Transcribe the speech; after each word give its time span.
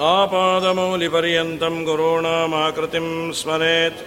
आपादमौलिपर्यन्तं 0.00 1.84
गुरूणामाकृतिं 1.84 3.32
स्मरेत्। 3.32 4.06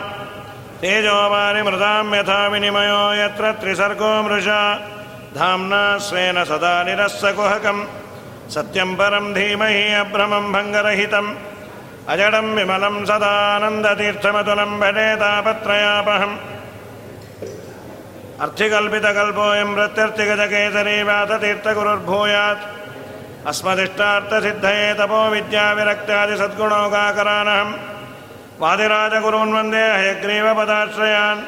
तेजोवारिमृदां 0.80 2.14
यथा 2.14 2.46
विनिमयो 2.46 3.14
यत्र 3.14 3.52
त्रिसर्गो 3.60 4.22
मृषा। 4.22 4.74
धाम्ना 5.36 5.98
स्वेन 5.98 6.44
सदा 6.44 6.84
निरस्सकुहकं 6.84 7.86
सत्यं 8.50 8.96
परं 8.96 9.34
धीमहि 9.34 9.94
अभ्रमं 9.94 10.52
भङ्गरहितम्। 10.52 11.34
अजडं 12.08 12.54
विमलं 12.56 13.04
सदानन्दतीर्थमतुलं 13.04 14.80
भजे 14.80 15.16
तापत्रयापहम्। 15.16 16.36
अर्थिकल्पितकल्पोऽयं 18.44 19.74
प्रत्यर्थिगजकेसरी 19.74 21.02
व्याततीर्थगुरुर्भूयात् 21.02 22.66
अस्मदिष्टार्थसिद्धये 23.48 24.94
तपो 24.94 25.30
विद्याविरक्त्यादिसद्गुणौकाकरानहं 25.30 27.70
वादिराजगुरून् 28.62 29.54
वन्दे 29.54 29.84
हयग्रीवपदाश्रयान् 30.00 31.40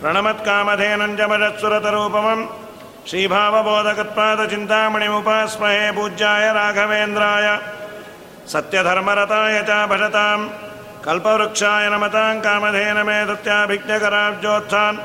प्रणमत्कामधेनञ्जमजत्सुरतरूपमं 0.00 2.40
श्रीभावबोधकत्पादचिन्तामणिमुपास्महे 3.08 5.80
पूज्याय 5.96 6.44
राघवेन्द्राय 6.58 7.46
सत्यधर्मरताय 8.52 9.56
च 9.68 9.70
भजतां 9.90 10.38
कल्पवृक्षाय 11.06 11.84
नमतां 11.94 12.34
कामधेन 12.46 12.98
मे 13.08 13.18
दत्याभिज्ञकराब्जोत्थान् 13.30 15.02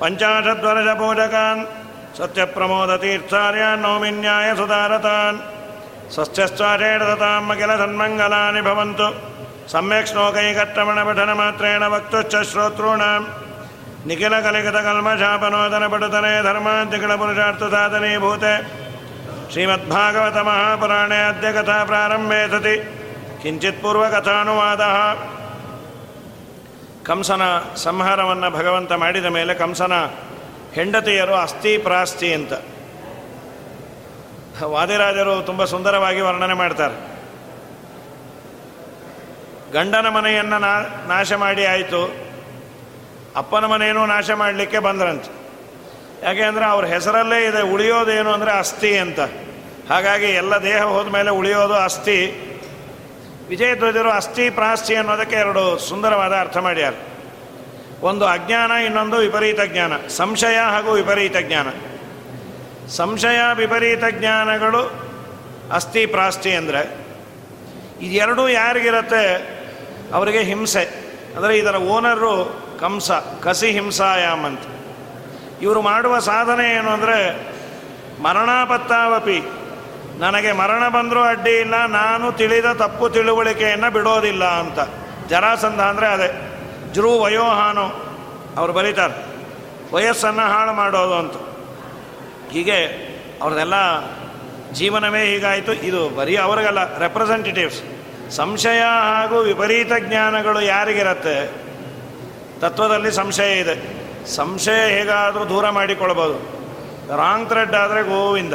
पञ्चाशद्वर्षपूजकान् 0.00 1.60
सत्यप्रमोदतीर्थार्यान् 2.18 3.82
नौमिन्याय 3.84 4.48
सुधारतान् 4.60 5.42
स्वस्त्यस्त्वाचेडताम् 6.14 7.50
अखिलसन्मङ्गलानि 7.52 8.62
भवन्तु 8.70 9.08
सम्यक् 9.71 10.09
श्लोकैकट्टमणपठनमात्रेण 10.09 11.83
वक्तुश्च 11.93 12.33
श्रोतॄणां 12.51 13.21
निखिलकलिगतकल्मषापनोदनपटुतने 14.09 16.33
धर्मान्तिकिलपुरुषार्थसाधनीभूते 16.43 18.53
श्रीमद्भागवतमहापुराणे 19.51 21.19
अद्य 21.23 21.51
कथा 21.53 21.83
प्रारम्भे 21.83 22.47
सति 22.49 22.75
किञ्चित् 23.41 23.81
पूर्वकथानुवादः 23.83 24.95
ಕಂಸನ 27.09 27.43
ಸಂಹಾರವನ್ನು 27.83 28.49
ಭಗವಂತ 28.55 28.91
ಮಾಡಿದ 29.03 29.27
ಮೇಲೆ 29.35 29.53
ಕಂಸನ 29.61 29.93
ಹೆಂಡತಿಯರು 30.75 31.33
ಅಸ್ಥಿ 31.43 31.71
ಪ್ರಾಸ್ತಿ 31.85 32.27
ಅಂತ 32.33 32.53
ವಾದಿರಾಜರು 34.73 35.33
ತುಂಬ 35.47 35.63
ಸುಂದರವಾಗಿ 35.63 36.21
ವರ್ಣನೆ 36.27 36.53
ಮಾಡ್ತಾರೆ 36.53 36.95
ಗಂಡನ 39.74 40.08
ಮನೆಯನ್ನು 40.08 40.58
ನಾ 40.58 40.80
ನಾಶ 41.08 41.32
ಮಾಡಿ 41.32 41.66
ಆಯಿತು. 41.66 42.16
ಅಪ್ಪನ 43.36 43.64
ಮನೆಯನ್ನು 43.64 44.06
ನಾಶ 44.06 44.30
ಮಾಡಲಿಕ್ಕೆ 44.30 44.78
ಬಂದ್ರಂತೆ. 44.78 45.44
ಯಾಕೆಂದರೆ 46.22 46.64
ಅವ್ರ 46.64 46.84
ಹೆಸರಲ್ಲೇ 46.84 47.44
ಇದೆ, 47.44 47.62
ಉಳಿಯೋದೇನು 47.62 48.32
ಅಂದರೆ 48.32 48.58
ಅಸ್ಥಿ 48.58 48.98
ಅಂತ. 48.98 49.20
ಹಾಗಾಗಿ 49.90 50.26
ಎಲ್ಲ 50.26 50.54
ದೇಹ 50.54 50.82
ಹೋದ 50.82 51.08
ಮೇಲೆ 51.08 51.30
ಉಳಿಯೋದು 51.30 51.74
ಅಸ್ಥಿ. 51.74 52.40
ವಿಜಯಧ್ವಜರು 53.48 54.10
ಅಸ್ಥಿ, 54.10 54.50
ಪ್ರಾಸ್ತಿ 54.50 54.94
ಅನ್ನೋದಕ್ಕೆ 54.94 55.36
ಎರಡು 55.36 55.78
ಸುಂದರವಾದ 55.78 56.32
ಅರ್ಥ 56.32 56.56
ಮಾಡ್ಯಾರ. 56.56 56.94
ಒಂದು 58.02 58.26
ಅಜ್ಞಾನ, 58.26 58.70
ಇನ್ನೊಂದು 58.70 59.16
ವಿಪರೀತ 59.16 59.60
ಜ್ಞಾನ. 59.60 59.92
ಸಂಶಯ 60.08 60.56
ಹಾಗೂ 60.56 60.92
ವಿಪರೀತ 60.92 61.36
ಜ್ಞಾನ. 61.36 61.66
ಸಂಶಯ, 62.88 63.38
ವಿಪರೀತ 63.54 64.04
ಜ್ಞಾನಗಳು 64.10 64.92
ಅಸ್ಥಿ, 65.72 66.06
ಪ್ರಾಸ್ತಿ 66.06 66.52
ಅಂದರೆ. 66.52 67.04
ಇದೆರಡೂ 68.00 68.48
ಯಾರಿಗಿರತ್ತೆ? 68.48 69.53
ಅವರಿಗೆ 70.12 70.42
ಹಿಂಸೆ. 70.42 70.84
ಅಂದರೆ 71.36 71.58
ಇದರ 71.58 71.74
ಓನರು 71.74 72.64
ಕಂಸ, 72.80 73.10
ಕಸಿ 73.40 73.70
ಹಿಂಸಾಯಾಮ್ 73.70 74.44
ಅಂತ. 74.44 74.60
ಇವರು 75.62 75.82
ಮಾಡುವ 75.82 76.18
ಸಾಧನೆ 76.18 76.74
ಏನು 76.74 76.90
ಅಂದರೆ, 76.90 77.46
ಮರಣಾಪತ್ತಾವಪಿ. 78.22 79.38
ನನಗೆ 80.18 80.52
ಮರಣ 80.52 80.88
ಬಂದರೂ 80.88 81.22
ಅಡ್ಡಿ 81.22 81.50
ಇಲ್ಲ, 81.50 81.86
ನಾನು 81.86 82.32
ತಿಳಿದ 82.32 82.72
ತಪ್ಪು 82.72 83.08
ತಿಳುವಳಿಕೆಯನ್ನು 83.08 83.92
ಬಿಡೋದಿಲ್ಲ 83.92 84.44
ಅಂತ. 84.44 84.78
ಜರಾಸಂಧ 85.28 85.80
ಅಂದರೆ 85.80 86.06
ಅದೇ. 86.06 86.28
ಜ್ರೂ 86.92 87.18
ವಯೋಹಾನು. 87.18 87.86
ಅವರು 88.56 88.72
ಬರೀತಾರೆ, 88.72 89.24
ವಯಸ್ಸನ್ನು 89.94 90.42
ಹಾಳು 90.42 90.72
ಮಾಡೋದು 90.72 91.14
ಅಂತ. 91.14 91.34
ಹೀಗೆ 92.52 92.78
ಅವ್ರದೆಲ್ಲ 93.42 93.74
ಜೀವನವೇ 94.72 95.34
ಹೀಗಾಯಿತು. 95.34 95.72
ಇದು 95.72 96.08
ಬರೀ 96.08 96.36
ಅವ್ರಿಗಲ್ಲ 96.36 96.98
ರೆಪ್ರೆಸೆಂಟೇಟಿವ್ಸ್ 96.98 97.82
ಸಂಶಯ 98.30 98.80
ಹಾಗೂ 98.80 99.38
ವಿಪರೀತ 99.38 99.92
ಜ್ಞಾನಗಳು 99.98 100.60
ಯಾರಿಗಿರತ್ತೆ? 100.60 101.64
ತತ್ವದಲ್ಲಿ 102.60 103.12
ಸಂಶಯ 103.12 103.60
ಇದೆ. 103.60 104.04
ಸಂಶಯ 104.26 104.98
ಹೇಗಾದರೂ 104.98 105.48
ದೂರ 105.48 105.70
ಮಾಡಿಕೊಳ್ಬೋದು. 105.70 106.54
ರಾಂಗ್ 107.16 107.48
ಥ್ರೆಡ್ 107.48 107.74
ಆದರೆ 107.74 108.02
ಗೋವಿಂದ. 108.02 108.54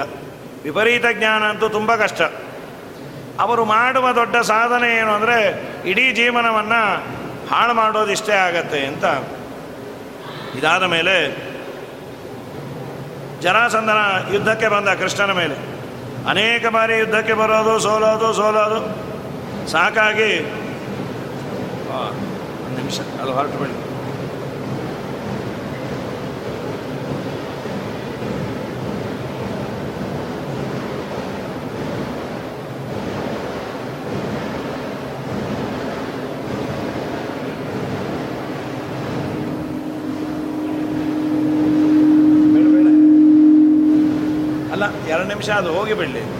ವಿಪರೀತ 0.63 1.05
ಜ್ಞಾನ 1.13 1.43
ಅಂತೂ 1.43 1.69
ತುಂಬ 1.69 1.95
ಕಷ್ಟ. 1.95 2.21
ಅವರು 3.39 3.65
ಮಾಡುವ 3.65 4.11
ದೊಡ್ಡ 4.11 4.37
ಸಾಧನೆ 4.37 4.97
ಏನು 4.97 5.11
ಅಂದರೆ, 5.11 5.63
ಇಡೀ 5.85 6.11
ಜೀವನವನ್ನು 6.11 6.95
ಹಾಳು 7.49 7.73
ಮಾಡೋದಿಷ್ಟೇ 7.73 8.33
ಆಗತ್ತೆ 8.33 8.85
ಅಂತ. 8.85 9.05
ಇದಾದ 10.57 10.83
ಮೇಲೆ 10.83 11.49
ಜರಾಸಂಧನ 13.41 13.97
ಯುದ್ಧಕ್ಕೆ 14.33 14.67
ಬಂದ 14.67 14.89
ಕೃಷ್ಣನ 14.89 15.31
ಮೇಲೆ. 15.31 15.55
ಅನೇಕ 16.29 16.67
ಬಾರಿ 16.67 16.97
ಯುದ್ಧಕ್ಕೆ 16.97 17.33
ಬರೋದು, 17.33 17.79
ಸೋಲೋದು 17.79 18.33
ಸೋಲೋದು. 18.33 19.08
ಸಾಕಾಗಿ. 19.71 20.31
ಒಂದು 22.65 22.77
ನಿಮಿಷ 22.79 22.99
ಅದು 23.21 23.31
ಹೊರಟು 23.37 23.57
ಬಿಡಿ. 23.61 23.75
ಅಲ್ಲ 44.73 44.85
ಎರಡು 45.13 45.27
ನಿಮಿಷ 45.27 45.49
ಅದು 45.49 45.71
ಹೋಗಿ 45.73 45.93
ಬಿಡಲಿ. 45.93 46.38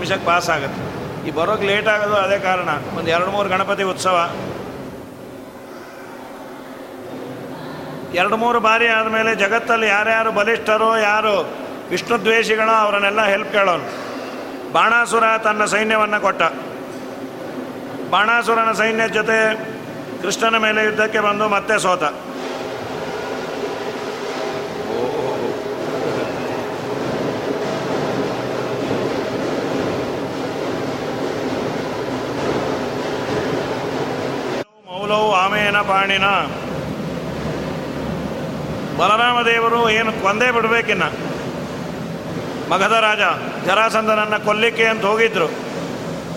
ನಿಮಿಷಕ್ಕೆ 0.00 0.26
ಪಾಸ್ 0.26 0.48
ಆಗುತ್ತೆ. 0.50 0.82
ಈ 1.28 1.30
ಬರೋಕ್ಕೆ 1.30 1.66
ಲೇಟ್ 1.66 1.88
ಆಗೋದು 1.88 2.16
ಅದೇ 2.16 2.38
ಕಾರಣ. 2.38 2.68
ಒಂದು 2.98 3.10
ಎರಡು 3.10 3.30
ಮೂರು 3.30 3.48
ಗಣಪತಿ 3.48 3.82
ಉತ್ಸವ. 3.82 4.16
ಎರಡು 8.14 8.36
ಮೂರು 8.36 8.60
ಬಾರಿ 8.60 8.86
ಆದಮೇಲೆ 8.88 9.34
ಜಗತ್ತಲ್ಲಿ 9.34 9.88
ಯಾರ್ಯಾರು 9.88 10.30
ಬಲಿಷ್ಠರೋ 10.32 10.96
ಯಾರು 10.96 11.34
ವಿಷ್ಣು 11.90 12.16
ದ್ವೇಷಿಗಳೋ 12.20 12.72
ಅವರನ್ನೆಲ್ಲ 12.72 13.22
ಹೆಲ್ಪ್ 13.26 13.52
ಕೇಳೋನು 13.52 13.86
ಬಾಣಾಸುರ 14.72 15.24
ತನ್ನ 15.44 15.64
ಸೈನ್ಯವನ್ನು 15.64 16.18
ಕೊಟ್ಟ. 16.20 16.42
ಬಾಣಾಸುರನ 18.10 18.72
ಸೈನ್ಯದ 18.72 19.12
ಜೊತೆ 19.12 19.38
ಕೃಷ್ಣನ 20.22 20.56
ಮೇಲೆ 20.56 20.80
ಯುದ್ಧಕ್ಕೆ 20.84 21.20
ಬಂದು 21.20 21.48
ಮತ್ತೆ 21.48 21.78
ಸೋತ. 21.78 22.02
ಪಾಣಿನ 35.14 36.24
ಬಲರಾಮ 38.96 39.42
ದೇವರು 39.42 39.90
ಏನು 39.90 40.12
ಕೊಂದೇ 40.12 40.50
ಬಿಡಬೇಕಿನ್ನ. 40.50 41.02
ಮಗಧ 42.72 42.92
ರಾಜ, 42.92 43.18
ಜರಾಸಂಧನನ್ನು 43.66 44.44
ಕೊಲ್ಲಿಕ್ಕೆ 44.44 44.84
ಅಂತ 44.84 45.04
ಹೋಗಿದ್ರು. 45.04 45.46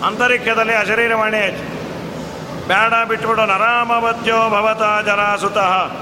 ಅಂತರಿಕ್ಷದಲ್ಲಿ 0.06 0.74
ಅಶರೀರವಾಣಿ 0.74 1.38
ಆಯ್ತು. 1.38 1.74
ಬೇಡ 2.68 3.08
ಬಿಟ್ಬಿಡು 3.08 3.44
ನರಾಮವತ್ಯೋ 3.44 4.36
ಭವತ 4.36 5.06
ಜರಾಸುತಃ. 5.06 5.92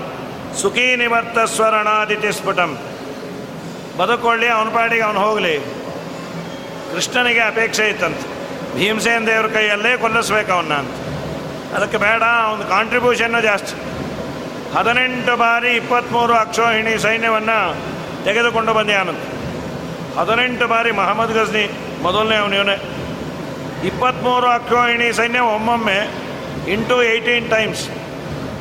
ಸುಖೀ 0.54 0.96
ನಿವರ್ತ 0.96 1.38
ಸ್ವರಣಾದಿತಿ 1.38 2.32
ಸ್ಫುಟಂ. 2.32 2.78
ಬದುಕೊಳ್ಳಿ, 3.98 4.48
ಅವನ 4.48 4.69
ಪಾಡಿಗೆ 4.69 5.02
ಅವನು 5.02 5.20
ಹೋಗಲಿ. 5.20 5.58
ಕೃಷ್ಣನಿಗೆ 6.94 7.40
ಅಪೇಕ್ಷೆ 7.40 7.88
ಇತ್ತಂತೆ. 7.88 8.32
ಭೀಮಸೇನ 8.74 9.26
ದೇವ್ರ 9.26 9.46
ಕೈಯಲ್ಲೇ 9.46 9.96
ಕೊಲ್ಲಿಸ್ಬೇಕು 9.96 10.52
ಅವನ್ನ 10.52 10.72
ಅಂತ. 10.72 11.01
ಅದಕ್ಕೆ 11.76 11.98
ಬೇಡ 12.06 12.22
ಅವನ 12.46 12.64
ಕಾಂಟ್ರಿಬ್ಯೂಷನ್ನು 12.74 13.40
ಜಾಸ್ತಿ. 13.48 13.74
ಹದಿನೆಂಟು 14.74 15.34
ಬಾರಿ 15.42 15.70
ಇಪ್ಪತ್ತ್ಮೂರು 15.80 16.34
ಅಕ್ಷೋಹಿಣಿ 16.44 16.94
ಸೈನ್ಯವನ್ನು 17.06 17.58
ತೆಗೆದುಕೊಂಡು 18.26 18.72
ಬಂದೆ 18.78 18.94
ಆನಂದ್. 19.02 19.24
ಹದಿನೆಂಟು 20.19 20.66
ಬಾರಿ 20.72 20.90
ಮಹಮ್ಮದ್ 21.00 21.34
ಗಜ್ನಿ, 21.38 21.64
ಮೊದಲನೇ 22.06 22.36
ಅವನಿವನೇ 22.42 22.76
ಇಪ್ಪತ್ತ್ಮೂರು 23.90 24.48
ಅಕ್ಷೋಹಿಣಿ 24.58 25.08
ಸೈನ್ಯ 25.20 25.40
ಒಮ್ಮೊಮ್ಮೆ 25.54 25.98
ಇಂಟು 26.74 26.96
ಏಯ್ಟೀನ್ 27.12 27.48
ಟೈಮ್ಸ್ 27.54 27.84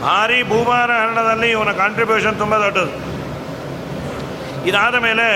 ಭಾರಿ 0.03 0.37
ಭೂಭಾರ 0.51 0.89
ಹರಣದಲ್ಲಿ 1.01 1.49
ಇವನ 1.55 1.71
ಕಾಂಟ್ರಿಬ್ಯೂಷನ್ 1.81 2.37
ತುಂಬ 2.43 2.55
ದೊಡ್ಡದು. 2.63 2.93
ಇದಾದ 4.69 4.95
ಮೇಲೆ 5.07 5.27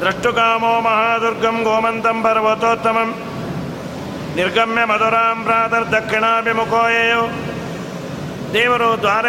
ದ್ರಷ್ಟುಕಾಮೋ 0.00 0.72
ಮಹಾದುರ್ಗಂ 0.86 1.56
ಗೋಮಂತಂ 1.68 2.18
ಪರ್ವತೋತ್ತಮಂ. 2.22 3.10
ನಿರ್ಗಮ್ಯ 4.38 4.82
ಮಧುರಾಂ 4.90 5.38
ಪ್ರಾತರ್ 5.46 5.86
ದಕ್ಷಿಣಾಭಿಮುಖೋಯೋ 5.94 7.22
ದೇವರು 8.54 8.88
ದ್ವಾರ 9.02 9.26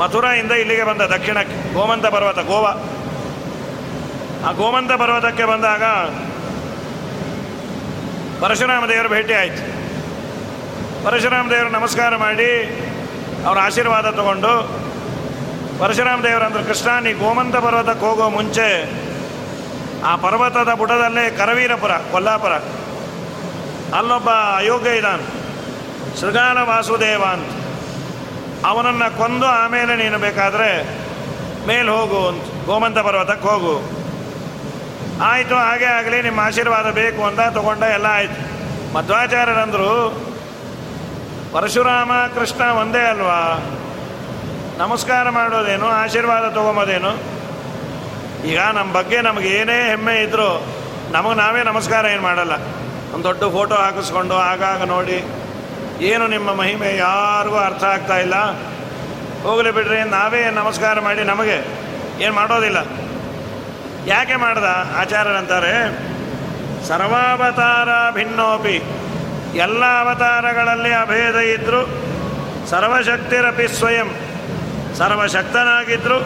ಮಥುರಾಯಿಂದ 0.00 0.52
ಇಲ್ಲಿಗೆ 0.62 0.84
ಬಂದ 0.88 1.02
ದಕ್ಷಿಣಕ್ಕೆ 1.14 1.56
ಗೋಮಂತ 1.74 2.06
ಪರ್ವತ, 2.14 2.40
ಗೋವಾ. 2.50 2.72
ಆ 4.46 4.52
ಗೋಮಂತ 4.60 4.92
ಪರ್ವತಕ್ಕೆ 5.02 5.44
ಬಂದಾಗ 5.52 5.84
ಪರಶುರಾಮ 8.42 8.84
ದೇವರು 8.92 9.10
ಭೇಟಿ 9.14 9.34
ಆಯಿತು. 9.40 9.64
ಪರಶುರಾಮ 11.04 11.44
ದೇವರು 11.50 11.70
ನಮಸ್ಕಾರ 11.78 12.12
ಮಾಡಿ 12.16 12.50
ಅವರ 13.46 13.58
ಆಶೀರ್ವಾದ 13.66 14.10
ತಗೊಂಡು 14.18 14.52
ಪರಶುರಾಮ 15.80 16.18
ದೇವರಂದ್ರೆ 16.28 16.62
ಕೃಷ್ಣ, 16.70 16.90
ನೀ 17.04 17.12
ಗೋಮಂತ 17.22 17.56
ಪರ್ವತಕ್ಕೆ 17.66 18.04
ಹೋಗೋ 18.06 18.28
ಮುಂಚೆ 18.38 18.68
ಆ 20.10 20.12
ಪರ್ವತದ 20.24 20.70
ಬುಡದಲ್ಲೇ 20.80 21.24
ಕರವೀರಪುರ, 21.40 21.92
ಕೊಲ್ಲಾಪುರ. 22.12 22.54
ಅಲ್ಲೊಬ್ಬ 23.94 24.30
ಅಯೋಗ್ಯ 24.30 24.90
ಇದ್ದಾನೆ 24.90 25.24
ಶೃಗಾಲ 26.20 26.58
ವಾಸುದೇವ 26.58 27.22
ಅಂತ 27.22 27.50
ಅವನನ್ನು 28.66 29.18
ಕೊಂದು 29.18 29.46
ಆಮೇಲೆ 29.46 29.96
ನೀನು 29.96 30.18
ಬೇಕಾದರೆ 30.18 31.02
ಮೇಲೆ 31.66 31.90
ಹೋಗು 31.90 32.28
ಅಂತ, 32.28 32.66
ಗೋಮಂತ 32.66 32.98
ಪರ್ವತಕ್ಕೆ 32.98 33.48
ಹೋಗು. 33.48 33.74
ಆಯಿತು, 35.22 35.54
ಹಾಗೆ 35.54 35.84
ಆಗಲಿ, 35.84 36.22
ನಿಮ್ಮ 36.22 36.40
ಆಶೀರ್ವಾದ 36.40 36.90
ಬೇಕು 36.90 37.24
ಅಂತ 37.24 37.40
ತಗೊಂಡ 37.40 37.82
ಎಲ್ಲ 37.82 38.06
ಆಯಿತು. 38.06 38.40
ಮಧ್ವಾಚಾರ್ಯರಂದರು, 38.94 39.90
ಪರಶುರಾಮ 41.52 42.12
ಕೃಷ್ಣ 42.34 42.64
ಒಂದೇ 42.64 42.98
ಅಲ್ವಾ? 42.98 43.40
ನಮಸ್ಕಾರ 44.78 45.30
ಮಾಡೋದೇನು, 45.30 45.86
ಆಶೀರ್ವಾದ 45.86 46.44
ತೊಗೊಂಬೋದೇನು? 46.54 47.12
ಈಗ 48.48 48.60
ನಮ್ಮ 48.60 48.92
ಬಗ್ಗೆ 48.92 49.20
ನಮಗೆ 49.20 49.48
ಏನೇ 49.48 49.88
ಹೆಮ್ಮೆ 49.90 50.22
ಇದ್ದರೂ 50.22 50.66
ನಮಗೆ 51.10 51.34
ನಾವೇ 51.34 51.62
ನಮಸ್ಕಾರ 51.62 52.04
ಏನು 52.04 52.22
ಮಾಡಲ್ಲ. 52.22 52.52
ಒಂದು 53.14 53.24
ದೊಡ್ಡ 53.24 53.44
ಫೋಟೋ 53.44 53.74
ಹಾಕಿಸ್ಕೊಂಡು 53.74 54.34
ಆಗಾಗ 54.34 54.82
ನೋಡಿ. 54.82 55.24
ಏನು 56.00 56.26
ನಿಮ್ಮ 56.26 56.54
ಮಹಿಮೆ? 56.54 56.96
ಯಾರಿಗೂ 56.96 57.56
ಅರ್ಥ 57.56 57.84
ಆಗ್ತಾ 57.84 58.16
ಇಲ್ಲ. 58.16 58.34
ಹೋಗಲಿ 59.42 59.70
ಬಿಡ್ರಿ, 59.70 60.10
ನಾವೇ 60.10 60.50
ನಮಸ್ಕಾರ 60.50 61.00
ಮಾಡಿ 61.00 61.24
ನಮಗೆ. 61.24 61.82
ಏನು 62.20 62.34
ಮಾಡೋದಿಲ್ಲ. 62.34 62.78
ಯಾಕೆ 64.06 64.36
ಮಾಡ್ದ 64.36 64.64
ಆಚಾರ್ಯರಂತಾರೆ 64.96 65.98
ಸರ್ವಾವತಾರ 66.88 68.14
ಭಿನ್ನೋಪಿ. 68.14 68.82
ಎಲ್ಲ 69.58 69.84
ಅವತಾರಗಳಲ್ಲಿ 69.84 70.92
ಅಭೇದ 70.92 71.36
ಇದ್ದರು 71.36 72.02
ಸರ್ವಶಕ್ತಿರಪಿ 72.70 73.68
ಸ್ವಯಂ. 73.68 74.14
ಸರ್ವಶಕ್ತನಾಗಿದ್ದರು 74.98 76.20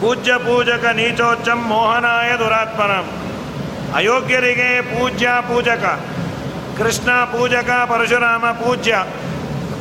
ಪೂಜ್ಯ 0.00 0.32
ಪೂಜಕ 0.36 0.84
ನೀಚೋಚ್ಚಂ 0.84 1.62
ಮೋಹನಾಯ 1.62 2.36
ದುರಾತ್ಮನ. 2.36 2.92
ಅಯೋಗ್ಯರಿಗೆ 3.96 4.80
ಪೂಜ್ಯ 4.80 5.28
ಪೂಜಕ. 5.40 6.00
ಕೃಷ್ಣ 6.78 7.10
ಪೂಜಕ 7.10 7.70
ಪರಶುರಾಮ 7.70 8.46
ಪೂಜ್ಯ 8.46 9.04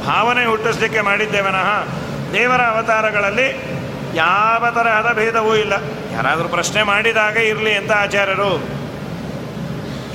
ಭಾವನೆ 0.05 0.45
ಹುಟ್ಟಿಸ್ಲಿಕ್ಕೆ 0.45 1.01
ಮಾಡಿದ್ದೇವನಃ 1.01 1.83
ದೇವರ 2.33 2.61
ಅವತಾರಗಳಲ್ಲಿ 2.61 3.77
ಯಾವ 4.15 4.65
ತರಹದ 4.71 5.15
ಭೇದವೂ 5.15 5.55
ಇಲ್ಲ. 5.55 5.73
ಯಾರಾದರೂ 6.13 6.47
ಪ್ರಶ್ನೆ 6.47 6.83
ಮಾಡಿದಾಗ 6.83 7.37
ಇರಲಿ 7.37 7.73
ಅಂತ 7.75 7.91
ಆಚಾರ್ಯರು 7.91 8.63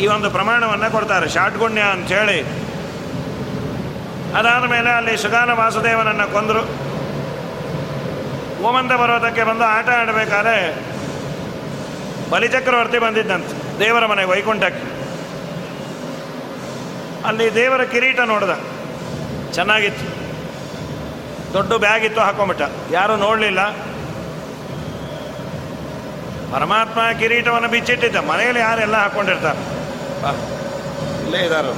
ಈ 0.00 0.06
ಒಂದು 0.06 0.30
ಪ್ರಮಾಣವನ್ನು 0.30 0.92
ಕೊಡ್ತಾರೆ. 0.92 1.28
ಶಾಟ್ಗುಣ್ಯ 1.28 1.80
ಅಂಥೇಳಿ. 1.80 2.40
ಅದಾದ 4.38 4.64
ಮೇಲೆ 4.64 4.90
ಅಲ್ಲಿ 4.90 5.16
ಸುಗಾನ 5.16 5.52
ವಾಸುದೇವನನ್ನು 5.52 6.32
ಕೊಂದರು. 6.32 6.62
ಓಮಂತ 8.62 8.92
ಪರ್ವತಕ್ಕೆ 8.92 9.44
ಬಂದು 9.44 9.64
ಆಟ 9.64 9.88
ಆಡಬೇಕಾದ್ರೆ 9.88 10.76
ಬಲಿಚಕ್ರವರ್ತಿ 12.30 12.98
ಬಂದಿದ್ದಂತೆ 12.98 13.78
ದೇವರ 13.78 14.06
ಮನೆ 14.06 14.24
ವೈಕುಂಠಕ್ಕೆ. 14.24 14.91
ಅಲ್ಲಿ 17.28 17.46
ದೇವರ 17.54 17.82
ಕಿರೀಟ 17.92 18.20
ನೋಡ್ದ. 18.32 18.52
ಚೆನ್ನಾಗಿತ್ತು. 19.56 20.06
ದೊಡ್ಡ 21.54 21.72
ಬ್ಯಾಗ್ 21.84 22.04
ಇತ್ತು 22.08 22.20
ಹಾಕೊಂಬಿಟ್ಟ 22.26 22.62
ಯಾರೂ 22.96 23.14
ನೋಡಲಿಲ್ಲ. 23.24 23.62
ಪರಮಾತ್ಮ 26.54 27.00
ಕಿರೀಟವನ್ನು 27.20 27.68
ಬಿಚ್ಚಿಟ್ಟಿದ್ದ. 27.74 28.18
ಮನೆಯಲ್ಲಿ 28.30 28.62
ಯಾರೆಲ್ಲ 28.66 28.96
ಹಾಕ್ಕೊಂಡಿರ್ತಾರೆ 29.02 29.60
ಇಲ್ಲೇ 31.24 31.40
ಇದ್ದಾರೆ 31.46 31.70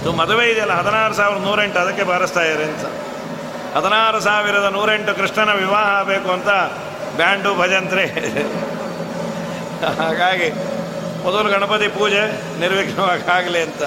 ಇದು 0.00 0.12
ಮದುವೆ 0.20 0.44
ಇದೆಯಲ್ಲ, 0.52 0.74
ಹದಿನಾರು 0.80 1.14
ಸಾವಿರದ 1.20 1.42
ನೂರೆಂಟು, 1.48 1.78
ಅದಕ್ಕೆ 1.84 2.04
ಬಾರಿಸ್ತಾ 2.10 2.42
ಇದ್ದಾರೆ 2.46 2.64
ಅಂತ. 2.72 2.86
ಹದಿನಾರು 3.76 4.20
ಸಾವಿರದ 4.28 4.68
ನೂರೆಂಟು 4.76 5.12
ಕೃಷ್ಣನ 5.18 5.52
ವಿವಾಹ 5.62 5.86
ಆಗಬೇಕು 5.98 6.30
ಅಂತ 6.36 6.50
ಬ್ಯಾಂಡು 7.18 7.50
ಭಜಂತ್ರೆ. 7.60 8.04
ಹಾಗಾಗಿ 10.00 10.48
ಮೊದಲು 11.24 11.48
ಗಣಪತಿ 11.54 11.88
ಪೂಜೆ 11.96 12.22
ನಿರ್ವಿಘ್ನವಾಗಲಿ 12.60 13.60
ಅಂತ. 13.68 13.82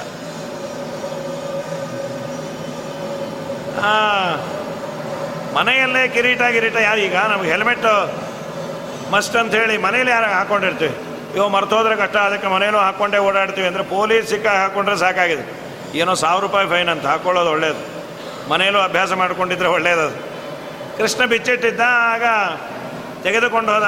ಮನೆಯಲ್ಲೇ 5.55 6.03
ಕಿರೀಟ 6.13 6.43
ಗಿರೀಟ 6.55 6.77
ಯಾರು 6.89 7.01
ಈಗ? 7.07 7.15
ನಮ್ಗೆ 7.31 7.49
ಹೆಲ್ಮೆಟ್ 7.53 7.87
ಮಸ್ಟ್ 9.13 9.35
ಅಂತ 9.41 9.53
ಹೇಳಿ 9.61 9.75
ಮನೇಲಿ 9.85 10.11
ಯಾರು 10.15 10.29
ಹಾಕ್ಕೊಂಡಿರ್ತೀವಿ 10.37 10.95
ಇವು 11.37 11.45
ಮರ್ತೋದ್ರೆ 11.55 11.95
ಕಷ್ಟ, 12.01 12.15
ಅದಕ್ಕೆ 12.27 12.47
ಮನೇಲೂ 12.53 12.77
ಹಾಕ್ಕೊಂಡೇ 12.85 13.19
ಓಡಾಡ್ತೀವಿ 13.27 13.67
ಅಂದರೆ 13.69 13.83
ಪೊಲೀಸ್ 13.91 14.27
ಸಿಕ್ಕ 14.31 14.47
ಹಾಕೊಂಡ್ರೆ 14.61 14.95
ಸಾಕಾಗಿದೆ. 15.03 15.43
ಏನೋ 15.99 16.13
ಸಾವಿರ 16.23 16.41
ರೂಪಾಯಿ 16.45 16.67
ಫೈನ್ 16.73 16.89
ಅಂತ 16.93 17.05
ಹಾಕ್ಕೊಳ್ಳೋದು 17.11 17.51
ಒಳ್ಳೇದು. 17.55 17.81
ಮನೇಲೂ 18.51 18.79
ಅಭ್ಯಾಸ 18.87 19.11
ಮಾಡ್ಕೊಂಡಿದ್ರೆ 19.21 19.69
ಒಳ್ಳೇದದು. 19.77 20.15
ಕೃಷ್ಣ 20.97 21.25
ಬಿಚ್ಚಿಟ್ಟಿದ್ದ, 21.33 21.83
ಆಗ 22.13 22.23
ತೆಗೆದುಕೊಂಡು 23.25 23.69
ಹೋದ. 23.73 23.85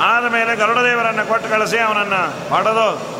ಆದಮೇಲೆ 0.00 0.56
ಗರುಡದೇವರನ್ನು 0.56 1.28
ಕೊಟ್ಟು 1.28 1.48
ಕಳಿಸಿ 1.48 1.78
ಅವನನ್ನು 1.78 2.50
ಮಾಡೋದು 2.50 3.18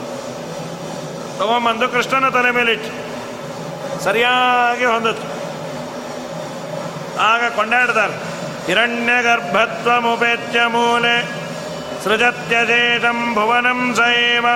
ತಗೊಂಬಂದು 1.38 1.88
ಕೃಷ್ಣನ 1.88 2.28
ತಲೆ 2.28 2.50
ಮೇಲಿಟ್ಟು 2.50 2.90
ಸರಿಯಾಗಿ 4.04 4.84
ಹೊಂದಿತ್ತು 4.84 5.28
ಆಗ 7.20 7.42
ಕೊಂಡಾಡ್ತಾರೆ 7.56 8.12
ಹಿರಣ್ಯ 8.66 9.22
ಗರ್ಭತ್ವ 9.22 10.00
ಮುಪೇತ್ಯ 10.00 10.60
ಮೂಲೆ 10.66 11.22
ಸೃಜತ್ಯಜೇಷಂ 12.04 13.34
ಭುವನಂ 13.34 13.94
ಸೈವ 13.96 14.46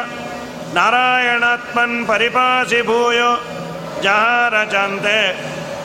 ನಾರಾಯಣಾತ್ಮನ್ 0.75 2.07
ಪರಿಪಾಸಿ 2.07 2.83
ಭೂಯೋ 2.83 3.45
ಜಹಾರ 4.02 4.64
ಚಂತೆ 4.64 5.19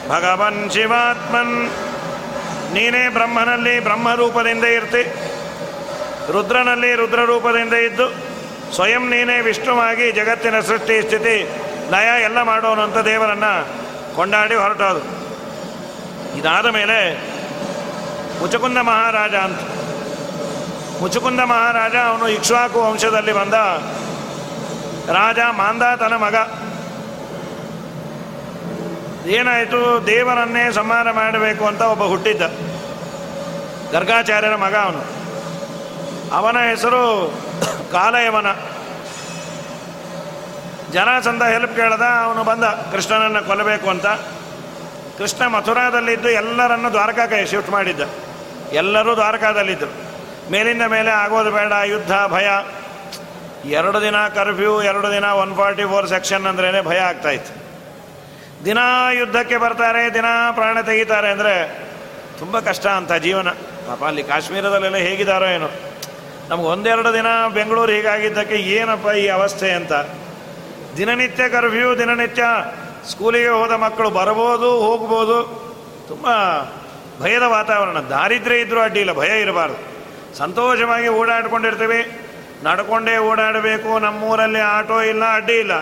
ಭಗವನ್ 0.08 0.70
ಶಿವಾತ್ಮನ್. 0.70 1.70
ನೀನೇ 2.74 3.08
ಬ್ರಹ್ಮನಲ್ಲಿ 3.08 3.80
ಬ್ರಹ್ಮರೂಪದಿಂದ 3.80 4.64
ಇರ್ತಿ. 4.64 5.02
ರುದ್ರನಲ್ಲಿ 6.32 6.94
ರುದ್ರರೂಪದಿಂದ 6.94 7.72
ಇದ್ದು 7.72 8.12
ಸ್ವಯಂ 8.74 9.10
ನೀನೇ 9.10 9.40
ವಿಷ್ಣುವಾಗಿ 9.40 10.12
ಜಗತ್ತಿನ 10.12 10.60
ಸೃಷ್ಟಿ, 10.60 11.02
ಸ್ಥಿತಿ, 11.02 11.48
ಲಯ 11.90 12.22
ಎಲ್ಲ 12.22 12.42
ಮಾಡೋನು 12.42 12.82
ಅಂತ 12.82 12.96
ದೇವರನ್ನು 12.96 13.68
ಕೊಂಡಾಡಿ 14.16 14.54
ಹೊರಟೋದು. 14.54 15.00
ಇದಾದ 16.38 16.66
ಮೇಲೆ 16.66 17.28
ಮುಚುಕುಂದ 18.40 18.78
ಮಹಾರಾಜ 18.78 19.34
ಅಂತ. 19.34 19.60
ಮುಚುಕುಂದ 21.00 21.40
ಮಹಾರಾಜ 21.40 21.96
ಅವನು 21.96 22.28
ಇಕ್ಷ್ವಾಕು 22.28 22.80
ವಂಶದಲ್ಲಿ 22.80 23.32
ಬಂದ 23.32 23.54
ರಾಜ 25.10 25.38
ಮಾಂದಾತನ 25.50 26.12
ಮಗ. 26.16 26.34
ಏನಾಯಿತು? 29.28 30.06
ದೇವರನ್ನೇ 30.06 30.72
ಸಂಹಾರ 30.72 31.10
ಮಾಡಬೇಕು 31.10 31.66
ಅಂತ 31.66 31.80
ಒಬ್ಬ 31.80 32.02
ಹುಟ್ಟಿದ್ದ. 32.02 32.42
ಗರ್ಗಾಚಾರ್ಯರ 33.92 34.56
ಮಗ 34.56 34.74
ಅವನು. 34.74 35.17
ಅವನ 36.36 36.58
ಹೆಸರು 36.70 37.02
ಕಾಲಯವನ 37.92 38.48
ಜನ 40.94 41.08
ಚಂದ 41.24 41.42
ಹೆಲ್ಪ್ 41.42 41.76
ಕೇಳದ, 41.76 42.04
ಅವನು 42.24 42.42
ಬಂದ, 42.44 42.64
ಕೃಷ್ಣನನ್ನು 42.92 43.40
ಕೊಲ್ಲಬೇಕು 43.46 43.88
ಅಂತ. 43.90 44.06
ಕೃಷ್ಣ 45.18 45.46
ಮಥುರಾದಲ್ಲಿದ್ದು 45.46 46.30
ಎಲ್ಲರನ್ನು 46.30 46.92
ದ್ವಾರಕಾಕ್ಕೆ 46.92 47.38
ಶಿಫ್ಟ್ 47.46 47.70
ಮಾಡಿದ್ದ. 47.70 48.02
ಎಲ್ಲರೂ 48.72 49.12
ದ್ವಾರಕಾದಲ್ಲಿದ್ದರು. 49.16 49.92
ಮೇಲಿಂದ 50.50 50.82
ಮೇಲೆ 50.82 51.10
ಆಗೋದು 51.10 51.50
ಬೇಡ, 51.50 51.72
ಯುದ್ಧ, 51.92 52.12
ಭಯ. 52.34 52.48
ಎರಡು 53.78 53.98
ದಿನ 54.02 54.16
ಕರ್ಫ್ಯೂ 54.34 54.82
ಎರಡು 54.82 55.08
ದಿನ 55.12 55.26
ಒನ್ 55.42 55.52
ಫಾರ್ಟಿ 55.56 55.84
ಫೋರ್ 55.84 56.08
ಸೆಕ್ಷನ್ 56.08 56.46
ಅಂದ್ರೇ 56.46 56.80
ಭಯ 56.80 56.98
ಆಗ್ತಾಯಿತ್ತು 56.98 57.52
ದಿನ 58.64 58.78
ಯುದ್ಧಕ್ಕೆ 59.18 59.56
ಬರ್ತಾರೆ, 59.56 60.14
ದಿನ 60.14 60.24
ಪ್ರಾಣ 60.54 60.80
ತೆಗಿತಾರೆ 60.80 61.28
ಅಂದರೆ 61.30 61.54
ತುಂಬ 62.38 62.58
ಕಷ್ಟ 62.58 62.86
ಅಂತ 62.86 63.12
ಜೀವನ. 63.12 63.50
ಪಾಪ 63.88 64.04
ಅಲ್ಲಿ 64.04 64.22
ಕಾಶ್ಮೀರದಲ್ಲೆಲ್ಲ 64.22 64.96
ಹೇಗಿದ್ದಾರೋ 64.96 65.46
ಏನು. 65.46 65.68
ನಮ್ಗೆ 66.48 66.66
ಒಂದೆರಡು 66.66 67.12
ದಿನ 67.12 67.26
ಬೆಂಗಳೂರು 67.54 67.92
ಹೀಗಾಗಿದ್ದಕ್ಕೆ 67.92 68.54
ಏನಪ್ಪ 68.54 69.08
ಈ 69.08 69.28
ಅವಸ್ಥೆ 69.28 69.72
ಅಂತ? 69.72 69.92
ದಿನನಿತ್ಯ 70.96 71.48
ಕರ್ಫ್ಯೂ, 71.48 71.98
ದಿನನಿತ್ಯ 71.98 72.44
ಸ್ಕೂಲಿಗೆ 73.10 73.48
ಹೋದ 73.48 73.70
ಮಕ್ಕಳು 73.70 74.10
ಬರ್ಬೋದು, 74.10 74.70
ಹೋಗ್ಬೋದು. 74.80 75.68
ತುಂಬ 76.08 76.26
ಭಯದ 77.20 77.42
ವಾತಾವರಣ. 77.42 78.00
ದಾರಿದ್ರ್ಯ 78.00 78.56
ಇದ್ರೂ 78.56 78.80
ಅಡ್ಡಿ 78.80 79.00
ಇಲ್ಲ, 79.00 79.12
ಭಯ 79.12 79.40
ಇರಬಾರ್ದು. 79.40 79.98
ಸಂತೋಷವಾಗಿ 80.36 81.08
ಓಡಾಡ್ಕೊಂಡಿರ್ತೀವಿ. 81.08 82.20
ನಡ್ಕೊಂಡೇ 82.62 83.16
ಓಡಾಡಬೇಕು. 83.16 83.98
ನಮ್ಮೂರಲ್ಲಿ 83.98 84.58
ಆಟೋ 84.58 85.02
ಇಲ್ಲ, 85.02 85.34
ಅಡ್ಡಿ 85.34 85.52
ಇಲ್ಲ. 85.52 85.72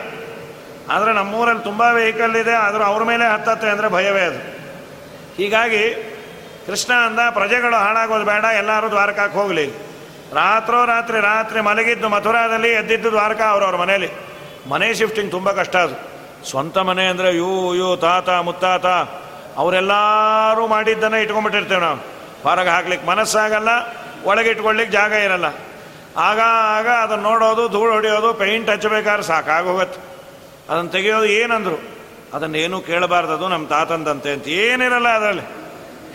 ಆದರೆ 0.90 1.12
ನಮ್ಮೂರಲ್ಲಿ 1.12 1.62
ತುಂಬ 1.62 1.82
ವೆಹಿಕಲ್ 1.92 2.37
ಇದೆ. 2.37 2.52
ಆದರೂ 2.52 2.82
ಅವ್ರ 2.82 3.02
ಮೇಲೆ 3.02 3.28
ಹತ್ತತ್ತೆ 3.28 3.68
ಅಂದರೆ 3.68 3.88
ಭಯವೇ 3.88 4.20
ಅದು. 4.20 4.38
ಹೀಗಾಗಿ 5.37 5.94
ಕೃಷ್ಣ 6.66 6.92
ಅಂದ, 6.92 7.18
ಪ್ರಜೆಗಳು 7.30 7.76
ಹಾಳಾಗೋದು 7.76 8.25
ಬೇಡ, 8.25 8.44
ಎಲ್ಲರೂ 8.44 8.88
ದ್ವಾರಕಕ್ಕೆ 8.88 9.38
ಹೋಗಲಿ. 9.38 9.86
ರಾತ್ರೋ 10.35 10.85
ರಾತ್ರಿ 10.85 11.21
ರಾತ್ರಿ 11.21 11.61
ಮಲಗಿದ್ದು 11.61 12.09
ಮಥುರಾದಲ್ಲಿ 12.09 12.68
ಎದ್ದಿದ್ದು 12.68 13.11
ದ್ವಾರಕ 13.11 13.40
ಅವ್ರವ್ರ 13.40 13.76
ಮನೇಲಿ 13.76 14.11
ಮನೆ 14.68 14.95
ಶಿಫ್ಟಿಂಗ್ 14.95 15.30
ತುಂಬ 15.30 15.50
ಕಷ್ಟ 15.50 15.76
ಅದು. 15.76 16.16
ಸ್ವಂತ 16.50 16.78
ಮನೆ 16.78 17.06
ಅಂದರೆ 17.06 17.37
ಯೂ 17.37 17.75
ಯೂ, 17.75 17.97
ತಾತ, 17.97 18.28
ಮುತ್ತಾತ, 18.28 18.87
ಅವರೆಲ್ಲರೂ 19.56 20.66
ಮಾಡಿದ್ದನ್ನು 20.66 21.16
ಇಟ್ಕೊಂಡ್ಬಿಟ್ಟಿರ್ತೇವೆ 21.16 21.80
ನಾವು. 21.80 21.97
ಹೊರಗೆ 22.42 22.68
ಹಾಕ್ಲಿಕ್ಕೆ 22.68 23.09
ಮನಸ್ಸಾಗಲ್ಲ, 23.09 23.68
ಒಳಗೆ 24.25 24.49
ಇಟ್ಕೊಳ್ಳಿಕ್ಕೆ 24.49 24.92
ಜಾಗ 24.92 25.12
ಇರಲ್ಲ. 25.12 25.45
ಆಗ 26.16 26.40
ಆಗ 26.78 26.88
ಅದನ್ನು 26.88 27.25
ನೋಡೋದು, 27.25 27.68
ಧೂಳು 27.68 27.92
ಹೊಡೆಯೋದು 27.92 28.35
ಪೇಂಟ್ 28.35 28.71
ಹಚ್ಚಬೇಕಾದ್ರೆ 28.71 29.23
ಸಾಕಾಗೋಗತ್ತೆ. 29.23 30.00
ಅದನ್ನು 30.73 30.90
ತೆಗೆಯೋದು 30.90 31.25
ಏನಂದ್ರು. 31.25 31.97
ಅದನ್ನೇನು 32.35 32.80
ಕೇಳಬಾರ್ದದು 32.80 33.49
ನಮ್ಮ 33.49 33.68
ತಾತಂದಂತೆ 33.68 34.30
ಅಂತ. 34.30 34.49
ಏನಿರಲ್ಲ 34.49 35.09
ಅದರಲ್ಲಿ. 35.09 35.42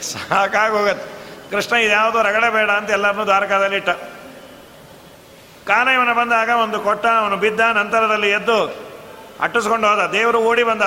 ಸಾಕಾಗೋಗತ್ತೆ. 0.03 1.21
ಕೃಷ್ಣ 1.51 1.75
ಇದ್ಯಾವುದೋ 1.75 2.20
ರಗಳೆ 2.22 2.50
ಬೇಡ 2.50 2.70
ಅಂತ 2.70 2.89
ಎಲ್ಲರನ್ನೂ 2.89 3.24
ದ್ವಾರಕಾದಲ್ಲಿ 3.24 3.77
ಇಟ್ಟ. 3.77 3.89
ಕಾನ 5.67 5.88
ಇವನ 5.88 6.13
ಬಂದಾಗ 6.13 6.50
ಒಂದು 6.63 6.79
ಕೊಟ್ಟ, 6.79 7.05
ಅವನು 7.05 7.38
ಬಿದ್ದ, 7.38 7.60
ನಂತರದಲ್ಲಿ 7.74 8.29
ಎದ್ದು 8.29 8.58
ಅಟ್ಟಿಸ್ಕೊಂಡು 9.41 9.88
ಹೋದ. 9.88 10.01
ದೇವರು 10.12 10.39
ಓಡಿ 10.39 10.63
ಬಂದ. 10.63 10.84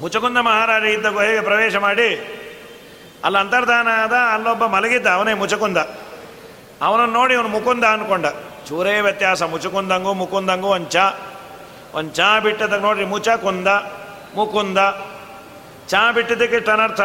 ಮುಚುಕುಂದ 0.00 0.38
ಮಹಾರಾಜ 0.38 0.84
ಇದ್ದ 0.84 1.06
ಗುಹೆಗೆ 1.06 1.40
ಪ್ರವೇಶ 1.40 1.76
ಮಾಡಿ, 1.76 2.08
ಅಲ್ಲಿ 3.24 3.38
ಅಂತರ್ಧಾನ 3.40 3.88
ಆದ, 3.94 4.14
ಅಲ್ಲೊಬ್ಬ 4.34 4.66
ಮಲಗಿದ್ದ, 4.66 5.06
ಅವನೇ 5.06 5.34
ಮುಚುಕುಂದ. 5.34 5.78
ಅವನನ್ನು 6.82 7.14
ನೋಡಿ 7.14 7.34
ಅವನು 7.34 7.48
ಮುಕುಂದ 7.48 7.84
ಅನ್ಕೊಂಡ. 7.84 8.26
ಚೂರೇ 8.68 8.94
ವ್ಯತ್ಯಾಸ, 9.00 9.42
ಮುಚುಕುಂದಂಗು 9.42 10.12
ಮುಕುಂದಂಗು 10.14 10.68
ಒಂದು 10.68 10.90
ಚಾ. 10.90 11.06
ಒಂದು 11.94 12.10
ಚಾ 12.10 12.28
ಬಿಟ್ಟದಾಗ 12.38 12.80
ನೋಡ್ರಿ 12.80 13.04
ಮುಚ 13.04 13.28
ಕುಂದ 13.28 13.68
ಮುಕುಂದ. 14.36 14.78
ಚಾ 15.88 16.02
ಬಿಟ್ಟಿದ್ದಕ್ಕೆ 16.12 16.60
ಟನರ್ಥ 16.60 17.00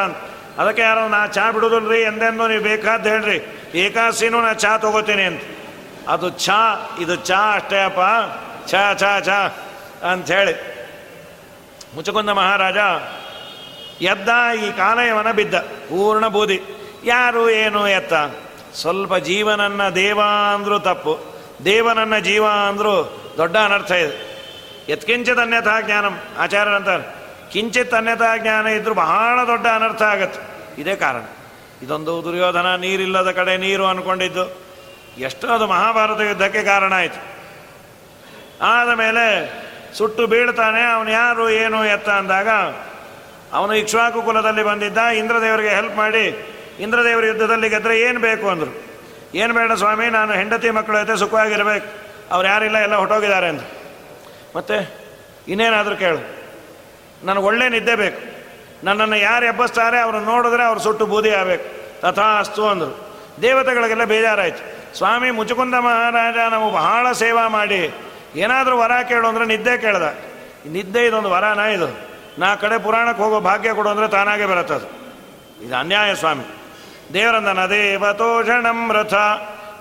ಅದಕ್ಕೆ 0.60 0.82
ಯಾರೋ, 0.82 1.08
ನಾ 1.08 1.28
ಚಾ 1.28 1.52
ಬಿಡೋದಲ್ರಿ 1.52 2.02
ಎಂದೆಂದು 2.02 2.48
ನೀವು 2.48 2.64
ಬೇಕಾದ 2.64 3.08
ಹೇಳ್ರಿ. 3.08 3.42
ಏಕಾಸಿನೂ 3.76 4.42
ನಾ 4.42 4.54
ಚಾ 4.54 4.78
ತಗೋತೀನಿ 4.78 5.24
ಅಂತ. 5.24 5.42
ಅದು 6.08 6.30
ಚಾ, 6.30 6.90
ಇದು 7.02 7.16
ಚಾ 7.16 7.56
ಅಷ್ಟೇ 7.56 7.84
ಅಪ್ಪ. 7.84 8.00
ಚಾ 8.68 8.94
ಚಾ 8.94 9.20
ಚಾ 9.20 9.48
ಅಂಥೇಳಿ. 10.12 10.78
ಮುಚುಕುಂದ 11.96 12.30
ಮಹಾರಾಜ 12.30 12.78
ಎದ್ದ, 14.04 14.30
ಈ 14.64 14.72
ಕಾಲಯವನ 14.72 15.32
ಬಿದ್ದ. 15.32 15.56
ಪೂರ್ಣ 15.56 16.28
ಬೂದಿ. 16.28 16.62
ಯಾರು 17.04 17.50
ಏನು 17.50 17.88
ಎತ್ತ? 17.88 18.14
ಸ್ವಲ್ಪ 18.76 19.16
ಜೀವನನ್ನ 19.16 19.90
ದೇವ 19.90 20.20
ಅಂದರೂ 20.56 20.80
ತಪ್ಪು. 20.80 21.20
ದೇವನನ್ನ 21.66 22.18
ಜೀವ 22.18 22.46
ಅಂದರೂ 22.48 23.24
ದೊಡ್ಡ 23.38 23.58
ಅನರ್ಥ 23.58 23.92
ಇದೆ. 23.92 24.28
ಅನ್ಯಥಾ 25.40 25.82
ಜ್ಞಾನಂ. 25.82 26.20
ಆಚಾರ್ಯರಂತಾರೆ 26.38 27.17
ಕಿಂಚಿತ್ 27.52 27.94
ಅನ್ಯತಾ 27.94 28.38
ಜ್ಞಾನ 28.38 28.68
ಇದ್ರೂ 28.68 28.94
ಬಹಳ 28.94 29.48
ದೊಡ್ಡ 29.48 29.68
ಅನರ್ಥ 29.68 30.02
ಆಗತ್ತೆ. 30.02 30.42
ಇದೇ 30.82 30.96
ಕಾರಣ. 30.96 31.22
ಇದೊಂದು 31.82 32.24
ದುರ್ಯೋಧನ, 32.24 32.76
ನೀರಿಲ್ಲದ 32.76 33.32
ಕಡೆ 33.32 33.58
ನೀರು 33.58 33.86
ಅನ್ಕೊಂಡಿದ್ದು. 33.86 34.68
ಎಷ್ಟೋ 35.18 35.48
ಅದು 35.48 35.68
ಮಹಾಭಾರತ 35.68 36.20
ಯುದ್ಧಕ್ಕೆ 36.20 36.64
ಕಾರಣ 36.64 36.94
ಆಯಿತು. 36.94 37.38
ಆದ 38.62 38.90
ಮೇಲೆ 38.94 39.54
ಸುಟ್ಟು 39.98 40.28
ಬೀಳ್ತಾನೆ, 40.28 40.84
ಅವನು 40.84 41.12
ಯಾರು, 41.12 41.50
ಏನು, 41.50 41.86
ಎತ್ತ 41.86 42.10
ಅಂದಾಗ 42.10 42.50
ಅವನು 43.54 43.74
ಇಕ್ಷ್ವಾಕು 43.74 44.22
ಕುಲದಲ್ಲಿ 44.22 44.64
ಬಂದಿದ್ದ, 44.64 44.98
ಇಂದ್ರದೇವರಿಗೆ 44.98 45.70
ಹೆಲ್ಪ್ 45.70 45.96
ಮಾಡಿ 45.96 46.48
ಇಂದ್ರದೇವರ 46.80 47.26
ಯುದ್ಧದಲ್ಲಿ 47.26 47.70
ಗೆದ್ದರೆ 47.70 48.02
ಏನು 48.02 48.20
ಬೇಕು 48.20 48.50
ಅಂದರು. 48.50 48.84
ಏನು 49.36 49.54
ಬೇಡ 49.54 49.72
ಸ್ವಾಮಿ, 49.72 50.10
ನಾನು 50.10 50.34
ಹೆಂಡತಿ 50.34 50.70
ಮಕ್ಕಳ 50.70 51.04
ಜೊತೆ 51.04 51.20
ಸುಖವಾಗಿರ್ಬೇಕು. 51.20 51.88
ಅವ್ರು 52.32 52.48
ಯಾರಿಲ್ಲ, 52.48 52.78
ಎಲ್ಲ 52.78 52.96
ಹೊಟ್ಟೋಗಿದ್ದಾರೆ 52.96 53.48
ಅಂತ 53.48 53.62
ಮತ್ತೆ 54.56 54.96
ಇನ್ನೇನಾದರೂ 55.48 55.96
ಕೇಳು. 55.96 56.37
ನನಗೆ 57.24 57.46
ಒಳ್ಳೆ 57.46 57.70
ನಿದ್ದೆ 57.70 57.96
ಬೇಕು. 57.96 58.38
ನನ್ನನ್ನು 58.86 59.16
ಯಾರು 59.16 59.46
ಎಬ್ಬಸ್ತಾರೆ, 59.46 60.00
ಅವ್ರನ್ನ 60.00 60.26
ನೋಡಿದ್ರೆ 60.26 60.64
ಅವ್ರು 60.64 60.82
ಸುಟ್ಟು 60.82 61.06
ಬೂದಿ 61.06 61.32
ಆಗಬೇಕು. 61.32 61.78
ತಥಾಸ್ತು 62.02 62.68
ಅಂದರು. 62.68 63.08
ದೇವತೆಗಳಿಗೆಲ್ಲ 63.42 64.04
ಬೇಜಾರಾಯಿತು. 64.04 64.96
ಸ್ವಾಮಿ 64.98 65.32
ಮುಚುಕುಂದ 65.32 65.74
ಮಹಾರಾಜ 65.74 66.52
ನಾವು 66.52 66.72
ಬಹಳ 66.72 67.12
ಸೇವಾ 67.12 67.48
ಮಾಡಿ. 67.48 67.94
ಏನಾದರೂ 68.36 68.78
ವರ 68.78 68.92
ಕೇಳು 69.08 69.28
ಅಂದರೆ 69.28 69.46
ನಿದ್ದೆ 69.46 69.78
ಕೇಳ್ದ. 69.78 70.04
ನಿದ್ದೆ 70.66 71.06
ಇದೊಂದು 71.06 71.30
ವರನ 71.30 71.60
ಇದು. 71.60 72.08
ನಾ 72.40 72.56
ಕಡೆ 72.56 72.84
ಪುರಾಣಕ್ಕೆ 72.84 73.24
ಹೋಗೋ 73.24 73.40
ಭಾಗ್ಯ 73.40 73.74
ಕೊಡು 73.74 73.90
ಅಂದರೆ 73.90 74.08
ತಾನಾಗೆ 74.08 74.46
ಬರುತ್ತದು 74.46 74.88
ಇದು 75.66 75.76
ಅನ್ಯಾಯ 75.76 76.16
ಸ್ವಾಮಿ. 76.16 76.44
ದೇವರಂದ 77.14 77.48
ನದೇವತೋಷಣಂ 77.48 78.92
ರಥ. 78.94 79.14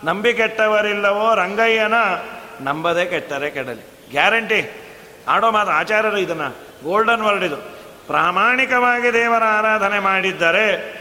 ನಂಬಿ 0.05 0.35
ಕೆಟ್ಟವರಿಲ್ಲವೋ 0.35 1.35
ರಂಗಯ್ಯನ, 1.35 1.95
ನಂಬದೆ 2.61 3.05
ಕೆಟ್ಟರೆ 3.05 3.51
ಕೆಡಲಿ. 3.51 4.11
ಗ್ಯಾರಂಟಿ. 4.11 4.86
ಆಡೋ 5.29 5.51
ಮಾತು 5.51 5.71
ಆಚಾರ್ಯರು 5.71 6.19
ಇದನ್ನು 6.19 6.51
ಗೋಲ್ಡನ್ 6.85 7.23
ವರ್ಡ್ 7.23 7.45
ಇದು. 7.45 7.57
ಪ್ರಾಮಾಣಿಕವಾಗಿ 8.07 9.13
ದೇವರ 9.13 9.45
ಆರಾಧನೆ 9.45 9.99
ಮಾಡಿದ್ದರೆ 9.99 10.97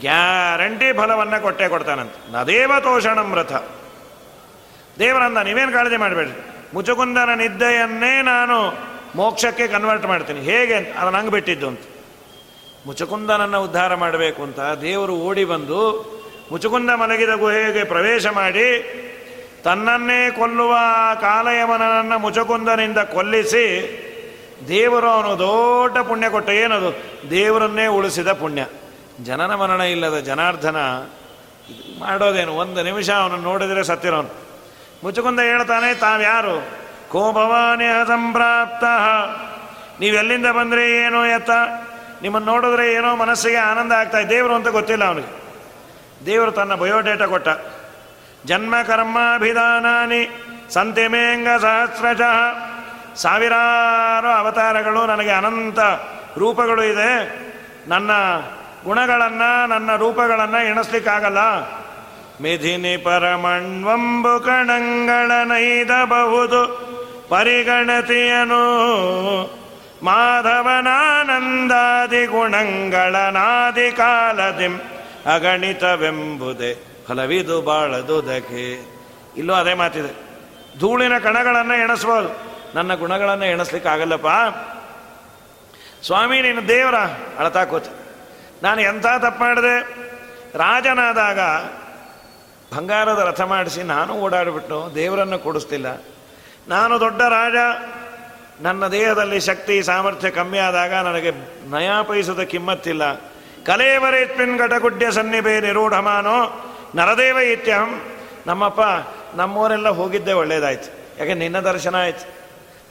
ಗ್ಯಾರಂಟಿ 0.00 0.92
ಫಲವನ್ನು 0.92 1.42
ಕೊಟ್ಟೆ 1.42 1.68
ಕೊಡ್ತಾನಂತೆ. 1.68 2.32
ನದೇವ 2.32 2.72
ತೋಷಣಂ 2.80 3.34
ರಥ 3.34 3.52
ದೇವರಂದ 4.98 5.36
ನೀವೇನು 5.36 5.72
ಕಾಳಜಿ 5.72 5.96
ಮಾಡಬೇಡ್ರಿ. 5.96 6.54
ಮುಚುಕುಂದನ 6.74 7.28
ನಿದ್ದೆಯನ್ನೇ 7.34 8.22
ನಾನು 8.22 8.72
ಮೋಕ್ಷಕ್ಕೆ 9.14 9.68
ಕನ್ವರ್ಟ್ 9.68 10.06
ಮಾಡ್ತೀನಿ. 10.06 10.40
ಹೇಗೆ 10.40 10.74
ಅಂತ? 10.74 10.96
ಅದನ್ನು 10.96 11.18
ಹಂಗೆ 11.18 11.30
ಬಿಟ್ಟಿದ್ದು 11.30 11.68
ಅಂತ. 11.68 11.80
ಮುಚುಕುಂದನನ್ನು 12.86 13.64
ಉದ್ಧಾರ 13.64 13.94
ಮಾಡಬೇಕು 13.94 14.42
ಅಂತ 14.42 14.60
ದೇವರು 14.60 15.12
ಓಡಿ 15.12 15.44
ಬಂದು 15.44 15.80
ಮುಚುಕುಂದ 16.52 16.90
ಮಲಗಿದ 16.90 17.30
ಗುಹೆಗೆ 17.30 17.84
ಪ್ರವೇಶ 17.84 18.26
ಮಾಡಿ 18.26 18.66
ತನ್ನನ್ನೇ 19.64 20.30
ಕೊಲ್ಲುವ 20.30 20.74
ಕಾಲಯವನನ್ನು 21.20 22.18
ಮುಚಕುಂದನಿಂದ 22.18 22.98
ಕೊಲ್ಲಿಸಿ 22.98 24.06
ದೇವರು 24.68 25.08
ಅವನು 25.08 25.38
ದೊಡ್ಡ 25.38 25.98
ಪುಣ್ಯ 25.98 26.28
ಕೊಟ್ಟ 26.28 26.50
ಏನದು? 26.50 27.02
ದೇವರನ್ನೇ 27.30 27.86
ಉಳಿಸಿದ 27.86 28.32
ಪುಣ್ಯ. 28.32 28.66
ಜನನ 29.24 29.54
ಮರಣ 29.54 29.80
ಇಲ್ಲದ 29.80 30.18
ಜನಾರ್ಧನ 30.18 30.76
ಮಾಡೋದೇನು? 31.98 32.52
ಒಂದು 32.52 32.82
ನಿಮಿಷ 32.82 33.10
ಅವನು 33.10 33.36
ನೋಡಿದರೆ 33.36 33.84
ಸತ್ತಿರೋನು. 33.84 34.28
ಮುಚುಕುಂದ 35.04 35.40
ಹೇಳ್ತಾನೆ, 35.40 35.94
ತಾವ್ಯಾರು? 35.94 36.68
ಕೋಪವಾನ್ಯ 37.08 37.86
ಸಂಪ್ರಾಪ್ತ 38.06 38.84
ನೀವೆಲ್ಲಿಂದ 40.00 40.46
ಬಂದರೆ 40.46 41.02
ಏನೋ 41.02 41.24
ಎತ್ತ? 41.24 41.50
ನಿಮ್ಮನ್ನು 42.22 42.52
ನೋಡಿದ್ರೆ 42.52 42.92
ಏನೋ 42.92 43.16
ಮನಸ್ಸಿಗೆ 43.16 43.56
ಆನಂದ 43.56 43.92
ಆಗ್ತಾ 43.92 44.22
ದೇವರು 44.22 44.54
ಅಂತ 44.54 44.68
ಗೊತ್ತಿಲ್ಲ 44.68 45.04
ಅವನಿಗೆ. 45.04 45.40
ದೇವರು 46.26 46.52
ತನ್ನ 46.52 46.74
ಬಯೋಡೇಟಾ 46.74 47.26
ಕೊಟ್ಟ. 47.26 47.48
ಜನ್ಮ 48.46 48.74
ಕರ್ಮಾಭಿಧಾನಾನಿ. 48.86 50.28
ಸಂತಿಮೇಂಗ 50.72 51.60
ಸಹಸ್ರಶಃ. 51.60 52.70
ಸಾವಿರಾರು 53.14 54.28
ಅವತಾರಗಳು 54.28 55.06
ನನಗೆ 55.06 55.30
ಅನಂತ 55.30 55.78
ರೂಪಗಳು 56.38 56.84
ಇದೆ. 56.84 57.40
ನನ್ನ 57.88 58.10
ಗುಣಗಳನ್ನು, 58.84 59.66
ನನ್ನ 59.66 59.96
ರೂಪಗಳನ್ನು 59.96 60.66
ಎಣಿಸ್ಲಿಕ್ಕಾಗಲ್ಲ. 60.66 61.38
ಮಿಧಿನಿ 62.42 62.96
ಪರಮಣ್ವಂಬು 62.96 64.40
ಕಣಂಗಳ 64.40 65.30
ನೈದಬಹುದು. 65.44 66.90
ಪರಿಗಣತಿಯನು 67.28 68.64
ಮಾಧವನಾನಂದಾದಿ 70.02 72.26
ಗುಣಗಳನಾದಿ 72.26 73.96
ಕಾಲದಿಂ 73.96 74.80
ಅಗಣಿತವೆಂಬುದೇ. 75.34 76.89
ಫಲವಿದು 77.10 77.66
ದಕೆ. 78.26 78.72
ಇಲ್ಲೋ 79.36 79.54
ಅದೇ 79.54 79.74
ಮಾತಿದೆ. 79.74 80.30
ಧೂಳಿನ 80.78 81.18
ಕಣಗಳನ್ನು 81.18 81.74
ಎಣಿಸ್ಬೋದು. 81.74 82.40
ನನ್ನ 82.74 82.94
ಗುಣಗಳನ್ನು 82.94 83.44
ಎಣಿಸ್ಲಿಕ್ಕೆ 83.44 83.90
ಆಗಲ್ಲಪ್ಪ 83.90 84.26
ಸ್ವಾಮಿ, 86.06 86.42
ನೀನು 86.42 86.68
ದೇವರ 86.68 86.94
ಅಳತಾ 87.38 87.64
ಕೂತ. 87.64 87.84
ನಾನು 88.62 88.80
ಎಂಥ 88.80 89.06
ತಪ್ಪು 89.06 89.40
ಮಾಡಿದೆ? 89.40 89.80
ರಾಜನಾದಾಗ 90.58 91.38
ಬಂಗಾರದ 92.76 93.18
ರಥ 93.18 93.40
ಮಾಡಿಸಿ 93.40 93.82
ನಾನು 93.82 94.14
ಓಡಾಡಿಬಿಟ್ಟು 94.14 94.92
ದೇವರನ್ನು 94.94 95.38
ಕೊಡಿಸ್ತಿಲ್ಲ. 95.38 95.86
ನಾನು 96.68 97.00
ದೊಡ್ಡ 97.00 97.22
ರಾಜ. 97.22 97.54
ನನ್ನ 98.60 98.86
ದೇಹದಲ್ಲಿ 98.86 99.40
ಶಕ್ತಿ, 99.40 99.82
ಸಾಮರ್ಥ್ಯ 99.82 100.30
ಕಮ್ಮಿ 100.30 100.58
ಆದಾಗ 100.58 100.94
ನನಗೆ 100.94 101.30
ನಯಾಪೈಸದ 101.70 102.40
ಕಿಮ್ಮತ್ತಿಲ್ಲ. 102.40 103.14
ಕಲೇವರೇತ್ಮಿನ್ 103.66 104.58
ಘಟಗುಡ್ಯ 104.58 105.12
ಸನ್ನಿಭೆ 105.12 105.60
ನಿರೂಢಮಾನೋ. 105.60 106.66
ನರದೇವ 106.94 107.38
ಇತ್ಯಹಂ. 107.38 108.02
ನಮ್ಮಪ್ಪ, 108.46 108.80
ನಮ್ಮವರೆಲ್ಲ 109.34 109.88
ಹೋಗಿದ್ದೆ 109.88 110.32
ಒಳ್ಳೇದಾಯ್ತು. 110.32 111.18
ಯಾಕೆ 111.18 111.34
ನಿನ್ನ 111.34 111.60
ದರ್ಶನ 111.60 111.96
ಆಯ್ತು? 111.96 112.34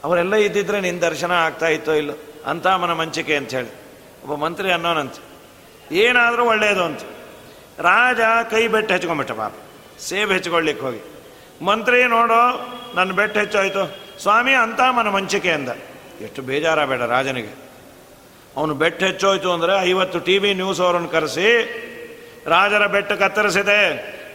ಅವರೆಲ್ಲ 0.04 0.34
ಇದ್ದಿದ್ರೆ 0.34 0.80
ನಿನ್ನ 0.80 1.00
ದರ್ಶನ 1.00 1.32
ಆಗ್ತಾ 1.32 1.66
ಇತ್ತೋ 1.66 1.92
ಇಲ್ಲೋ? 1.92 2.14
ಅಂತ 2.46 2.66
ಮನ 2.66 2.92
ಮಂಚಿಕೆ 2.92 3.36
ಅಂತ 3.36 3.50
ಹೇಳಿ. 3.50 3.68
ಒಬ್ಬ 4.22 4.34
ಮಂತ್ರಿ 4.34 4.72
ಅನ್ನೋನಂತ. 4.72 5.14
ಏನಾದರೂ 5.92 6.44
ಒಳ್ಳೆಯದು 6.44 6.84
ಅಂತ. 6.84 7.00
ರಾಜ 7.78 8.20
ಕೈ 8.50 8.68
ಬೆಟ್ಟು 8.68 8.94
ಹೆಚ್ಕೊಂಬಿಟ್ಟ 8.94 9.32
ಪಾಪ. 9.32 9.52
ಸೇಬ್ 10.00 10.32
ಹೆಚ್ಕೊಳ್ಳಿಕ್ಕೆ 10.32 10.86
ಹೋಗಿ. 10.86 11.00
ಮಂತ್ರಿ, 11.64 12.04
ನೋಡೋ, 12.04 12.68
ನನ್ನ 12.94 13.12
ಬೆಟ್ಟು 13.12 13.40
ಹೆಚ್ಚಾಯ್ತು. 13.40 13.98
ಸ್ವಾಮಿ, 14.22 14.54
ಅಂತ 14.54 14.80
ಮನ 14.80 15.08
ಮಂಚಿಕೆ 15.08 15.50
ಅಂದ. 15.50 15.68
ಎಷ್ಟು 16.20 16.42
ಬೇಜಾರ 16.42 16.84
ಬೇಡ 16.84 17.02
ರಾಜನಿಗೆ. 17.02 17.70
ಅವನು 18.56 18.74
ಬೆಟ್ಟು 18.74 19.06
ಹೆಚ್ಚೋಯ್ತು 19.06 19.52
ಅಂದರೆ 19.52 19.82
ಐವತ್ತು 19.82 20.18
ಟಿ 20.18 20.38
ವಿ 20.38 20.54
ನ್ಯೂಸ್ 20.54 20.80
ಅವರನ್ನು 20.80 21.08
ಕರೆಸಿ 21.08 21.86
ರಾಜರ 22.46 22.86
ಬೆಟ್ಟ 22.86 23.12
ಕತ್ತರಿಸಿದೆ. 23.12 23.80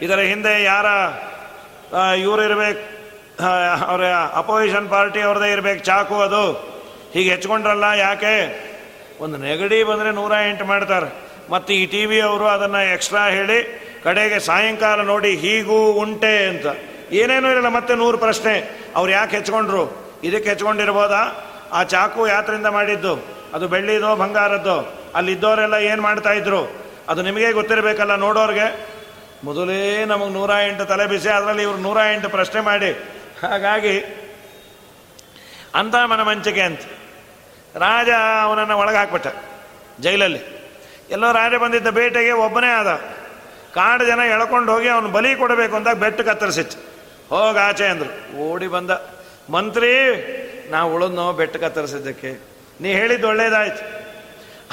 ಇದರ 0.02 0.18
ಹಿಂದೆ 0.18 0.62
ಯಾರ 0.62 0.86
ಇವರು 2.18 2.42
ಇರಬೇಕು 2.42 2.82
ಅವರ 3.86 4.04
ಅಪೋಸಿಷನ್ 4.34 4.90
ಪಾರ್ಟಿ 4.90 5.20
ಅವ್ರದೇ 5.20 5.52
ಇರಬೇಕು, 5.52 5.84
ಚಾಕು 5.84 6.20
ಅದು. 6.20 6.52
ಹೀಗೆ 7.14 7.30
ಹೆಚ್ಕೊಂಡ್ರಲ್ಲ 7.30 7.84
ಯಾಕೆ? 7.84 8.34
ಒಂದು 9.20 9.36
ನೆಗಡಿ 9.36 9.82
ಬಂದರೆ 9.84 10.10
ನೂರ 10.10 10.32
ಎಂಟು 10.48 10.64
ಮಾಡ್ತಾರೆ. 10.64 11.08
ಮತ್ತು 11.50 11.72
ಈ 11.72 11.86
ಟಿ 11.86 12.06
ವಿ 12.06 12.20
ಅವರು 12.20 12.46
ಅದನ್ನು 12.46 12.92
ಎಕ್ಸ್ಟ್ರಾ 12.92 13.26
ಹೇಳಿ, 13.26 13.58
ಕಡೆಗೆ 14.04 14.38
ಸಾಯಂಕಾಲ 14.40 15.00
ನೋಡಿ 15.00 15.36
ಹೀಗೂ 15.36 15.92
ಉಂಟೆ 15.92 16.46
ಅಂತ. 16.46 16.66
ಏನೇನೂ 17.12 17.50
ಇರಲ್ಲ, 17.50 17.68
ಮತ್ತೆ 17.68 17.94
ನೂರು 17.94 18.18
ಪ್ರಶ್ನೆ. 18.18 18.54
ಅವ್ರು 18.96 19.12
ಯಾಕೆ 19.12 19.36
ಹೆಚ್ಕೊಂಡ್ರು? 19.36 19.84
ಇದಕ್ಕೆ 20.24 20.48
ಹೆಚ್ಕೊಂಡಿರ್ಬೋದಾ? 20.48 21.22
ಆ 21.72 21.82
ಚಾಕು 21.82 22.28
ಯಾತ್ರಿಂದ 22.28 22.66
ಮಾಡಿದ್ದು? 22.66 23.24
ಅದು 23.54 23.68
ಬೆಳ್ಳಿದೋ, 23.68 24.16
ಬಂಗಾರದ್ದು? 24.16 24.76
ಅಲ್ಲಿದ್ದವರೆಲ್ಲ 25.14 25.74
ಏನು 25.74 26.02
ಮಾಡ್ತಾ 26.02 26.32
ಇದ್ರು? 26.32 26.85
ಅದು 27.08 27.22
ನಿಮಗೆ 27.22 27.52
ಗೊತ್ತಿರಬೇಕಲ್ಲ, 27.52 28.14
ನೋಡೋರಿಗೆ. 28.14 28.96
ಮೊದಲೇ 29.44 30.04
ನಮಗೆ 30.04 30.32
ನೂರ 30.32 30.50
ಎಂಟು 30.66 30.84
ತಲೆ 30.84 31.06
ಬಿಸಿ, 31.06 31.28
ಅದರಲ್ಲಿ 31.28 31.62
ಇವರು 31.62 31.78
ನೂರ 31.78 31.98
ಎಂಟು 32.12 32.28
ಪ್ರಶ್ನೆ 32.28 32.60
ಮಾಡಿ. 32.60 32.92
ಹಾಗಾಗಿ 33.42 34.00
ಅಂತ 35.74 35.94
ಮನ 36.04 36.22
ಮಂಚಿಕೆ 36.22 36.60
ಅಂತ. 36.60 36.80
ರಾಜ 37.76 38.08
ಅವನನ್ನು 38.42 38.78
ಒಳಗೆ 38.78 38.96
ಹಾಕ್ಬಿಟ್ಟ 38.96 39.26
ಜೈಲಲ್ಲಿ. 40.00 40.40
ಎಲ್ಲೋ 41.10 41.32
ರಾಜ 41.32 41.54
ಬಂದಿದ್ದ 41.54 41.86
ಬೇಟೆಗೆ 41.86 42.30
ಒಬ್ಬನೇ 42.30 42.66
ಆದ. 42.66 42.86
ಕಾಡು 43.74 44.04
ಜನ 44.04 44.20
ಎಳ್ಕೊಂಡು 44.30 44.72
ಹೋಗಿ 44.72 44.88
ಅವನು 44.88 45.08
ಬಲಿ 45.08 45.36
ಕೊಡಬೇಕು 45.36 45.76
ಅಂತ 45.76 45.88
ಬೆಟ್ಟು 45.88 46.24
ಕತ್ತರಿಸಿತ್ತು. 46.24 46.78
ಹೋಗ 47.36 47.58
ಆಚೆ 47.58 47.86
ಅಂದರು. 47.86 48.36
ಓಡಿ 48.38 48.66
ಬಂದ. 48.66 48.90
ಮಂತ್ರಿ, 49.50 49.92
ನಾವು 50.70 50.94
ಉಳಿದ್ನೋ 50.94 51.32
ಬೆಟ್ಟು 51.32 51.58
ಕತ್ತರಿಸಿದ್ದಕ್ಕೆ. 51.58 52.44
ನೀ 52.80 52.92
ಹೇಳಿದ್ದು 52.92 53.28
ಒಳ್ಳೇದಾಯ್ತು. 53.28 54.05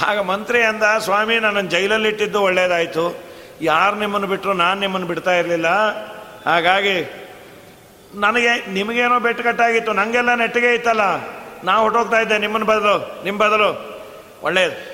ಆಗ 0.02 0.20
ಮಂತ್ರಿ 0.20 0.64
ಅಂದ, 0.64 0.84
ಸ್ವಾಮಿ 0.98 1.40
ನನ್ನನ್ನು 1.40 1.70
ಜೈಲಲ್ಲಿಟ್ಟಿದ್ದು 1.70 2.42
ಒಳ್ಳೇದಾಯ್ತು. 2.42 3.24
ಯಾರು 3.62 3.96
ನಿಮ್ಮನ್ನು 3.96 4.28
ಬಿಟ್ಟರು 4.28 4.54
ನಾನು 4.54 4.80
ನಿಮ್ಮನ್ನು 4.80 5.08
ಬಿಡ್ತಾ 5.08 5.32
ಇರಲಿಲ್ಲ. 5.32 5.68
ಹಾಗಾಗಿ 6.46 7.24
ನನಗೆ, 8.16 8.72
ನಿಮಗೇನೋ 8.72 9.20
ಬೆಟ್ಟು 9.20 9.44
ಕಟ್ಟಾಗಿತ್ತು. 9.44 9.94
ನನಗೆಲ್ಲ 9.94 10.34
ನೆಟ್ಟಿಗೆ 10.34 10.74
ಇತ್ತಲ್ಲ. 10.74 11.02
ನಾ 11.64 11.74
ಹೊಟ್ಟೋಗ್ತಾ 11.74 12.20
ಇದ್ದೆ. 12.20 12.38
ನಿಮ್ಮನ್ನು 12.38 12.68
ಬದಲು 12.68 13.24
ನಿಮ್ಮ 13.24 13.40
ಬದಲು. 13.40 13.94
ಒಳ್ಳೆಯದು 14.44 14.94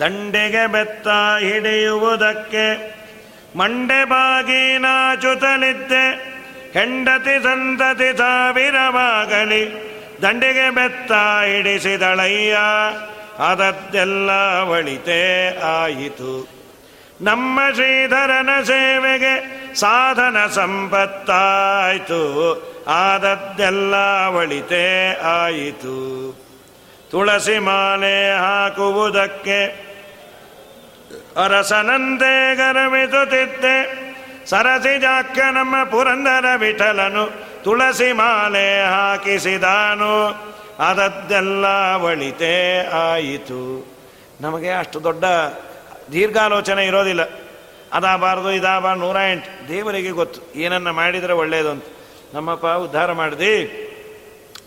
ದಂಡೆಗೆ 0.00 0.66
ಬೆತ್ತ 0.66 1.08
ಹಿಡಿಯುವುದಕ್ಕೆ 1.40 2.94
ಮಂಡೆ 3.58 4.04
ಬಾಗಿ 4.04 4.78
ನಾಚುತ್ತಲಿದ್ದೆ 4.78 6.32
ಹೆಂಡತಿ 6.72 7.42
ಸಂತತಿ 7.42 8.16
ಸಾವಿರವಾಗಲಿ, 8.16 9.92
ದಂಡೆಗೆ 10.22 10.70
ಬೆತ್ತ 10.70 11.12
ಹಿಡಿಸಿದಳಯ್ಯ. 11.46 12.56
ಅದದ್ದೆಲ್ಲ 13.50 14.30
ಒಳಿತೇ 14.68 15.58
ಆಯಿತು. 15.82 16.48
ನಮ್ಮ 17.20 17.60
ಶ್ರೀಧರನ 17.74 18.62
ಸೇವೆಗೆ 18.62 19.34
ಸಾಧನ 19.74 20.46
ಸಂಪತ್ತಾಯಿತು. 20.46 22.22
ಆದದ್ದೆಲ್ಲ 22.88 23.94
ಒಳಿತೇ 24.36 25.20
ಆಯಿತು. 25.24 25.96
ತುಳಸಿ 27.10 27.58
ಮಾಲೆ 27.58 28.36
ಹಾಕುವುದಕ್ಕೆ 28.36 29.64
ಅರಸನಂತೆ 31.44 32.54
ಗರವಿಸುತ್ತಿದ್ದೆ. 32.54 34.02
ಸರಸಿ 34.46 34.98
ಜಾಕ್ಯ 34.98 35.42
ನಮ್ಮ 35.52 35.84
ಪುರಂದರ 35.84 36.44
ವಿಠಲನು 36.56 37.30
ತುಳಸಿ 37.64 38.12
ಮಾಲೆ 38.12 38.84
ಹಾಕಿಸಿದಾನು. 38.84 40.51
ಅದದ್ದೆಲ್ಲ 40.78 41.66
ಒಳಿತೇ 42.02 42.86
ಆಯಿತು. 42.86 43.86
ನಮಗೆ 44.40 44.70
ಅಷ್ಟು 44.70 45.04
ದೊಡ್ಡ 45.04 45.24
ದೀರ್ಘಾಲೋಚನೆ 46.12 46.86
ಇರೋದಿಲ್ಲ. 46.86 47.20
ಅದಾಗಬಾರ್ದು 47.92 48.52
ಇದಾಬಾರ್ದು 48.52 49.00
ನೂರ 49.00 49.16
ಎಂಟು. 49.32 49.68
ದೇವರಿಗೆ 49.68 50.10
ಗೊತ್ತು, 50.10 50.58
ಏನನ್ನ 50.58 50.90
ಮಾಡಿದರೆ 50.90 51.32
ಒಳ್ಳೆಯದು 51.32 51.70
ಅಂತ. 51.70 51.84
ನಮ್ಮಪ್ಪ, 52.34 52.66
ಉದ್ಧಾರ 52.66 53.12
ಮಾಡಿದಿ 53.12 53.54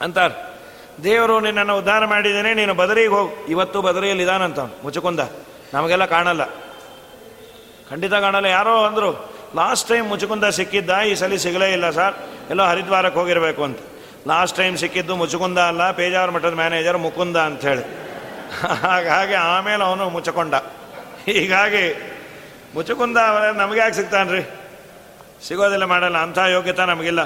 ಅಂತಾರೆ. 0.01 0.55
ದೇವರು 1.03 1.39
ನಿನ್ನನ್ನು 1.39 1.77
ಉದ್ಧಾರ 1.77 2.05
ಮಾಡಿದ್ದೇನೆ, 2.05 2.53
ನೀನು 2.53 2.73
ಬದರಿಗೆ 2.73 3.07
ಹೋಗು. 3.07 3.45
ಇವತ್ತು 3.47 3.81
ಬದರಿಯಲ್ಲಿ 3.81 4.23
ಇದಾನಂತ 4.23 4.59
ಮುಚುಕುಂದ. 4.59 5.19
ನಮಗೆಲ್ಲ 5.73 6.05
ಕಾಣಲ್ಲ. 6.05 6.45
ಖಂಡಿತ 7.89 8.13
ಕಾಣಲ್ಲ. 8.13 8.45
ಯಾರೋ 8.45 8.83
ಅಂದರು, 8.83 9.35
ಲಾಸ್ಟ್ 9.55 9.89
ಟೈಮ್ 9.89 10.09
ಮುಚುಕುಂದ 10.09 10.43
ಸಿಕ್ಕಿದ್ದ, 10.43 10.89
ಈ 11.07 11.15
ಸಲ 11.15 11.35
ಸಿಗಲೇ 11.35 11.71
ಇಲ್ಲ 11.71 11.89
ಸರ್. 11.89 12.15
ಎಲ್ಲೋ 12.49 12.63
ಹರಿದ್ವಾರಕ್ಕೆ 12.63 13.19
ಹೋಗಿರಬೇಕು 13.19 13.63
ಅಂತ. 13.63 13.79
ಲಾಸ್ಟ್ 14.27 14.55
ಟೈಮ್ 14.57 14.75
ಸಿಕ್ಕಿದ್ದು 14.81 15.13
ಮುಚುಕುಂದ 15.21 15.59
ಅಲ್ಲ, 15.71 15.83
ಪೇಜಾವರ 15.99 16.29
ಮಠದ 16.35 16.55
ಮ್ಯಾನೇಜರ್ 16.61 16.97
ಮುಕುಂದ 17.05 17.37
ಅಂಥೇಳಿ 17.49 17.83
ಹಾಗಾಗಿ 18.83 19.35
ಆಮೇಲೆ 19.51 19.83
ಅವನು 19.83 20.05
ಮುಚ್ಚಕೊಂಡ 20.15 20.55
ಹೀಗಾಗಿ 21.27 21.85
ಮುಚುಕುಂದ 22.75 23.19
ನಮಗೆ 23.57 23.79
ಯಾಕೆ 23.79 23.95
ಸಿಗ್ತಾನ್ರಿ? 23.95 24.41
ಸಿಗೋದಿಲ್ಲ 25.47 25.85
ಮಾಡಲ್ಲ, 25.85 26.17
ಅಂಥ 26.17 26.39
ಯೋಗ್ಯತೆ 26.55 26.85
ನಮಗಿಲ್ಲ. 26.85 27.21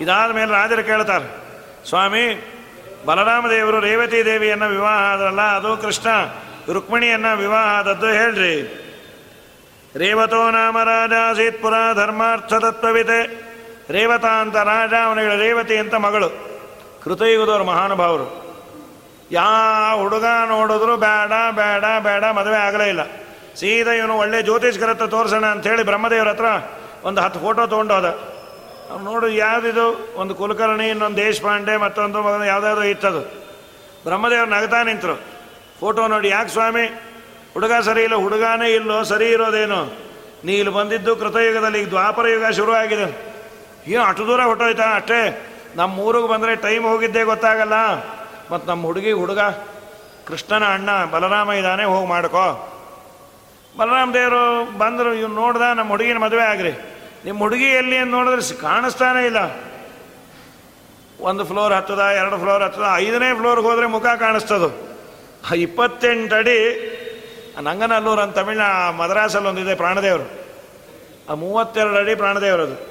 ಇದಾದ 0.00 0.30
ಮೇಲೆ 0.36 0.50
ರಾಜರು 0.58 0.82
ಕೇಳ್ತಾರೆ, 0.82 1.28
ಸ್ವಾಮಿ, 1.88 2.24
ಬಲರಾಮ 3.06 3.44
ದೇವರು 3.50 3.78
ರೇವತಿ 3.80 4.18
ದೇವಿಯನ್ನು 4.24 4.68
ವಿವಾಹ 4.68 4.98
ಆದ್ರಲ್ಲ, 5.12 5.42
ಅದು 5.58 5.70
ಕೃಷ್ಣ 5.76 6.08
ರುಕ್ಮಿಣಿಯನ್ನು 6.72 7.32
ವಿವಾಹ 7.38 7.66
ಆದದ್ದು 7.78 8.08
ಹೇಳ್ರಿ. 8.20 8.54
ರೇವತೋ 10.00 10.42
ನಾಮ 10.50 10.78
ರಾಜ 10.90 11.14
ಸೀತ್ಪುರ 11.38 11.76
ಧರ್ಮಾರ್ಥ 11.94 12.52
ತತ್ವವಿದೆ. 12.64 13.20
ರೇವತ 13.90 14.24
ಅಂತ 14.24 14.56
ರಾಜ, 14.56 14.92
ಅವನಿಗೆ 15.04 15.36
ರೇವತಿ 15.36 15.76
ಅಂತ 15.76 15.94
ಮಗಳು. 15.94 16.28
ಕೃತಯುಗದವರು 17.04 17.64
ಮಹಾನುಭಾವರು. 17.64 18.50
ಯಾವ 19.30 20.02
ಹುಡುಗ 20.02 20.24
ನೋಡಿದ್ರು 20.48 20.96
ಬೇಡ 20.96 21.32
ಬೇಡ 21.50 21.84
ಬೇಡ, 22.02 22.24
ಮದುವೆ 22.24 22.56
ಆಗಲೇ 22.56 22.88
ಇಲ್ಲ. 22.88 23.00
ಸೀದಾ 23.54 23.92
ಇವನು 23.92 24.16
ಒಳ್ಳೆ 24.16 24.42
ಜ್ಯೋತಿಷ್ಕರ 24.42 24.90
ಹತ್ರ 24.90 25.06
ತೋರಿಸೋಣ 25.06 25.46
ಅಂಥೇಳಿ 25.46 25.82
ಬ್ರಹ್ಮದೇವ್ರ 25.82 26.28
ಹತ್ರ 26.28 26.44
ಒಂದು 27.02 27.20
ಹತ್ತು 27.20 27.40
ಫೋಟೋ 27.40 27.66
ತೊಗೊಂಡೋದ. 27.66 28.06
ಅವ್ನು 28.90 29.04
ನೋಡು, 29.04 29.28
ಯಾವುದಿದು? 29.28 30.12
ಒಂದು 30.16 30.34
ಕುಲಕರ್ಣಿ, 30.34 30.88
ಇನ್ನೊಂದು 30.88 31.16
ದೇಶಪಾಂಡೆ, 31.16 31.76
ಮತ್ತೊಂದು 31.76 32.44
ಯಾವುದಾದ್ರು 32.44 32.84
ಇತ್ತದು. 32.84 33.20
ಬ್ರಹ್ಮದೇವ್ರ 34.04 34.48
ನಗತಾ 34.48 34.82
ನಿಂತರು. 34.82 35.14
ಫೋಟೋ 35.80 36.06
ನೋಡಿ, 36.06 36.28
ಯಾಕೆ 36.28 36.48
ಸ್ವಾಮಿ? 36.48 36.86
ಹುಡುಗ 37.54 37.72
ಸರಿ 37.82 38.02
ಇಲ್ಲ, 38.02 38.14
ಹುಡುಗಾನೇ 38.14 38.68
ಇಲ್ಲೋ, 38.70 39.02
ಸರಿ 39.04 39.30
ಇರೋದೇನು? 39.30 39.98
ನೀ 40.44 40.52
ಇಲ್ಲಿ 40.52 40.74
ಬಂದಿದ್ದು 40.74 41.16
ಕೃತಯುಗದಲ್ಲಿ 41.16 41.80
ಈಗ 41.80 41.88
ದ್ವಾಪರ 41.88 42.26
ಯುಗ 42.26 42.44
ಶುರು 42.50 42.72
ಏನು 43.86 44.02
ಅಷ್ಟು 44.02 44.26
ದೂರ 44.26 44.42
ಹೊಟ್ಟೋಯ್ತಾ 44.42 44.82
ಅಷ್ಟೇ? 44.82 45.46
ನಮ್ಮ 45.76 45.98
ಊರಿಗೆ 45.98 46.28
ಬಂದರೆ 46.28 46.56
ಟೈಮ್ 46.56 46.84
ಹೋಗಿದ್ದೇ 46.84 47.22
ಗೊತ್ತಾಗಲ್ಲ. 47.22 47.72
ಮತ್ತು 48.50 48.68
ನಮ್ಮ 48.68 48.86
ಹುಡುಗಿ 48.86 49.12
ಹುಡುಗ, 49.12 49.40
ಕೃಷ್ಣನ 50.26 50.64
ಅಣ್ಣ 50.64 51.04
ಬಲರಾಮ 51.04 51.52
ಇದ್ದಾನೆ 51.52 51.84
ಹೋಗಿ 51.84 52.08
ಮಾಡ್ಕೋ. 52.08 52.74
ಬಲರಾಮ 53.78 54.14
ದೇವರು 54.14 54.78
ಬಂದರು, 54.78 55.14
ಇವ್ನು 55.14 55.34
ನೋಡ್ದ 55.34 55.62
ನಮ್ಮ 55.74 55.88
ಹುಡುಗಿನ 55.88 56.18
ಮದುವೆ 56.18 56.42
ಆಗ್ರಿ. 56.42 56.72
ನಿಮ್ಮ 57.24 57.38
ಹುಡುಗಿ 57.38 57.64
ಎಲ್ಲಿ 57.64 57.96
ಅಂತ 57.96 58.10
ನೋಡಿದ್ರೆ 58.10 58.60
ಕಾಣಿಸ್ತಾನೆ 58.60 59.26
ಇಲ್ಲ. 59.26 59.60
ಒಂದು 61.20 61.44
ಫ್ಲೋರ್ 61.44 61.72
ಹತ್ತದ, 61.72 61.98
ಎರಡು 61.98 62.38
ಫ್ಲೋರ್ 62.38 62.62
ಹತ್ತದ, 62.62 62.84
ಐದನೇ 62.94 63.34
ಫ್ಲೋರ್ಗೆ 63.36 63.66
ಹೋದರೆ 63.66 63.86
ಮುಖ 63.86 64.06
ಕಾಣಿಸ್ತದು. 64.06 64.90
ಇಪ್ಪತ್ತೆಂಟು 65.54 66.36
ಅಡಿ 66.36 66.96
ನಂಗನಲ್ಲೂರು 67.62 68.20
ಅಂತ 68.20 68.38
ತಮಿಳ್ನ 68.38 68.62
ಮದ್ರಾಸಲ್ಲಿ 68.96 69.48
ಒಂದಿದೆ 69.48 69.74
ಪ್ರಾಣದೇವರು. 69.74 70.40
ಆ 71.30 71.34
ಮೂವತ್ತೆರಡು 71.34 71.96
ಅಡಿ 71.96 72.14
ಪ್ರಾಣದೇವರದು 72.14 72.89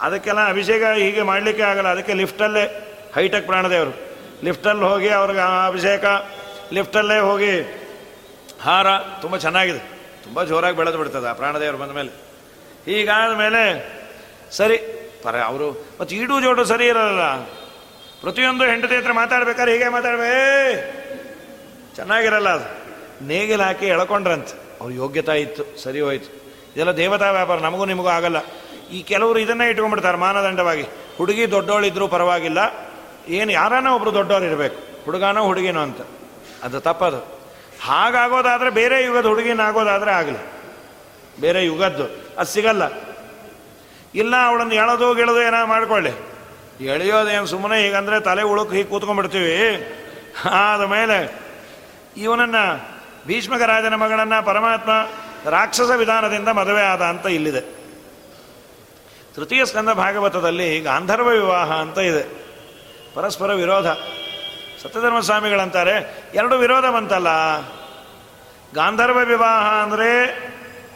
ಅದಕ್ಕೆಲ್ಲ 0.00 0.48
ಅಭಿಷೇಕ 0.48 0.82
ಹೀಗೆ 0.96 1.22
ಮಾಡಲಿಕ್ಕೆ 1.22 1.62
ಆಗಲ್ಲ. 1.62 1.88
ಅದಕ್ಕೆ 1.88 2.12
ಲಿಫ್ಟಲ್ಲೇ 2.12 2.64
ಹೈಟೆಕ್ 3.14 3.46
ಪ್ರಾಣದೇವರು 3.46 4.08
ಲಿಫ್ಟಲ್ಲಿ 4.44 4.84
ಹೋಗಿ 4.84 5.08
ಅವ್ರಿಗೆ 5.08 5.66
ಅಭಿಷೇಕ, 5.66 6.04
ಲಿಫ್ಟಲ್ಲೇ 6.72 7.18
ಹೋಗಿ 7.18 7.60
ಹಾರ, 8.62 8.98
ತುಂಬ 8.98 9.36
ಚೆನ್ನಾಗಿದೆ. 9.36 9.78
ತುಂಬ 10.24 10.42
ಜೋರಾಗಿ 10.42 10.76
ಬೆಳೆದು 10.76 10.98
ಬಿಡ್ತದೆ 10.98 11.28
ಆ 11.28 11.32
ಪ್ರಾಣದೇವರು 11.32 11.78
ಬಂದ 11.78 11.90
ಮೇಲೆ. 11.90 12.10
ಹೀಗಾದ 12.84 13.36
ಮೇಲೆ 13.36 13.62
ಸರಿ, 14.50 14.76
ಪರ 15.22 15.40
ಅವರು, 15.40 15.86
ಮತ್ತು 16.00 16.14
ಈಡು 16.14 16.40
ಜೋಡು 16.40 16.64
ಸರಿ 16.64 16.86
ಇರಲ್ಲ. 16.86 17.36
ಪ್ರತಿಯೊಂದು 18.20 18.64
ಹೆಂಡತಿ 18.64 18.96
ಹತ್ರ 18.96 19.12
ಮಾತಾಡ್ಬೇಕಾದ್ರೆ 19.12 19.72
ಹೀಗೆ 19.72 19.88
ಮಾತಾಡ್ಬೇ 19.88 20.32
ಚೆನ್ನಾಗಿರಲ್ಲ 21.96 22.48
ಅದು. 22.48 22.88
ನೇಗಿಲು 23.26 23.62
ಹಾಕಿ 23.62 23.86
ಎಳ್ಕೊಂಡ್ರಂತೆ. 23.86 24.78
ಅವ್ರ 24.80 24.92
ಯೋಗ್ಯತಾ 24.92 25.32
ಇತ್ತು, 25.32 25.82
ಸರಿ 25.82 26.00
ಹೋಯ್ತು. 26.00 26.30
ಇದೆಲ್ಲ 26.74 26.90
ದೇವತಾ 26.90 27.30
ವ್ಯಾಪಾರ, 27.30 27.58
ನಮಗೂ 27.58 27.84
ನಿಮಗೂ 27.84 28.08
ಆಗಲ್ಲ. 28.08 28.36
ಈ 28.90 29.02
ಕೆಲವರು 29.02 29.38
ಇದನ್ನೇ 29.38 29.68
ಇಟ್ಕೊಂಡ್ಬಿಡ್ತಾರೆ 29.68 30.18
ಮಾನದಂಡವಾಗಿ. 30.18 30.84
ಹುಡುಗಿ 31.16 31.50
ದೊಡ್ಡವಳಿದ್ರೂ 31.50 32.08
ಪರವಾಗಿಲ್ಲ. 32.08 32.58
ಏನು 33.28 33.52
ಯಾರನ್ನ 33.52 33.88
ಒಬ್ರು 33.88 34.14
ದೊಡ್ಡವರು 34.14 34.44
ಇರಬೇಕು? 34.44 35.04
ಹುಡುಗನೋ 35.04 35.44
ಹುಡುಗಿನೋ 35.44 35.80
ಅಂತ. 35.80 36.00
ಅದು 36.62 36.80
ತಪ್ಪದು. 36.80 37.40
ಹಾಗಾಗೋದಾದ್ರೆ 37.84 38.70
ಬೇರೆ 38.70 39.04
ಯುಗದ 39.04 39.26
ಹುಡುಗಿನ 39.26 39.60
ಆಗೋದಾದರೆ 39.60 40.10
ಆಗಲಿ. 40.10 40.58
ಬೇರೆ 41.40 41.64
ಯುಗದ್ದು. 41.64 42.04
ಅದು 42.38 42.44
ಸಿಗಲ್ಲ. 42.44 42.82
ಇಲ್ಲ, 44.14 44.34
ಅವಳನ್ನು 44.46 44.74
ಎಳೋದು 44.74 45.14
ಗೆಳೋದು 45.14 45.42
ಏನೋ 45.42 45.66
ಮಾಡ್ಕೊಳ್ಳಿ. 45.66 46.10
ಎಳೆಯೋದೇನು 46.84 47.46
ಸುಮ್ಮನೆ 47.46 47.82
ಹೀಗಂದ್ರೆ 47.82 48.20
ತಲೆ 48.20 48.42
ಉಳುಕು 48.42 48.70
ಹೀಗೆ 48.70 48.84
ಕೂತ್ಕೊಂಡ್ಬಿಡ್ತೀವಿ. 48.84 49.86
ಆದ 50.50 50.82
ಮೇಲೆ 50.82 51.32
ಇವನನ್ನ 52.16 52.56
ಭೀಷ್ಮಕ 53.26 53.60
ರಾಜನ 53.60 53.94
ಮಗಳನ್ನು 53.94 54.46
ಪರಮಾತ್ಮ 54.46 54.90
ರಾಕ್ಷಸ 55.50 55.90
ವಿಧಾನದಿಂದ 55.96 56.48
ಮದುವೆ 56.48 56.82
ಆದ 56.82 57.02
ಅಂತ 57.02 57.26
ಇಲ್ಲಿದೆ. 57.26 57.77
ತೃತೀಯ 59.38 59.64
ಸ್ಕಂದ 59.64 59.90
ಭಾಗವತದಲ್ಲಿ 59.92 60.80
ಗಾಂಧರ್ವ 60.80 61.28
ವಿವಾಹ 61.28 61.72
ಅಂತ 61.72 61.98
ಇದೆ. 61.98 62.22
ಪರಸ್ಪರ 63.14 63.52
ವಿರೋಧ. 63.52 63.86
ಸತ್ಯಧರ್ಮ 64.82 65.20
ಸ್ವಾಮಿಗಳಂತಾರೆ, 65.20 65.94
ಎರಡು 66.34 66.58
ವಿರೋಧ 66.58 66.84
ಬಂತಲ್ಲ 66.84 67.28
ಗಾಂಧರ್ವ 68.74 69.18
ವಿವಾಹ 69.18 69.82
ಅಂದರೆ 69.82 70.26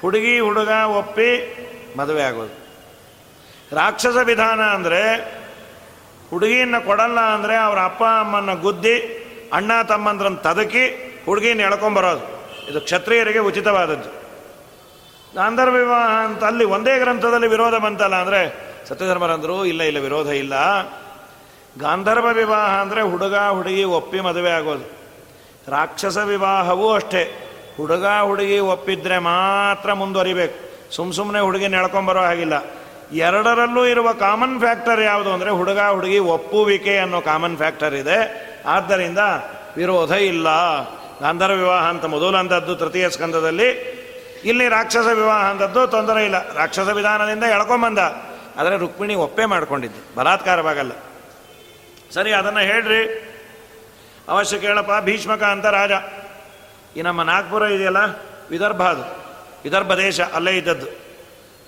ಹುಡುಗಿ, 0.00 0.40
ಹುಡುಗ 0.40 0.68
ಒಪ್ಪಿ 0.68 1.30
ಮದುವೆ 1.98 2.22
ಆಗೋದು. 2.22 2.54
ರಾಕ್ಷಸ 3.76 4.16
ವಿಧಾನ 4.16 4.60
ಅಂದರೆ 4.60 5.02
ಹುಡುಗಿಯನ್ನು 6.30 6.86
ಕೊಡಲ್ಲ 6.86 7.20
ಅಂದರೆ 7.20 7.56
ಅವರ 7.56 7.78
ಅಪ್ಪ 7.84 8.02
ಅಮ್ಮನ 8.04 8.54
ಗುದ್ದಿ 8.54 8.96
ಅಣ್ಣ 9.52 9.82
ತಮ್ಮಂದ್ರನ್ನು 9.82 10.38
ತದಕಿ 10.38 10.84
ಹುಡುಗಿನ 11.26 11.60
ಎಳ್ಕೊಂಬರೋದು. 11.60 12.24
ಇದು 12.70 12.80
ಕ್ಷತ್ರಿಯರಿಗೆ 12.80 13.38
ಉಚಿತವಾದದ್ದು. 13.38 14.21
ಗಾಂಧರ್ವ 15.36 15.72
ವಿವಾಹ 15.72 16.24
ಅಂತ 16.24 16.44
ಅಲ್ಲಿ 16.44 16.64
ಒಂದೇ 16.64 16.98
ಗ್ರಂಥದಲ್ಲಿ 16.98 17.46
ವಿರೋಧ 17.46 17.74
ಬಂತಲ್ಲ 17.74 18.14
ಅಂದರೆ 18.14 18.72
ಸತ್ಯಧರ್ಮರಂದರು, 18.88 19.64
ಇಲ್ಲ 19.64 19.82
ಇಲ್ಲ, 19.82 19.98
ವಿರೋಧ 19.98 20.26
ಇಲ್ಲ. 20.26 20.54
ಗಾಂಧರ್ವ 21.80 22.26
ವಿವಾಹ 22.32 22.80
ಅಂದರೆ 22.80 23.02
ಹುಡುಗ, 23.02 23.34
ಹುಡುಗಿ 23.34 23.84
ಒಪ್ಪಿ 23.84 24.20
ಮದುವೆ 24.20 24.50
ಆಗೋದು. 24.50 24.90
ರಾಕ್ಷಸ 25.68 26.16
ವಿವಾಹವೂ 26.16 26.92
ಅಷ್ಟೇ. 26.92 27.48
ಹುಡುಗ, 27.76 28.04
ಹುಡುಗಿ 28.22 28.58
ಒಪ್ಪಿದ್ರೆ 28.58 29.18
ಮಾತ್ರ 29.18 29.92
ಮುಂದುವರಿಬೇಕು. 29.92 30.72
ಸುಮ್ಮ 30.94 31.12
ಸುಮ್ಮನೆ 31.12 31.40
ಹುಡುಗಿ 31.40 31.68
ನೆಳ್ಕೊಂಬರೋ 31.68 32.20
ಹಾಗಿಲ್ಲ. 32.20 32.64
ಎರಡರಲ್ಲೂ 33.12 33.86
ಇರುವ 33.86 34.12
ಕಾಮನ್ 34.12 34.60
ಫ್ಯಾಕ್ಟರ್ 34.60 35.00
ಯಾವುದು 35.00 35.32
ಅಂದರೆ 35.32 35.50
ಹುಡುಗ, 35.50 35.78
ಹುಡುಗಿ 35.78 36.18
ಒಪ್ಪುವಿಕೆ 36.18 36.98
ಅನ್ನೋ 36.98 37.20
ಕಾಮನ್ 37.20 37.56
ಫ್ಯಾಕ್ಟರ್ 37.56 37.94
ಇದೆ. 37.94 38.18
ಆದ್ದರಿಂದ 38.66 39.18
ವಿರೋಧ 39.76 40.10
ಇಲ್ಲ. 40.10 40.48
ಗಾಂಧರ್ವ 41.20 41.54
ವಿವಾಹ 41.54 41.88
ಅಂತ 41.88 42.04
ಮೊದಲು 42.04 42.36
ಅಂತದ್ದು 42.36 42.76
ತೃತೀಯ 42.76 43.10
ಸ್ಕಂದದಲ್ಲಿ 43.10 43.91
ಇಲ್ಲಿ 44.44 44.68
ರಾಕ್ಷಸ 44.68 45.06
ವಿವಾಹ 45.14 45.44
ಅಂತದ್ದು 45.44 45.86
ತೊಂದರೆ 45.86 46.24
ಇಲ್ಲ. 46.24 46.54
ರಾಕ್ಷಸ 46.54 46.88
ವಿಧಾನದಿಂದ 46.88 47.42
ಎಳ್ಕೊಂಬಂದ 47.42 47.98
ಆದರೆ 48.56 48.76
ರುಕ್ಮಿಣಿ 48.76 49.14
ಒಪ್ಪೆ 49.14 49.44
ಮಾಡ್ಕೊಂಡಿದ್ದು. 49.44 50.16
ಬಲಾತ್ಕಾರವಾಗಲ್ಲ. 50.16 50.92
ಸರಿ, 52.10 52.32
ಅದನ್ನು 52.32 52.60
ಹೇಳ್ರಿ. 52.60 53.28
ಅವಶ್ಯ 54.28 54.58
ಕೇಳಪ್ಪ, 54.58 55.04
ಭೀಷ್ಮಕ 55.04 55.42
ಅಂತ 55.42 55.66
ರಾಜ. 55.66 55.90
ಈ 56.96 57.02
ನಮ್ಮ 57.02 57.22
ನಾಗ್ಪುರ 57.22 57.62
ಇದೆಯಲ್ಲ? 57.62 57.96
ವಿದರ್ಭ 58.50 58.82
ಅದು. 58.82 59.02
ವಿದರ್ಭ 59.64 59.94
ದೇಶ, 59.94 60.20
ಅಲ್ಲೇ 60.20 60.56
ಇದ್ದದ್ದು. 60.56 60.86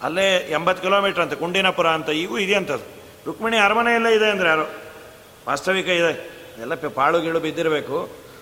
ಅಲ್ಲೇ 0.03 0.37
ಎಂಬತ್ತು 0.37 0.83
ಕಿಲೋಮೀಟ್ರ್ 0.83 1.23
ಅಂತ, 1.23 1.35
ಕುಂಡಿನಪುರ 1.35 1.89
ಅಂತ, 1.89 2.11
ಈಗೂ 2.11 2.39
ಇದೆ 2.39 2.55
ಅಂತದ್ದು. 2.55 2.95
ರುಕ್ಮಿಣಿ 3.27 3.57
ಅರಮನೆಯಲ್ಲೇ 3.57 4.15
ಇದೆ 4.15 4.31
ಅಂದರೆ 4.31 4.49
ಯಾರು? 4.49 4.71
ವಾಸ್ತವಿಕ 5.49 5.89
ಇದೆ. 5.89 6.35
ಎಲ್ಲ 6.61 6.75
ಪಾಳು 6.75 7.21
ಗೀಳು 7.21 7.41
ಬಿದ್ದಿರಬೇಕು. 7.41 8.01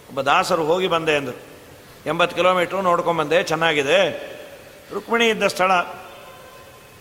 ಒಬ್ಬ 0.08 0.20
ದಾಸರು 0.20 0.64
ಹೋಗಿ 0.64 0.88
ಬಂದೆ 0.88 1.16
ಅಂದರು. 1.16 1.51
ಎಂಬತ್ತು 2.06 2.36
ಕಿಲೋಮೀಟ್ರು 2.36 2.82
ನೋಡ್ಕೊಂಬಂದೆ 2.82 3.42
ಚೆನ್ನಾಗಿದೆ. 3.42 4.32
ರುಕ್ಮಿಣಿ 4.94 5.28
ಇದ್ದ 5.28 5.46
ಸ್ಥಳ. 5.46 5.72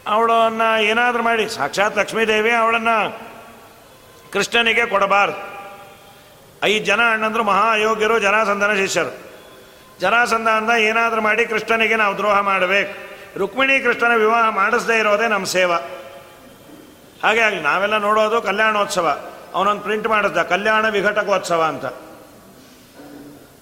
ಅವಳನ್ನು 0.07 0.81
ಏನಾದರೂ 0.81 1.23
ಮಾಡಿ, 1.23 1.49
ಸಾಕ್ಷಾತ್ 1.49 1.97
ಲಕ್ಷ್ಮೀದೇವಿ 1.97 2.51
ಅವಳನ್ನು 2.51 3.19
ಕೃಷ್ಣನಿಗೆ 4.33 4.85
ಕೊಡಬಾರ್ದು. 4.85 5.51
ಐದು 6.63 6.85
ಜನ 6.85 6.99
ಅಣ್ಣಂದ್ರು 7.11 7.43
ಮಹಾ 7.43 7.71
ಅಯೋಗ್ಯರು 7.71 8.19
ಜನಾಸಂಧನ 8.19 8.73
ಶಿಷ್ಯರು. 8.73 9.31
ಜನಾಸಂಧ 9.99 10.47
ಅಂದ 10.47 10.69
ಏನಾದರೂ 10.69 11.21
ಮಾಡಿ 11.21 11.45
ಕೃಷ್ಣನಿಗೆ 11.45 11.95
ನಾವು 11.95 12.17
ದ್ರೋಹ 12.17 12.39
ಮಾಡಬೇಕು. 12.39 13.11
ರುಕ್ಮಿಣಿ 13.39 13.79
ಕೃಷ್ಣನ 13.79 14.15
ವಿವಾಹ 14.15 14.49
ಮಾಡಿಸದೇ 14.49 14.99
ಇರೋದೇ 14.99 15.27
ನಮ್ಮ 15.27 15.45
ಸೇವಾ. 15.45 15.75
ಹಾಗೆ 17.23 17.39
ಆಗಲಿ, 17.39 17.61
ನಾವೆಲ್ಲ 17.61 17.97
ನೋಡೋದು 17.97 18.41
ಕಲ್ಯಾಣೋತ್ಸವ. 18.41 19.19
ಅವನೊಂದು 19.53 19.81
ಪ್ರಿಂಟ್ 19.81 20.07
ಮಾಡಿಸ್ದ 20.07 20.41
ಕಲ್ಯಾಣ 20.41 20.89
ವಿಘಟಕೋತ್ಸವ 20.89 21.61
ಅಂತ. 21.61 21.85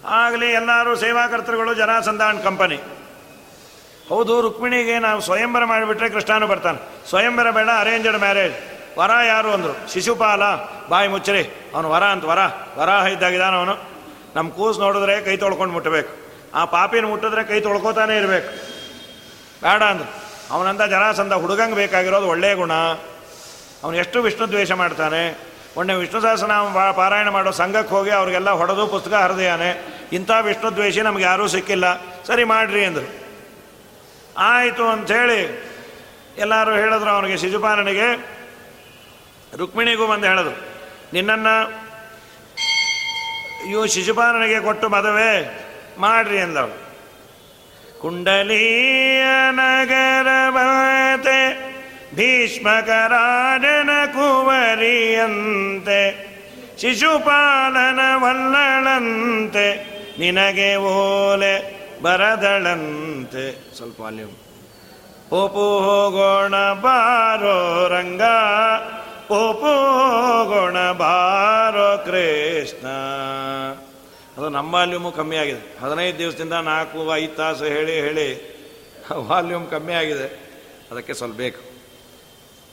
ಆಗಲಿ 0.06 0.52
ಎಲ್ಲರೂ 0.52 0.96
ಸೇವಾಕರ್ತರುಗಳು 0.96 1.74
ಜನಾಸಂಧಾನ್ 1.74 2.44
ಕಂಪನಿ. 2.44 2.80
ಹೌದು, 4.10 4.42
ರುಕ್ಮಿಣಿಗೆ 4.42 5.00
ನಾವು 5.00 5.22
ಸ್ವಯಂವರ 5.22 5.66
ಮಾಡಿಬಿಟ್ರೆ 5.66 6.10
ಕೃಷ್ಣನು 6.10 6.48
ಬರ್ತಾನೆ. 6.48 7.10
ಸ್ವಯಂವರ 7.10 7.52
ಬೇಡ 7.52 7.70
ಅರೇಂಜ್ಡ್ 7.80 8.18
ಮ್ಯಾರೇಜ್ 8.18 8.54
ವರ 9.00 9.12
ಯಾರು 9.28 9.52
ಅಂದರು? 9.52 9.94
ಶಿಶುಪಾಲ, 9.94 10.42
ಬಾಯಿ 10.90 11.08
ಮುಚ್ಚರಿ. 11.08 11.72
ಅವನು 11.76 11.90
ವರ 11.90 12.04
ಅಂತ, 12.04 12.26
ವರ 12.26 12.40
ವರ 12.78 13.08
ಇದ್ದಾಗಿದ್ದಾನ 13.08 13.56
ಅವನು. 13.56 13.76
ನಮ್ಮ 14.36 14.50
ಕೂಸು 14.50 14.80
ನೋಡಿದ್ರೆ 14.80 15.22
ಕೈ 15.22 15.38
ತೊಳ್ಕೊಂಡು 15.38 15.74
ಮುಟ್ಟಬೇಕು 15.74 16.30
ಆ 16.54 16.66
ಪಾಪಿನ 16.66 17.06
ಮುಟ್ಟಿದ್ರೆ 17.06 17.44
ಕೈ 17.44 17.60
ತೊಳ್ಕೊತಾನೆ 17.60 18.18
ಇರಬೇಕು. 18.18 18.50
ಬೇಡ 19.64 19.84
ಅಂದ್ರು. 19.84 20.14
ಅವನಂತ 20.52 20.82
ಜನಾಸಂದ 20.82 21.34
ಹುಡುಗಂಗೆ 21.34 21.76
ಬೇಕಾಗಿರೋದು 21.76 22.28
ಒಳ್ಳೆಯ 22.28 22.56
ಗುಣ. 22.56 22.74
ಅವನು 23.84 23.98
ಎಷ್ಟು 23.98 24.22
ವಿಷ್ಣು 24.22 24.48
ದ್ವೇಷ 24.48 24.72
ಮಾಡ್ತಾನೆ? 24.72 25.49
ಒಳ್ಳೆ 25.80 25.94
ವಿಷ್ಣು 25.94 26.20
ಸಹಸ್ರನಾಮ 26.22 26.80
ಪಾರಾಯಣ 26.92 27.30
ಮಾಡೋ 27.30 27.52
ಸಂಘಕ್ಕೆ 27.52 27.92
ಹೋಗಿ 27.96 28.12
ಅವ್ರಿಗೆಲ್ಲ 28.12 28.50
ಹೊಡೆದು 28.62 28.88
ಪುಸ್ತಕ 28.88 29.14
ಹರಿದೆಯಾನೆ. 29.14 29.70
ಇಂಥ 30.14 30.32
ವಿಷ್ಣು 30.42 30.70
ದ್ವೇಷಿ 30.76 31.02
ನಮ್ಗೆ 31.02 31.24
ಯಾರೂ 31.24 31.46
ಸಿಕ್ಕಿಲ್ಲ. 31.48 31.86
ಸರಿ 32.24 32.44
ಮಾಡ್ರಿ 32.44 32.82
ಅಂದರು. 32.86 33.08
ಆಯಿತು 34.38 34.88
ಅಂಥೇಳಿ 34.88 35.40
ಎಲ್ಲರೂ 36.38 36.74
ಹೇಳಿದ್ರು 36.76 37.10
ಅವನಿಗೆ 37.10 37.38
ಶಿಶುಪಾಲನಿಗೆ. 37.38 38.10
ರುಕ್ಮಿಣಿಗೂ 39.58 40.08
ಬಂದು 40.08 40.28
ಹೇಳಿದ್ರು, 40.28 40.58
ನಿನ್ನನ್ನು 41.14 41.56
ಇವು 43.70 43.86
ಶಿಶುಪಾಲನಿಗೆ 43.88 44.60
ಕೊಟ್ಟು 44.60 44.90
ಮದುವೆ 44.90 45.32
ಮಾಡ್ರಿ 45.98 46.40
ಅಂದವಳು. 46.40 46.78
ಕುಂಡಲೀಯ 48.02 49.24
ನಗರವತೆ 49.52 51.40
ಭೀಷ್ಮಕರಾಜನ 52.20 53.92
ಕುವರಿಯಂತೆ, 54.14 56.00
ಶಿಶುಪಾಲನ 56.82 58.00
ವಲ್ಲಳಂತೆ, 58.24 59.68
ನಿನಗೆ 60.20 60.76
ಓಲೆ 60.76 61.54
ಬರದಳಂತೆ. 62.04 63.46
ಸ್ವಲ್ಪ 63.78 64.00
ವಾಲ್ಯೂಮ್ 64.02 64.36
ಪೋಪು 65.30 65.66
ಹೋಗೋಣ 65.86 66.56
ಬಾರೋ 66.74 67.56
ರಂಗ 67.88 68.24
ಪೋಪು 69.30 69.72
ಹೋಗೋಣ 69.98 70.78
ಬಾರೋ 70.92 71.90
ಕೃಷ್ಣ. 72.06 72.86
ಅದು 74.38 74.50
ನಮ್ಮ 74.50 74.74
ವಾಲ್ಯೂಮು 74.74 75.12
ಕಮ್ಮಿ 75.12 75.38
ಆಗಿದೆ. 75.38 75.64
ಹದಿನೈದು 75.84 76.18
ದಿವಸದಿಂದ 76.20 76.54
ನಾಲ್ಕು 76.54 77.16
ಐದು 77.16 77.36
ತಾಸು 77.36 77.66
ಹೇಳಿ 77.76 77.96
ಹೇಳಿ, 78.02 78.30
ವಾಲ್ಯೂಮ್ 79.32 79.68
ಕಮ್ಮಿ 79.70 79.94
ಆಗಿದೆ. 79.94 80.30
ಅದಕ್ಕೆ 80.92 81.14
ಸ್ವಲ್ಪ 81.14 81.38
ಬೇಕು. 81.38 81.69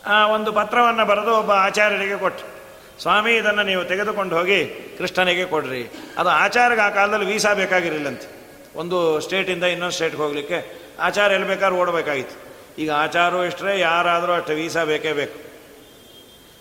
ಆ 0.06 0.26
ಒಂದು 0.26 0.52
ಪತ್ರವನ್ನು 0.52 1.04
ಬರೆದು 1.04 1.38
ಒಬ್ಬ 1.38 1.52
ಆಚಾರ್ಯರಿಗೆ 1.52 2.16
ಕೊಟ್ಟರು 2.16 2.56
ಸ್ವಾಮಿ, 3.02 3.36
ಇದನ್ನು 3.36 3.62
ನೀವು 3.62 3.84
ತೆಗೆದುಕೊಂಡು 3.84 4.36
ಹೋಗಿ 4.36 4.64
ಕೃಷ್ಣನಿಗೆ 4.98 5.44
ಕೊಡ್ರಿ. 5.44 5.82
ಅದು 6.18 6.28
ಆಚಾರ್ಯಗೆ 6.28 6.82
ಆ 6.82 6.90
ಕಾಲದಲ್ಲಿ 6.90 7.26
ವೀಸಾ 7.26 7.52
ಬೇಕಾಗಿರಲಿಲ್ಲಂತೆ. 7.52 8.36
ಒಂದು 8.76 9.20
ಸ್ಟೇಟಿಂದ 9.20 9.64
ಇನ್ನೊಂದು 9.64 9.94
ಸ್ಟೇಟ್ಗೆ 9.94 10.22
ಹೋಗಲಿಕ್ಕೆ 10.22 10.58
ಆಚಾರ 11.00 11.32
ಎಲ್ಲಿ 11.32 11.48
ಬೇಕಾದ್ರೂ 11.48 11.80
ಓಡಬೇಕಾಗಿತ್ತು. 11.80 12.36
ಈಗ 12.78 12.90
ಆಚಾರು 12.92 13.44
ಇಷ್ಟರೇ 13.44 13.80
ಯಾರಾದರೂ 13.80 14.32
ಅಷ್ಟು 14.32 14.52
ವೀಸಾ 14.52 14.84
ಬೇಕೇ 14.84 15.12
ಬೇಕು. 15.12 15.38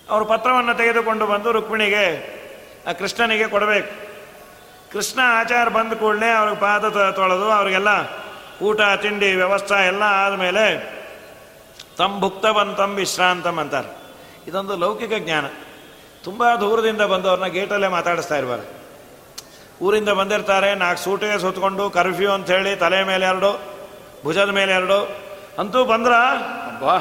ಅವರು 0.10 0.26
ಪತ್ರವನ್ನು 0.26 0.74
ತೆಗೆದುಕೊಂಡು 0.78 1.26
ಬಂದು 1.28 1.52
ರುಕ್ಮಿಣಿಗೆ, 1.52 2.06
ಆ 2.88 2.92
ಕೃಷ್ಣನಿಗೆ 2.92 3.48
ಕೊಡಬೇಕು. 3.48 3.92
ಕೃಷ್ಣ 4.92 5.20
ಆಚಾರ 5.24 5.70
ಬಂದ 5.70 5.94
ಕೂಡಲೇ 5.94 6.30
ಅವ್ರಿಗೆ 6.30 6.62
ಪಾದ 6.62 7.12
ತೊಳೆದು, 7.12 7.52
ಅವರಿಗೆಲ್ಲ 7.52 7.92
ಊಟ, 8.62 8.82
ತಿಂಡಿ, 9.02 9.36
ವ್ಯವಸ್ಥೆ 9.36 9.88
ಎಲ್ಲ 9.88 10.04
ಆದಮೇಲೆ 10.04 10.95
ತಮ್ಮ 11.98 12.20
ಭುಕ್ತವಂತಂ 12.20 12.96
ವಿಶ್ರಾಂತಂ 12.96 13.58
ಅಂತಾರೆ. 13.60 13.92
ಇದೊಂದು 14.48 14.76
ಲೌಕಿಕ 14.78 15.14
ಜ್ಞಾನ. 15.18 15.46
ತುಂಬ 16.24 16.44
ದೂರದಿಂದ 16.56 17.02
ಬಂದವ್ರನ್ನ 17.02 17.48
ಗೇಟಲ್ಲೇ 17.48 17.88
ಮಾತಾಡಿಸ್ತಾ 17.88 18.38
ಇರ್ಬಾರ್ದು 18.38 18.86
ಊರಿಂದ 19.82 20.10
ಬಂದಿರ್ತಾರೆ, 20.10 20.76
ನಾಲ್ಕು 20.76 21.04
ಸೂಟಿಗೆ 21.04 21.40
ಸುತ್ತಕೊಂಡು 21.40 21.90
ಕರ್ಫ್ಯೂ 21.90 22.32
ಅಂತ 22.32 22.52
ಹೇಳಿ 22.52 22.76
ತಲೆ 22.76 23.04
ಮೇಲೆ 23.04 23.26
ಎರಡು, 23.26 23.62
ಭುಜದ 24.24 24.50
ಮೇಲೆ 24.50 24.72
ಎರಡು. 24.72 25.00
ಅಂತೂ 25.60 25.86
ಬಂದ್ರ, 25.86 26.14
ಅಬ್ಬಾ, 26.72 26.96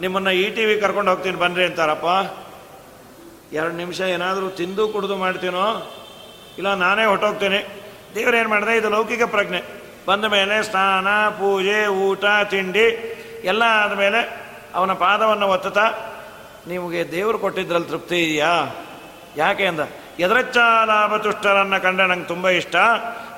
ನಿಮ್ಮನ್ನು 0.00 0.30
ಇ 0.30 0.50
ಟಿ 0.54 0.64
ವಿ 0.64 0.80
ಕರ್ಕೊಂಡು 0.80 1.10
ಹೋಗ್ತೀನಿ, 1.10 1.36
ಬನ್ರಿ 1.36 1.64
ಅಂತಾರಪ್ಪ. 1.64 2.08
ಎರಡು 3.52 3.74
ನಿಮಿಷ 3.74 4.00
ಏನಾದರೂ 4.00 4.50
ತಿಂದು 4.50 4.88
ಕುಡಿದು 4.88 5.16
ಮಾಡ್ತೀನೋ, 5.16 5.92
ಇಲ್ಲ 6.58 6.74
ನಾನೇ 6.74 7.04
ಹೊಟ್ಟೋಗ್ತೀನಿ. 7.04 7.56
ಏನು 8.38 8.48
ಮಾಡಿದೆ? 8.48 8.76
ಇದು 8.76 8.90
ಲೌಕಿಕ 8.90 9.22
ಪ್ರಜ್ಞೆ. 9.22 9.62
ಬಂದ 10.06 10.24
ಮೇಲೆ 10.24 10.62
ಸ್ನಾನ, 10.62 11.28
ಪೂಜೆ, 11.28 11.86
ಊಟ, 11.86 12.24
ತಿಂಡಿ 12.44 12.86
ಎಲ್ಲ 13.44 13.62
ಆದಮೇಲೆ 13.62 14.46
ಅವನ 14.74 14.92
ಪಾದವನ್ನು 14.92 15.48
ಒತ್ತುತ್ತಾ, 15.48 15.90
ನಿಮಗೆ 16.66 17.12
ದೇವರು 17.12 17.38
ಕೊಟ್ಟಿದ್ರಲ್ಲಿ 17.38 17.88
ತೃಪ್ತಿ 17.88 18.24
ಇದೆಯಾ? 18.24 18.84
ಯಾಕೆ? 19.36 19.66
ಅಂದ 19.66 19.80
ಎದರಚ್ಚ 20.18 20.56
ಲಾಭ 20.84 21.16
ತುಷ್ಟರನ್ನು 21.16 21.82
ಕಂಡ 21.82 22.00
ನಂಗೆ 22.00 22.24
ತುಂಬ 22.24 22.48
ಇಷ್ಟ. 22.48 22.76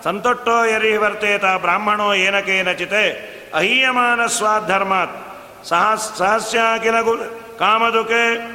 ಸಂತೊಟ್ಟೋ 0.05 0.65
ಎರಿ 0.65 0.97
ವರ್ತೇತ 0.97 1.45
ಬ್ರಾಹ್ಮಣೋ 1.45 2.15
ಏನಕೇನಚಿತೆ 2.15 3.11
ಅಹೀಯಮಾನ 3.55 4.27
ಸ್ವಾಧರ್ಮಾತ್. 4.27 5.27
ಸಹ 5.65 6.13
ಸಹಸ್ಯ 6.17 6.59
ಕಿಲಗು 6.83 7.17
ಕಾಮದುಕೆ. 7.59 8.53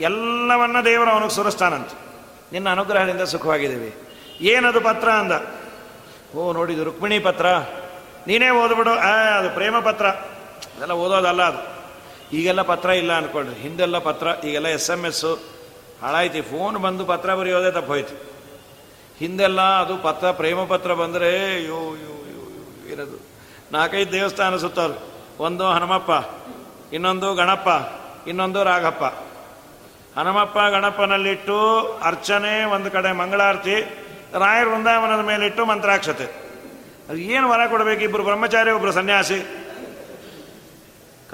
ಎಲ್ಲವನ್ನ 0.00 0.76
ದೇವರು 0.84 1.10
ಅವನಿಗೆ 1.10 1.34
ಸುರಿಸ್ತಾನಂತೆ. 1.34 1.98
ನಿನ್ನ 2.52 2.68
ಅನುಗ್ರಹದಿಂದ 2.68 3.22
ಸುಖವಾಗಿದ್ದೀವಿ. 3.22 3.94
ಏನದು 4.40 4.80
ಪತ್ರ? 4.80 5.08
ಅಂದ, 5.08 5.32
ಓ, 6.36 6.52
ನೋಡಿದು 6.52 6.84
ರುಕ್ಮಿಣಿ 6.84 7.18
ಪತ್ರ. 7.18 7.46
ನೀನೇ 8.26 8.50
ಓದ್ಬಿಡು, 8.50 8.90
ಆ, 8.90 9.12
ಅದು 9.12 9.50
ಪ್ರೇಮ 9.50 9.78
ಪತ್ರ. 9.78 10.06
ಅದೆಲ್ಲ 10.76 10.92
ಓದೋದಲ್ಲ 10.92 11.42
ಅದು. 11.42 11.60
ಈಗೆಲ್ಲ 12.36 12.62
ಪತ್ರ 12.62 12.90
ಇಲ್ಲ 12.90 13.12
ಅನ್ಕೊಳ್ರಿ 13.12 13.54
ಹಿಂದೆಲ್ಲ 13.54 13.98
ಪತ್ರ, 13.98 14.26
ಈಗೆಲ್ಲ 14.44 14.68
ಎಸ್ 14.68 14.90
ಎಂ 14.90 15.02
ಎಸ್ಸು 15.06 15.32
ಹಾಳಾಯ್ತಿ. 16.02 16.40
ಫೋನ್ 16.40 16.76
ಬಂದು 16.76 17.04
ಪತ್ರ 17.04 17.34
ಬರೆಯೋದೇ 17.34 17.70
ತಪ್ಪೋಯ್ತು. 17.70 18.14
ಹಿಂದೆಲ್ಲ 19.18 19.60
ಅದು 19.60 19.96
ಪತ್ರ, 19.96 20.30
ಪ್ರೇಮ 20.30 20.64
ಪತ್ರ 20.64 20.94
ಬಂದರೆ 20.94 21.30
ಯೋ 21.64 21.80
ಯೋ 22.04 22.14
ಯೋ 22.34 22.44
ಇರೋದು. 22.92 23.18
ನಾಲ್ಕೈದು 23.72 24.12
ದೇವಸ್ಥಾನ 24.12 24.56
ಸುತ್ತವ್ರು 24.56 24.96
ಒಂದು 25.42 25.64
ಹನುಮಪ್ಪ, 25.66 26.10
ಇನ್ನೊಂದು 26.94 27.34
ಗಣಪ್ಪ, 27.34 27.68
ಇನ್ನೊಂದು 28.28 28.64
ರಾಘಪ್ಪ. 28.64 29.04
ಹನುಮಪ್ಪ 30.18 30.58
ಗಣಪನಲ್ಲಿಟ್ಟು 30.58 31.58
ಅರ್ಚನೆ, 32.04 32.64
ಒಂದು 32.64 32.90
ಕಡೆ 32.90 33.12
ಮಂಗಳಾರತಿ, 33.12 33.76
ರಾಯರ 34.38 34.66
ವೃಂದಾವನದ 34.68 35.22
ಮೇಲಿಟ್ಟು 35.24 35.64
ಮಂತ್ರಾಕ್ಷತೆ. 35.64 36.26
ಅದು 37.08 37.18
ಏನು 37.18 37.48
ವರ 37.48 37.66
ಕೊಡಬೇಕು? 37.66 38.02
ಇಬ್ಬರು 38.02 38.22
ಬ್ರಹ್ಮಚಾರಿ 38.22 38.70
ಒಬ್ಬರು 38.70 38.92
ಸನ್ಯಾಸಿ. 38.92 39.63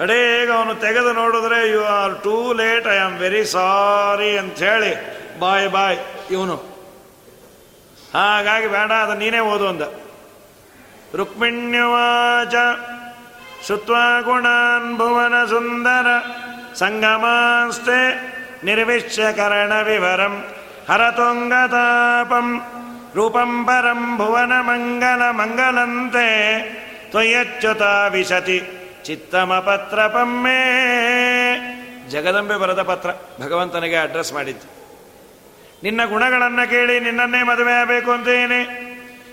ಕಡೆಗೆ 0.01 0.51
ಅವನು 0.51 0.75
ತೆಗೆದು 0.75 1.13
ನೋಡಿದ್ರೆ 1.13 1.69
you 1.71 1.85
are 1.85 2.23
too 2.23 2.53
late 2.53 2.87
I 2.87 2.97
am 2.97 3.17
very 3.17 3.45
sorry 3.45 4.37
ಅಂತ 4.37 4.59
ಹೇಳಿ 4.59 4.91
ಬಾಯ್ 5.39 5.69
ಬಾಯ್ 5.69 5.97
ಇವನು. 6.31 6.55
ಹಾಗಾಗಿ 8.13 8.67
ಬೇಡ, 8.67 8.91
ಅದು 8.91 9.13
ನೀನೇ 9.13 9.39
ಓದು 9.39 9.67
ಅಂದ. 9.67 9.81
ರುಕ್ಮಿಣ್ಯವಾಚ 11.15 12.55
ಶುತ್ವ 13.67 13.93
ಗುಣಾನ್ 14.21 14.97
ಭುವನ 14.97 15.45
ಸುಂದರ 15.45 16.07
ಸಂಗಮಾಸ್ತೆ 16.73 17.99
ನಿರ್ವಿಶ್ಯ 18.63 19.33
ಕರಣ 19.33 19.81
ವಿವರಂ 19.81 20.43
ಹರತೊಂಗತಾಪಂ 20.89 22.61
ರೂಪಂ 23.15 23.65
ಪರಂ 23.65 24.17
ಭುವನ 24.17 24.53
ಮಂಗಲ 24.61 25.31
ಮಂಗಲಂತೆ 25.31 26.27
ತ್ವಯಚ್ಯುತ 27.11 27.81
ವಿಶತಿ. 28.09 28.80
ಚಿತ್ತಮ 29.03 29.63
ಪತ್ರ 29.65 30.07
ಪಮ್ಮೆ 30.07 30.91
ಜಗದಂಬೆ 32.09 32.55
ಬರದ 32.55 32.81
ಪತ್ರ. 32.81 33.09
ಭಗವಂತನಿಗೆ 33.43 33.95
ಅಡ್ರೆಸ್ 33.95 34.33
ಮಾಡಿದ್ದು. 34.33 34.81
ನಿನ್ನ 35.83 36.05
ಗುಣಗಳನ್ನು 36.05 36.69
ಕೇಳಿ 36.69 36.99
ನಿನ್ನನ್ನೇ 36.99 37.43
ಮದುವೆ 37.43 37.73
ಆಗಬೇಕು 37.73 38.11
ಅಂತೇನೆ. 38.11 38.63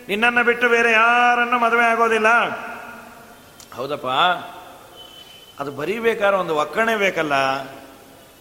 ನಿನ್ನನ್ನು 0.08 0.44
ಬಿಟ್ಟು 0.44 0.68
ಬೇರೆ 0.68 0.92
ಯಾರನ್ನು 0.92 1.58
ಮದುವೆ 1.58 1.84
ಆಗೋದಿಲ್ಲ. 1.84 2.26
ಹೌದಪ್ಪ. 3.74 4.06
ಅದು 5.60 5.72
ಬರೀಬೇಕಾದ್ರೆ 5.72 6.36
ಒಂದು 6.36 6.56
ಒಕ್ಕಣೆ 6.56 6.96
ಬೇಕಲ್ಲ. 6.96 7.64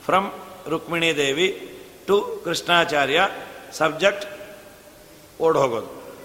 From 0.06 0.32
Rukmini 0.70 1.16
Devi 1.16 1.80
to 2.08 2.42
Krishnacharya 2.44 3.30
subject 3.72 4.26
ಓಡ್ 5.42 5.58
ಹೋಗೋದು. 5.58 6.16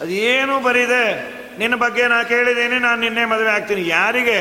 ಅದೇನು 0.00 0.60
ಬರೀದೆ. 0.60 1.36
ನಿನ್ನ 1.58 1.74
ಬಗ್ಗೆ 1.74 2.08
ನಾ 2.08 2.22
ಕೇಳಿದ್ದೀನಿ, 2.22 2.78
ನಾನು 2.78 3.00
ನಿನ್ನೆ 3.00 3.24
ಮದುವೆ 3.24 3.48
ಆಗ್ತೀನಿ. 3.48 3.88
ಯಾರಿಗೆ? 3.88 4.38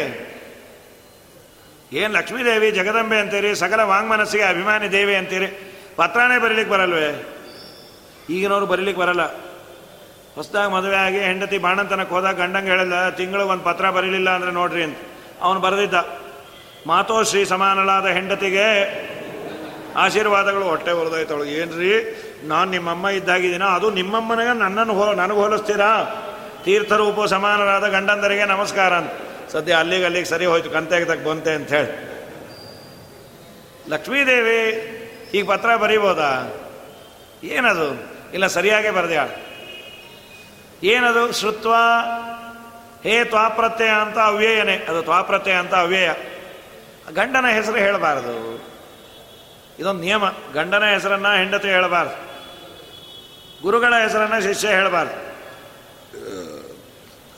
ಏನು 1.93 2.13
ಲಕ್ಷ್ಮೀದೇವಿ, 2.13 2.71
ಜಗದಂಬೆ 2.71 3.19
ಅಂತೀರಿ, 3.19 3.56
ಸಕಲ 3.56 3.82
ವಾಂಗ್ಮನಸ್ಸಿಗೆ 3.84 4.43
ಅಭಿಮಾನಿ 4.43 4.91
ದೇವಿ 4.91 5.15
ಅಂತೀರಿ? 5.15 5.47
ಪತ್ರನೇ 5.95 6.38
ಬರೀಲಿಕ್ಕೆ 6.38 6.73
ಬರಲ್ವೇ? 6.73 7.08
ಈಗಿನವ್ರು 8.30 8.65
ಬರೀಲಿಕ್ಕೆ 8.65 9.01
ಬರಲ್ಲ. 9.01 9.21
ಹೊಸದಾಗಿ 10.36 10.71
ಮದುವೆ 10.71 10.95
ಆಗಿ 10.95 11.19
ಹೆಂಡತಿ 11.19 11.58
ಬಾಣಂತನಕ್ಕೆ 11.58 12.15
ಹೋದಾಗ 12.15 12.36
ಗಂಡಂಗೆ 12.36 12.69
ಹೇಳಿಲ್ಲ 12.69 13.10
ತಿಂಗಳು 13.10 13.47
ಒಂದು 13.47 13.63
ಪತ್ರ 13.63 13.89
ಬರೀಲಿಲ್ಲ 13.89 14.30
ಅಂದರೆ 14.30 14.51
ನೋಡ್ರಿ 14.51 14.84
ಅಂತ. 14.84 14.97
ಅವನು 15.41 15.60
ಬರೆದಿದ್ದ. 15.60 15.93
ಮಾತೋಶ್ರೀ 16.88 17.45
ಸಮಾನಳಾದ 17.45 18.06
ಹೆಂಡತಿಗೆ 18.06 18.65
ಆಶೀರ್ವಾದಗಳು 19.95 20.65
ಹೊಟ್ಟೆ 20.65 20.91
ಹೊರದೋಯ್ತವಳು 20.91 21.45
ಏನ್ರಿ? 21.45 21.91
ನಾನು 22.43 22.71
ನಿಮ್ಮಮ್ಮ 22.71 23.08
ಇದ್ದಾಗಿದ್ದೀನ? 23.08 23.63
ಅದು 23.63 23.89
ನಿಮ್ಮಮ್ಮನಿಗೆ 23.89 24.54
ನನ್ನನ್ನು 24.60 24.93
ಹೋ 24.93 25.13
ನನಗೆ 25.13 25.39
ಹೋಲಿಸ್ತೀರಾ? 25.39 25.91
ತೀರ್ಥರೂಪ 26.65 27.23
ಸಮಾನರಾದ 27.23 27.88
ಗಂಡಂದರಿಗೆ 27.88 28.45
ನಮಸ್ಕಾರ 28.45 28.93
ಅಂತ. 28.93 29.12
ಸದ್ಯ 29.51 29.73
ಅಲ್ಲಿಗೆ 29.73 30.06
ಅಲ್ಲಿಗೆ 30.06 30.25
ಸರಿ 30.25 30.45
ಹೋಯ್ತು 30.45 30.69
ಕಂತೆಗೆ 30.69 31.06
ತಕ್ಕ 31.06 31.28
ಬಂತೆ 31.28 31.51
ಅಂತ 31.51 31.73
ಹೇಳಿ. 31.73 32.15
ಲಕ್ಷ್ಮೀದೇವಿ 33.89 34.62
ಈಗ 35.34 35.49
ಪತ್ರ 35.49 35.75
ಬರೀಬೋದಾ? 35.75 36.54
ಏನದು? 37.43 38.04
ಇಲ್ಲ 38.34 38.47
ಸರಿಯಾಗೇ 38.47 38.89
ಬರೆದ 38.89 39.30
ಏನದು? 40.84 41.32
ಶ್ರುತ್ವ 41.32 41.73
ಹೇ 43.04 43.23
ತ್ವಾಪ್ರತ್ಯಯ 43.23 43.89
ಅಂತ 43.89 44.19
ಅವ್ಯಯನೇ. 44.19 44.75
ಅದು 44.75 45.01
ತ್ವಾಪ್ರತ್ಯಯ 45.01 45.54
ಅಂತ 45.54 45.75
ಅವ್ಯಯ. 45.75 46.10
ಗಂಡನ 47.13 47.45
ಹೆಸರು 47.47 47.75
ಹೇಳಬಾರದು. 47.75 48.56
ಇದೊಂದು 49.80 50.01
ನಿಯಮ. 50.01 50.23
ಗಂಡನ 50.54 50.84
ಹೆಸರನ್ನ 50.84 51.36
ಹೆಂಡತಿ 51.36 51.67
ಹೇಳಬಾರ್ದು. 51.67 52.25
ಗುರುಗಳ 53.62 53.93
ಹೆಸರನ್ನ 54.04 54.39
ಶಿಷ್ಯ 54.39 54.67
ಹೇಳಬಾರ್ದು. 54.67 55.25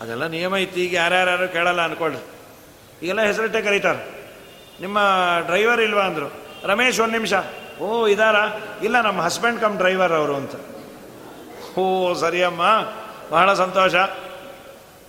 ಅದೆಲ್ಲ 0.02 0.28
ನಿಯಮ 0.28 0.56
ಇತ್ತು. 0.56 0.80
ಈಗ 0.80 0.94
ಯಾರ್ಯಾರು 0.94 1.54
ಕೇಳಲ್ಲ 1.54 1.82
ಅನ್ಕೊಳ್ಳಿ. 1.82 2.20
ಈಗೆಲ್ಲ 3.04 3.22
ಹೆಸರಿಟ್ಟೆ 3.22 3.62
ಕರೀತಾರೆ. 3.62 4.18
ನಿಮ್ಮ 4.82 4.98
ಡ್ರೈವರ್ 5.46 5.82
ಇಲ್ವಾ 5.82 6.02
ಅಂದರು. 6.02 6.34
ರಮೇಶ್ 6.64 7.00
ಒಂದು 7.00 7.14
ನಿಮಿಷ. 7.14 7.34
ಓ, 7.82 8.08
ಇದಾರ? 8.08 8.36
ಇಲ್ಲ, 8.84 9.02
ನಮ್ಮ 9.02 9.22
ಹಸ್ಬೆಂಡ್ 9.22 9.62
ಕಮ್ 9.62 9.78
ಡ್ರೈವರ್ 9.78 10.12
ಅವರು 10.12 10.36
ಅಂತ. 10.36 10.52
ಓ, 11.78 12.14
ಸರಿಯಮ್ಮ. 12.14 12.62
ಬಹಳ 13.32 13.54
ಸಂತೋಷ. 13.54 13.96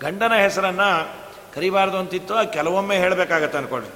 ಗಂಡನ 0.00 0.32
ಹೆಸರನ್ನು 0.34 1.08
ಕರಿಬಾರ್ದು 1.54 1.96
ಅಂತಿತ್ತು. 1.96 2.52
ಕೆಲವೊಮ್ಮೆ 2.52 2.96
ಹೇಳಬೇಕಾಗತ್ತೆ 2.96 3.58
ಅನ್ಕೊಳ್ಳಿ. 3.58 3.88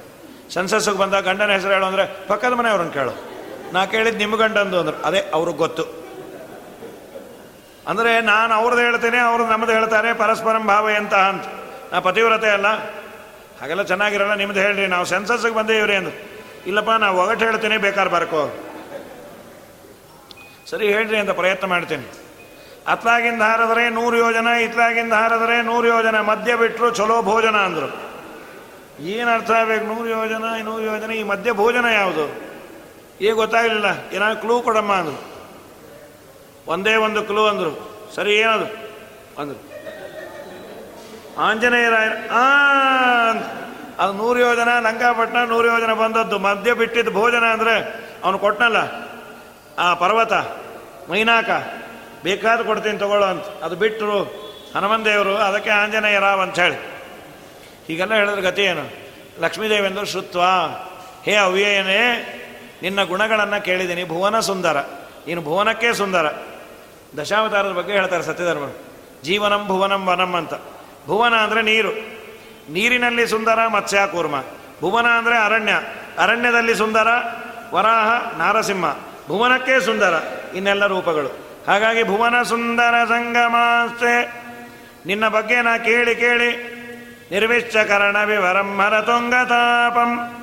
ಸೆನ್ಸಸ್ಗೆ 0.55 0.99
ಬಂದಾಗ 0.99 1.25
ಗಂಡನ 1.25 1.51
ಹೆಸರು 1.51 1.73
ಹೇಳು 1.73 1.87
ಅಂದರೆ 1.87 2.27
ಪಕ್ಕದ 2.27 2.53
ಮನೆಯವ್ರನ್ನ 2.53 2.91
ಕೇಳು. 2.91 3.33
ನಾ 3.73 3.87
ಕೇಳಿದ್ದು 3.87 4.19
ನಿಮ್ಮ 4.19 4.37
ಗಂಡಂದು 4.37 4.81
ಅಂದರು. 4.81 5.03
ಅದೇ 5.03 5.31
ಅವ್ರಿಗೆ 5.35 5.59
ಗೊತ್ತು. 5.59 6.02
ಅಂದರೆ 7.89 8.21
ನಾನು 8.21 8.55
ಅವ್ರದ್ದು 8.55 8.83
ಹೇಳ್ತೇನೆ 8.83 9.19
ಅವ್ರು 9.19 9.47
ನಮ್ಮದು 9.47 9.73
ಹೇಳ್ತಾರೆ, 9.73 10.15
ಪರಸ್ಪರಂ 10.15 10.67
ಭಾವ 10.67 10.91
ಎಂತ 10.91 11.15
ಅಂತ. 11.15 11.47
ನಾ 11.93 12.01
ಪತಿವ್ರತೆ 12.01 12.51
ಅಲ್ಲ. 12.51 12.69
ಹಾಗೆಲ್ಲ 13.61 13.83
ಚೆನ್ನಾಗಿರಲ್ಲ, 13.83 14.35
ನಿಮ್ದು 14.35 14.61
ಹೇಳ್ರಿ, 14.61 14.87
ನಾವು 14.87 15.05
ಸೆನ್ಸಸ್ಗೆ 15.05 15.55
ಬಂದೇ 15.55 15.79
ಇವ್ರಿ 15.79 15.95
ಅಂದ್ರು. 15.95 16.15
ಇಲ್ಲಪ್ಪ 16.67 16.91
ನಾವು 16.91 17.21
ಒಗಟ್ಟು 17.23 17.45
ಹೇಳ್ತೀನಿ 17.45 17.77
ಬೇಕಾದ್ರೆ 17.79 18.13
ಬರ್ಕೋ. 18.13 18.43
ಸರಿ, 20.71 20.93
ಹೇಳ್ರಿ 20.93 21.19
ಅಂತ 21.19 21.31
ಪ್ರಯತ್ನ 21.31 21.67
ಮಾಡ್ತೀನಿ. 21.67 22.07
ಅತ್ಲಾಗಿಂದ 22.87 23.43
ಹಾರದ್ರೆ 23.43 23.91
ನೂರು 23.91 24.17
ಯೋಜನ, 24.17 24.47
ಇತ್ಲಾಗಿಂದ 24.47 25.13
ಹಾರದ್ರೆ 25.13 25.63
ನೂರು 25.63 25.87
ಯೋಜನ 25.87 26.21
ಮಧ್ಯ 26.21 26.57
ಬಿಟ್ಟರು 26.57 26.91
ಚಲೋ 26.91 27.23
ಭೋಜನ 27.23 27.57
ಅಂದರು. 27.57 27.89
ಏನು 29.01 29.31
ಅರ್ಥ 29.31 29.51
ಆಗ್ಬೇಕು? 29.51 29.87
ನೂರು 29.87 30.09
ಯೋಜನ 30.09 30.45
ನೂರು 30.65 30.85
ಯೋಜನೆ, 30.85 31.15
ಈ 31.15 31.23
ಮಧ್ಯ 31.23 31.53
ಭೋಜನ 31.53 31.85
ಯಾವುದು? 31.85 32.25
ಈಗ 33.21 33.33
ಗೊತ್ತಾಗಲಿಲ್ಲ, 33.33 33.87
ಏನಾದ್ರು 34.13 34.41
ಕ್ಲೂ 34.41 34.63
ಕೊಡಮ್ಮ 34.63 34.93
ಅಂದರು. 34.93 35.32
ಒಂದೇ 36.67 36.95
ಒಂದು 36.95 37.23
ಕ್ಲೂ 37.23 37.47
ಅಂದರು. 37.47 37.73
ಸರಿ, 38.15 38.37
ಏನದು? 38.37 38.67
ಅಂದರು. 39.43 39.73
ಆಂಜನೇಯರಾಯ 41.39 42.09
ಅದು 43.99 44.13
ನೂರು 44.13 44.39
ಯೋಜನ 44.41 44.69
ಲಂಕಾಪಟ್ಟಣ 44.81 45.39
ನೂರು 45.49 45.69
ಯೋಜನ 45.69 45.93
ಬಂದದ್ದು. 45.93 46.39
ಮಧ್ಯ 46.39 46.75
ಬಿಟ್ಟಿದ್ದು 46.75 47.13
ಭೋಜನ 47.13 47.45
ಅಂದರೆ 47.45 47.77
ಅವನು 48.25 48.39
ಕೊಟ್ಟನಲ್ಲ 48.39 48.77
ಆ 49.79 49.95
ಪರ್ವತ, 49.95 50.33
ಮೈನಾಕ. 51.11 51.51
ಬೇಕಾದ 52.23 52.61
ಕೊಡ್ತೀನಿ, 52.61 52.99
ತಗೊಳ್ಳೋ 52.99 53.27
ಅಂತ. 53.27 53.45
ಅದು 53.63 53.77
ಬಿಟ್ಟರು 53.77 54.19
ಹನುಮಂದೇವರು 54.77 55.37
ಅದಕ್ಕೆ 55.37 55.71
ಆಂಜನೇಯ 55.71 56.19
ರಾವ್ 56.19 56.41
ಅಂತ 56.41 56.59
ಹೇಳಿ. 56.59 56.77
ಹೀಗೆಲ್ಲ 57.87 58.15
ಹೇಳಿದ್ರೆ 58.15 58.43
ಗತಿ 58.43 58.63
ಏನು? 58.63 58.85
ಲಕ್ಷ್ಮೀದೇವಿ 59.41 59.87
ಎಂದು 59.87 60.05
ಶುತ್ವ 60.05 60.41
ಹೇ 61.23 61.35
ಅವ್ಯಯನೇ, 61.35 62.05
ನಿನ್ನ 62.83 63.03
ಗುಣಗಳನ್ನು 63.03 63.65
ಕೇಳಿದ್ದೀನಿ. 63.65 64.05
ಭುವನ 64.05 64.41
ಸುಂದರ. 64.41 64.77
ನೀನು 65.27 65.43
ಭುವನಕ್ಕೆ 65.43 65.95
ಸುಂದರ. 65.95 66.27
ದಶಾವತಾರದ 67.17 67.73
ಬಗ್ಗೆ 67.73 67.93
ಹೇಳ್ತಾರೆ 67.93 68.23
ಸತ್ಯಧರ್ಮರು 68.23 68.93
ಜೀವನಂ 69.25 69.67
ಭುವನಂ 69.67 70.07
ವನಂ 70.07 70.35
ಅಂತ. 70.35 70.55
ಭುವನ 71.07 71.35
ಅಂದರೆ 71.35 71.63
ನೀರು. 71.63 72.23
ನೀರಿನಲ್ಲಿ 72.73 73.27
ಸುಂದರ 73.27 73.67
ಮತ್ಸ್ಯ 73.67 73.99
ಕೂರ್ಮ. 74.13 74.35
ಭುವನ 74.81 75.07
ಅಂದರೆ 75.07 75.39
ಅರಣ್ಯ. 75.39 75.73
ಅರಣ್ಯದಲ್ಲಿ 76.19 76.75
ಸುಂದರ 76.75 77.09
ವರಾಹ 77.75 78.39
ನಾರಸಿಂಹ. 78.39 78.85
ಭುವನಕ್ಕೆ 79.29 79.81
ಸುಂದರ 79.81 80.15
ಇನ್ನೆಲ್ಲ 80.55 80.87
ರೂಪಗಳು. 80.87 81.29
ಹಾಗಾಗಿ 81.69 82.03
ಭುವನ 82.03 82.43
ಸುಂದರ 82.43 83.05
ಸಂಗಮಾಸ್ತೆ. 83.05 84.43
ನಿನ್ನ 85.07 85.29
ಬಗ್ಗೆ 85.29 85.63
ನಾ 85.63 85.79
ಕೇಳಿ 85.79 86.15
ಕೇಳಿ 86.15 86.83
ನಿರ್ವಿಶ್ಚಕರಣ 87.31 88.25
ವಿವರಂ 88.25 88.81
ತುಂಗತಾಪಂ 89.07 90.39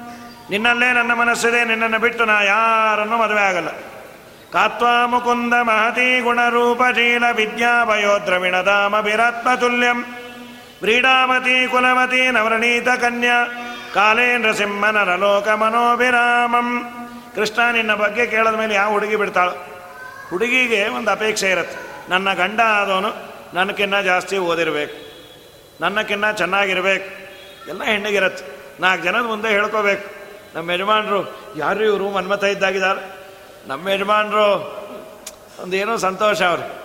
ನಿನ್ನಲ್ಲೇ 0.50 0.94
ನನ್ನ 0.94 1.14
ಮನಸ್ಸಿದೆ, 1.14 1.64
ನಿನ್ನನ್ನು 1.64 2.00
ಬಿಟ್ಟು 2.00 2.26
ನಾ 2.26 2.42
ಯಾರನ್ನು 2.42 3.18
ಮದುವೆ 3.18 3.42
ಆಗಲ್ಲ. 3.42 3.68
ಕಾತ್ವಾ 4.54 5.06
ಮುಕುಂದ 5.06 5.54
ಮಹತಿ 5.54 6.20
ಗುಣರೂಪಶೀಲ 6.20 7.32
ತುಲ್ಯಂ. 9.56 10.02
ವ್ರೀಡಾಮತಿ 10.82 11.68
ಕುಲಮತಿ 11.68 12.32
ನವರಣೀತ 12.32 12.88
ಕನ್ಯಾ. 12.90 13.48
ಕಾಲೇಂದ್ರ 13.94 14.52
ಸಿಂಹನರ 14.52 15.16
ಲೋಕ 15.16 15.48
ಮನೋಭಿರಾಮಂ 15.48 16.84
ಕೃಷ್ಣ 17.36 17.72
ನಿನ್ನ 17.72 17.94
ಬಗ್ಗೆ 17.94 18.26
ಕೇಳಿದ 18.26 18.56
ಮೇಲೆ 18.56 18.74
ಯಾವ 18.74 18.92
ಹುಡುಗಿ 18.92 19.16
ಬಿಡ್ತಾಳು? 19.16 19.52
ಹುಡುಗಿಗೆ 20.30 20.88
ಒಂದು 20.88 21.12
ಅಪೇಕ್ಷೆ 21.12 21.50
ಇರುತ್ತೆ. 21.50 22.10
ನನ್ನ 22.10 22.34
ಗಂಡ 22.34 22.60
ಆದವನು 22.60 23.10
ನನ್ನಕ್ಕಿನ್ನ 23.54 24.02
ಜಾಸ್ತಿ 24.02 24.38
ಓದಿರಬೇಕು. 24.38 25.10
ನನ್ನಕ್ಕಿನ್ನ 25.82 26.32
ಚೆನ್ನಾಗಿರ್ಬೇಕು. 26.32 27.30
ಎಲ್ಲ 27.70 27.84
ಹೆಣ್ಣಿಗಿರತ್ತೆ 27.84 28.46
ನಾಲ್ಕು 28.82 29.06
ಜನದ 29.06 29.26
ಮುಂದೆ 29.26 29.50
ಹೇಳ್ಕೋಬೇಕು. 29.50 30.10
ನಮ್ಮ 30.56 30.72
ಯಜಮಾನರು 30.72 31.54
ಯಾರು 31.58 31.84
ಇವರು 31.84 32.12
ಮನ್ಮಥ 32.12 32.44
ಇದ್ದಾಗಿದ್ದಾರೆ? 32.44 33.19
ನಮ್ಮ 33.68 33.90
ಯಜಮಾನ್ರು 33.90 34.46
ಒಂದೇನೋ 35.64 35.98
ಸಂತೋಷ 35.98 36.42
ಅವ್ರಿ. 36.42 36.80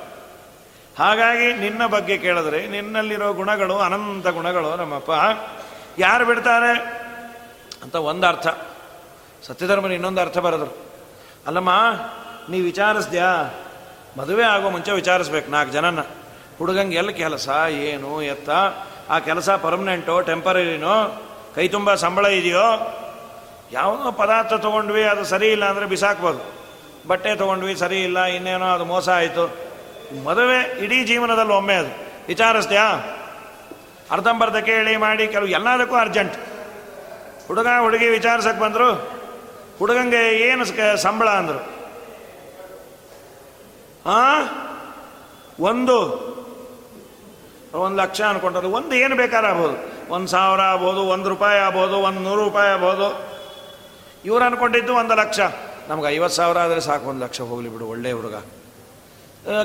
ಹಾಗಾಗಿ 0.99 1.53
ನಿನ್ನ 1.53 1.87
ಬಗ್ಗೆ 1.87 2.19
ಕೇಳಿದ್ರೆ 2.19 2.67
ನಿನ್ನಲ್ಲಿರೋ 2.67 3.33
ಗುಣಗಳು 3.33 3.79
ಅನಂತ 3.79 4.29
ಗುಣಗಳು 4.29 4.77
ನಮ್ಮಪ್ಪ. 4.77 5.11
ಯಾರು 5.99 6.25
ಬಿಡ್ತಾರೆ 6.25 6.79
ಅಂತ 7.83 7.95
ಒಂದು 7.95 8.27
ಅರ್ಥ. 8.27 8.47
ಸತ್ಯಧರ್ಮನ 9.43 9.93
ಇನ್ನೊಂದು 9.93 10.21
ಅರ್ಥ 10.21 10.39
ಬರೋದ್ರು. 10.39 10.77
ಅಲ್ಲಮ್ಮ, 11.47 11.71
ನೀ 12.49 12.61
ವಿಚಾರಿಸ್ದ್ಯಾ? 12.61 13.55
ಮದುವೆ 14.19 14.45
ಆಗೋ 14.45 14.71
ಮುಂಚೆ 14.71 14.93
ವಿಚಾರಿಸ್ಬೇಕು 14.93 15.51
ನಾಲ್ಕು 15.51 15.73
ಜನನ 15.73 16.01
ಹುಡುಗಂಗೆ 16.59 16.97
ಎಲ್ಲಿ 16.97 17.15
ಕೆಲಸ, 17.15 17.49
ಏನು, 17.71 18.23
ಎತ್ತ? 18.23 18.51
ಆ 19.11 19.19
ಕೆಲಸ 19.19 19.51
ಪರ್ಮನೆಂಟೋ 19.51 20.21
ಟೆಂಪರರಿನೋ 20.21 21.23
ಕೈ 21.55 21.69
ತುಂಬ 21.69 21.95
ಸಂಬಳ 21.95 22.27
ಇದೆಯೋ? 22.27 22.97
ಯಾವುದೋ 23.73 24.13
ಪದಾರ್ಥ 24.13 24.53
ತೊಗೊಂಡ್ವಿ, 24.53 25.03
ಅದು 25.03 25.25
ಸರಿ 25.25 25.49
ಇಲ್ಲ 25.49 25.65
ಅಂದರೆ 25.65 25.87
ಬಿಸಾಕ್ಬೋದು. 25.87 26.64
ಬಟ್ಟೆ 27.09 27.37
ತೊಗೊಂಡ್ವಿ, 27.37 27.77
ಸರಿ 27.77 28.03
ಇಲ್ಲ, 28.03 28.25
ಇನ್ನೇನೋ 28.25 28.65
ಅದು 28.65 28.85
ಮೋಸ 28.85 29.09
ಆಯಿತು. 29.09 29.75
ಮದುವೆ 30.25 30.85
ಇಡೀ 30.85 31.05
ಜೀವನದಲ್ಲಿ 31.05 31.53
ಒಮ್ಮೆ 31.53 31.75
ಅದು. 31.75 32.05
ವಿಚಾರಿಸ್ತೀಯಾ? 32.29 32.85
ಅರ್ಧಂಬರ್ಧ 34.11 34.57
ಕೇಳಿ 34.57 34.97
ಮಾಡಿ, 34.97 35.29
ಕೆಲವು 35.29 35.47
ಎಲ್ಲದಕ್ಕೂ 35.47 35.97
ಅರ್ಜೆಂಟ್. 35.97 36.35
ಹುಡುಗ, 37.49 37.67
ಹುಡುಗಿ 37.81 38.09
ವಿಚಾರಿಸಕ್ಕೆ 38.09 38.63
ಬಂದರು. 38.63 39.11
ಹುಡುಗಂಗೆ 39.79 40.37
ಏನು 40.37 40.97
ಸಂಬಳ 40.97 41.29
ಅಂದರು. 41.29 41.75
ಆ? 44.07 44.39
ಒಂದು. 45.61 46.25
ಒಂದು 47.75 47.97
ಲಕ್ಷ 47.97 48.21
ಅನ್ಕೊಂಡ್ರು 48.21 48.71
ಒಂದು 48.71 48.95
ಏನು 48.95 49.17
ಬೇಕಾದ್ರೆ 49.17 49.49
ಆಗ್ಬೋದು. 49.49 49.95
ಒಂದು 50.13 50.27
ಸಾವಿರ 50.27 50.61
ಆಗ್ಬೋದು, 50.61 51.01
ಒಂದು 51.01 51.29
ರೂಪಾಯಿ 51.29 51.61
ಆಗ್ಬೋದು, 51.61 51.97
ಒಂದು 51.97 52.21
ನೂರು 52.21 52.45
ರೂಪಾಯಿ 52.45 52.71
ಆಗ್ಬೋದು. 52.71 53.35
ಇವ್ರು 54.25 54.45
ಅನ್ಕೊಂಡಿದ್ದು 54.45 54.95
ಒಂದು 54.95 55.15
ಲಕ್ಷ. 55.15 55.41
ನಮ್ಗೆ 55.89 56.07
ಐವತ್ತು 56.07 56.37
ಸಾವಿರ 56.37 56.59
ಆದರೆ 56.59 56.81
ಸಾಕು, 56.81 57.07
ಒಂದು 57.07 57.25
ಲಕ್ಷ 57.25 57.41
ಹೋಗಲಿ 57.41 57.69
ಬಿಡು, 57.69 57.87
ಒಳ್ಳೆ 57.87 58.13
ಹುಡುಗ. 58.13 58.37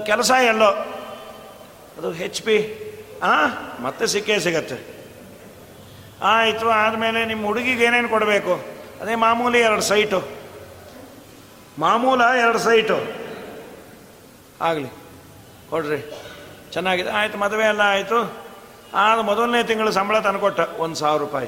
ಕೆಲಸ 0.05 0.31
ಎಲ್ಲೋ. 0.45 0.71
ಅದು 1.97 2.11
ಹೆಚ್ 2.11 2.41
ಪಿ 2.41 2.57
ಹಾಂ 3.23 3.83
ಮತ್ತೆ 3.83 4.07
ಸಿಕ್ಕೇ 4.07 4.39
ಸಿಗತ್ತೆ. 4.39 4.77
ಆಯಿತು, 6.23 6.69
ಆದಮೇಲೆ 6.69 7.25
ನಿಮ್ಮ 7.25 7.45
ಹುಡುಗಿಗೆ 7.45 7.83
ಏನೇನು 7.83 8.09
ಕೊಡಬೇಕು? 8.09 8.53
ಅದೇ 9.01 9.15
ಮಾಮೂಲಿ 9.15 9.59
ಎರಡು 9.59 9.81
ಸೈಟು. 9.81 10.19
ಮಾಮೂಲ 11.79 12.21
ಎರಡು 12.41 12.59
ಸೈಟು. 12.59 12.97
ಆಗಲಿ, 14.61 14.89
ಕೊಡ್ರಿ. 15.69 15.99
ಚೆನ್ನಾಗಿದೆ. 16.73 17.09
ಆಯಿತು, 17.09 17.37
ಮದುವೆ 17.37 17.63
ಎಲ್ಲ 17.63 17.81
ಆಯಿತು. 17.85 18.19
ಆದ 18.93 19.19
ಮೊದಲನೇ 19.19 19.63
ತಿಂಗಳು 19.63 19.91
ಸಂಬಳ 19.91 20.19
ತಂದುಕೊಟ್ಟ, 20.19 20.59
ಒಂದು 20.59 20.95
ಸಾವಿರ 20.95 21.21
ರೂಪಾಯಿ. 21.21 21.47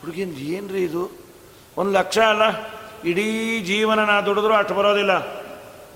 ಹುಡುಗಿನ 0.00 0.32
ಏನು 0.56 0.68
ರೀ 0.68 0.82
ಇದು? 0.84 1.02
ಒಂದು 1.76 1.92
ಲಕ್ಷ 1.92 2.18
ಅಲ್ಲ? 2.18 2.42
ಇಡೀ 3.04 3.60
ಜೀವನ 3.60 4.04
ನಾ 4.04 4.20
ದುಡಿದ್ರು 4.20 4.54
ಅಷ್ಟು 4.54 4.74
ಬರೋದಿಲ್ಲ. 4.74 5.42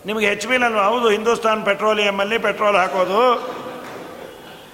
ನಿಮಗೆ 0.07 0.27
ಹೆಚ್ 0.27 0.47
ಬಿಲ್ 0.47 0.63
ಅಲ್ವಾ? 0.63 0.83
ಹೌದು 0.83 1.11
ಹಿಂದೂಸ್ತಾನ್ 1.11 1.65
ಪೆಟ್ರೋಲಿಯಮ್ಮಲ್ಲಿ 1.65 2.39
ಪೆಟ್ರೋಲ್ 2.39 2.77
ಹಾಕೋದು. 2.77 3.21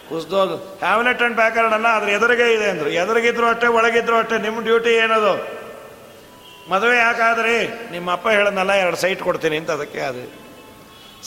ಕುಸ್ದೋದು 0.08 0.56
ಹ್ಯಾವ್ಲೆಟ್ 0.56 1.22
ಅಂಡ್ 1.22 1.36
ಪ್ಯಾಕರ್ಡ್ 1.36 1.72
ಅಲ್ಲ 1.72 1.88
ಅದ್ರ 1.88 2.08
ಎದುರಿಗೆ 2.08 2.54
ಇದೆ 2.54 2.70
ಅಂದರು. 2.70 2.88
ಎದುರಿಗಿದ್ರು 2.88 3.46
ಅಷ್ಟೇ 3.46 3.66
ಒಳಗಿದ್ರು 3.66 4.16
ಅಷ್ಟೇ 4.16 4.38
ನಿಮ್ಮ 4.38 4.60
ಡ್ಯೂಟಿ 4.60 4.90
ಏನದು? 4.90 5.62
ಮದುವೆ 6.70 6.96
ಯಾಕಾದ್ರಿ? 6.96 7.88
ನಿಮ್ಮ 7.90 8.12
ಅಪ್ಪ 8.12 8.28
ಹೇಳದ್ನಲ್ಲ 8.28 8.72
ಎರಡು 8.72 8.96
ಸೈಟ್ 8.96 9.22
ಕೊಡ್ತೀನಿ 9.22 9.56
ಅಂತ 9.56 9.70
ಅದಕ್ಕೆ 9.70 10.00
ಅದು. 10.00 10.42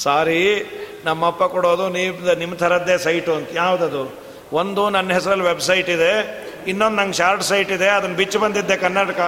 ಸಾರಿ 0.01 0.65
ನಮ್ಮಪ್ಪ 1.05 1.43
ಕೊಡೋದು 1.43 1.89
ನೀವು 1.89 2.35
ನಿಮ್ಮ 2.35 2.55
ಥರದ್ದೇ 2.55 2.97
ಸೈಟು 2.97 3.33
ಅಂತ. 3.33 3.49
ಯಾವುದದು? 3.53 4.25
ಒಂದು 4.53 4.89
ನನ್ನ 4.89 5.13
ಹೆಸರಲ್ಲಿ 5.13 5.43
ವೆಬ್ಸೈಟ್ 5.43 5.89
ಇದೆ. 5.89 6.45
ಇನ್ನೊಂದು 6.67 6.97
ನಂಗೆ 6.97 7.13
ಶಾರ್ಟ್ 7.13 7.43
ಸೈಟ್ 7.43 7.71
ಇದೆ 7.71 7.87
ಅದನ್ನು 7.87 8.15
ಬಿಚ್ಚು 8.15 8.39
ಬಂದಿದ್ದೆ 8.39 8.77
ಕರ್ನಾಟಕ. 8.77 9.19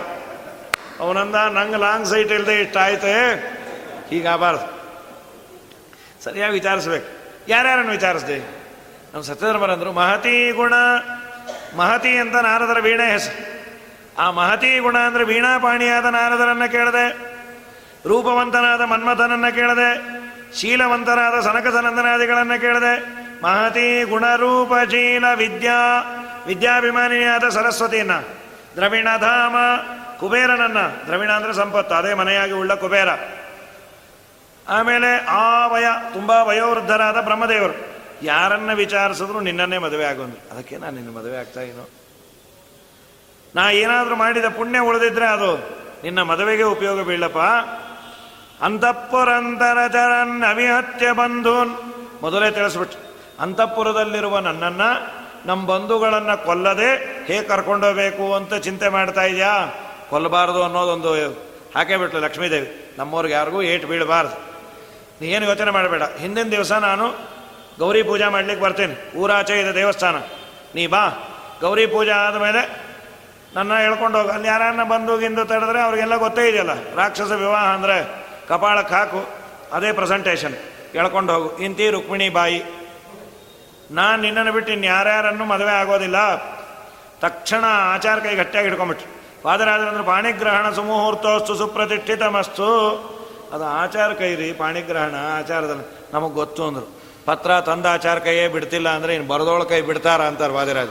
ಅವನಂದ 0.99 1.35
ನಂಗೆ 1.35 1.77
ಲಾಂಗ್ 1.77 2.07
ಸೈಟ್ 2.07 2.31
ಇಲ್ಲದೆ 2.31 2.55
ಇಷ್ಟ 2.61 2.77
ಆಯ್ತೆ 2.77 3.13
ಹೀಗಾಗಬಾರ್ದು 4.09 4.65
ಸರಿಯಾಗಿ 6.23 6.53
ವಿಚಾರಿಸ್ಬೇಕು. 6.53 7.07
ಯಾರ್ಯಾರನ್ನು 7.47 7.91
ವಿಚಾರಿಸ್ದೆ? 7.91 8.37
ನಮ್ಮ 9.13 9.21
ಸತ್ಯಧರ್ಮರಂದರು 9.21 9.91
ಮಹತಿ 9.91 10.51
ಗುಣ, 10.51 10.73
ಮಹತಿ 11.75 12.11
ಅಂತ 12.17 12.35
ನಾರದರ 12.35 12.79
ವೀಣೆ 12.79 13.11
ಹೆಸರು. 13.11 13.37
ಆ 14.17 14.31
ಮಹತಿ 14.31 14.79
ಗುಣ 14.79 14.97
ಅಂದರೆ 14.97 15.23
ವೀಣಾಪಾಣಿಯಾದ 15.23 16.05
ನಾರದರನ್ನ 16.05 16.65
ಕೇಳದೆ, 16.65 17.05
ರೂಪವಂತನಾದ 18.07 18.81
ಮನ್ಮಥನನ್ನ 18.81 19.49
ಕೇಳದೆ 19.49 19.89
ಶೀಲವಂತನಾದ 20.59 21.37
ಸನಕಸನಂದನಾದಿಗಳನ್ನು 21.39 22.61
ಕೇಳದೆ, 22.61 22.93
ಮಹತಿ 23.41 24.03
ಗುಣರೂಪಶೀಲ 24.03 25.25
ವಿದ್ಯಾ 25.35 25.79
ವಿದ್ಯಾಭಿಮಾನಿಯಾದ 26.47 27.45
ಸರಸ್ವತಿಯನ್ನ, 27.49 28.15
ದ್ರವಿಣಧಾಮ 28.75 29.55
ಕುಬೇರನನ್ನ 30.19 30.77
ದ್ರವಿಣ 31.05 31.31
ಅಂದರೆ 31.31 31.53
ಸಂಪತ್ತು, 31.53 31.95
ಅದೇ 31.95 32.13
ಮನೆಯಾಗಿ 32.13 32.51
ಉಳ್ಳ 32.51 32.73
ಕುಬೇರ. 32.73 33.07
ಆಮೇಲೆ 34.69 35.25
ಆ 35.25 35.67
ವಯ, 35.67 35.85
ತುಂಬ 36.13 36.31
ವಯೋವೃದ್ಧರಾದ 36.31 37.21
ಬ್ರಹ್ಮದೇವರು. 37.21 37.97
ಯಾರನ್ನ 38.23 38.73
ವಿಚಾರಿಸಿದ್ರು 38.73 39.39
ನಿನ್ನನ್ನೇ 39.39 39.77
ಮದುವೆ 39.77 40.05
ಆಗೋದು 40.05 40.55
ಅದಕ್ಕೆ 40.55 40.77
ನಾನು 40.77 40.95
ನಿನ್ನ 40.95 41.17
ಮದುವೆ 41.17 41.37
ಆಗ್ತಾ 41.37 41.61
ಏನೋ 41.61 41.89
ನಾ 43.55 43.71
ಏನಾದರೂ 43.71 44.15
ಮಾಡಿದ 44.15 44.45
ಪುಣ್ಯ 44.45 44.79
ಉಳಿದಿದ್ರೆ 44.79 45.27
ಅದು 45.27 45.57
ನಿನ್ನ 46.03 46.21
ಮದುವೆಗೆ 46.21 46.63
ಉಪಯೋಗ 46.63 47.01
ಬೀಳಪ್ಪ. 47.01 47.37
ಅಂತಃಪುರಂತರ 48.63 49.87
ಚರನ್ 49.87 50.43
ಅವಿಹತ್ಯ 50.43 51.11
ಬಂಧೂನ್. 51.11 51.69
ಮೊದಲೇ 52.21 52.51
ತಿಳಿಸ್ಬಿಟ್ಟು. 52.51 52.97
ಅಂತಃಪುರದಲ್ಲಿರುವ 53.39 54.39
ನನ್ನನ್ನು 54.39 55.17
ನಮ್ಮ 55.47 55.65
ಬಂಧುಗಳನ್ನು 55.65 56.45
ಕೊಲ್ಲದೆ 56.45 56.95
ಹೇಗೆ 57.25 57.43
ಕರ್ಕೊಂಡೋಗ್ಬೇಕು 57.43 58.35
ಅಂತ 58.35 58.53
ಚಿಂತೆ 58.53 58.89
ಮಾಡ್ತಾ 58.89 59.23
ಇದೆಯಾ? 59.23 59.67
ಕೊಲ್ಲಬಾರ್ದು 60.09 60.63
ಅನ್ನೋದೊಂದು 60.63 61.13
ಹಾಕೇ 61.75 61.97
ಬಿಟ್ಲು 61.97 62.21
ಲಕ್ಷ್ಮೀದೇವಿ. 62.21 62.95
ನಮ್ಮವ್ರಿಗೆ 62.97 63.33
ಯಾರಿಗೂ 63.33 63.61
ಏಟು 63.61 63.87
ಬೀಳಬಾರ್ದು. 63.87 64.33
ನೀ 65.21 65.27
ಏನು 65.27 65.45
ಯೋಚನೆ 65.45 65.71
ಮಾಡಬೇಡ. 65.71 66.03
ಹಿಂದಿನ 66.03 66.49
ದಿವಸ 66.49 66.71
ನಾನು 66.71 67.37
ಗೌರಿ 67.79 68.03
ಪೂಜಾ 68.03 68.29
ಮಾಡ್ಲಿಕ್ಕೆ 68.29 68.65
ಬರ್ತೇನೆ. 68.65 69.17
ಊರಾಚೆ 69.17 69.59
ಇದೆ 69.59 69.75
ದೇವಸ್ಥಾನ. 69.75 70.15
ನೀ 70.75 70.87
ಬಾ. 70.87 71.09
ಗೌರಿ 71.61 71.85
ಪೂಜೆ 71.85 72.11
ಆದಮೇಲೆ 72.11 72.87
ನನ್ನ 73.55 73.77
ಹೇಳ್ಕೊಂಡು 73.77 74.17
ಹೋಗಿ. 74.17 74.29
ಅಲ್ಲಿ 74.29 74.47
ಯಾರನ್ನ 74.47 74.83
ಬಂದು 74.83 75.17
ಗಿಂದು 75.17 75.45
ತಡೆದ್ರೆ 75.45 75.81
ಅವ್ರಿಗೆಲ್ಲ 75.81 76.15
ಗೊತ್ತೇ 76.15 76.49
ಇದೆಯಲ್ಲ. 76.49 76.71
ರಾಕ್ಷಸ 76.95 77.31
ವಿವಾಹ 77.31 77.65
ಅಂದರೆ 77.65 78.25
ಕಪಾಳಕ್ಕೆ 78.47 78.95
ಹಾಕು. 78.95 79.27
ಅದೇ 79.73 79.91
ಪ್ರೆಸೆಂಟೇಷನ್ 79.91 80.55
ಹೇಳ್ಕೊಂಡು 80.91 81.33
ಹೋಗು. 81.33 81.57
ಇಂತಿ 81.57 81.89
ರುಕ್ಮಿಣಿ 81.89 82.29
ಬಾಯಿ. 82.29 82.63
ನಾನು 83.91 84.21
ನಿನ್ನನ್ನು 84.21 84.51
ಬಿಟ್ಟು 84.51 84.71
ಇನ್ನು 84.71 84.87
ಯಾರ್ಯಾರನ್ನು 84.87 85.45
ಮದುವೆ 85.45 85.71
ಆಗೋದಿಲ್ಲ. 85.71 86.35
ತಕ್ಷಣ 87.19 87.63
ಆಚಾರ 87.67 88.19
ಕೈ 88.19 88.35
ಗಟ್ಟಿಯಾಗಿ 88.35 88.69
ಹಿಡ್ಕೊಂಬಿಟ್ರು 88.69 89.16
ಪಾದರಾಜರಂದ್ರೆ 89.47 90.03
ಪಾಣಿಗ್ರಹಣ 90.03 90.71
ಸುಮುಹೂರ್ತೋಸ್ತು 90.71 91.55
ಸುಪ್ರತಿಷ್ಠಿತ 91.55 92.23
ಮಸ್ತು 92.23 92.69
ಅದು 93.53 93.63
ಆಚಾರ 93.63 94.13
ಕೈ 94.13 94.35
ರೀ 94.35 94.53
ಪಾಣಿಗ್ರಹಣ 94.53 95.15
ಆಚಾರದಲ್ಲಿ 95.15 96.13
ನಮಗೆ 96.13 96.33
ಗೊತ್ತು 96.33 96.63
ಅಂದರು. 96.67 96.87
ಪತ್ರ 97.25 97.59
ತಂದ 97.59 97.85
ಆಚಾರ 97.85 98.19
ಕೈಯೇ 98.19 98.47
ಬಿಡ್ತಿಲ್ಲ 98.47 98.89
ಅಂದರೆ 98.89 99.15
ಇನ್ನು 99.15 99.27
ಬರದೋಳ 99.27 99.63
ಕೈ 99.63 99.81
ಬಿಡ್ತಾರ 99.81 100.21
ಅಂತಾರೆ 100.21 100.53
ವಾದಿರಾಜ. 100.53 100.89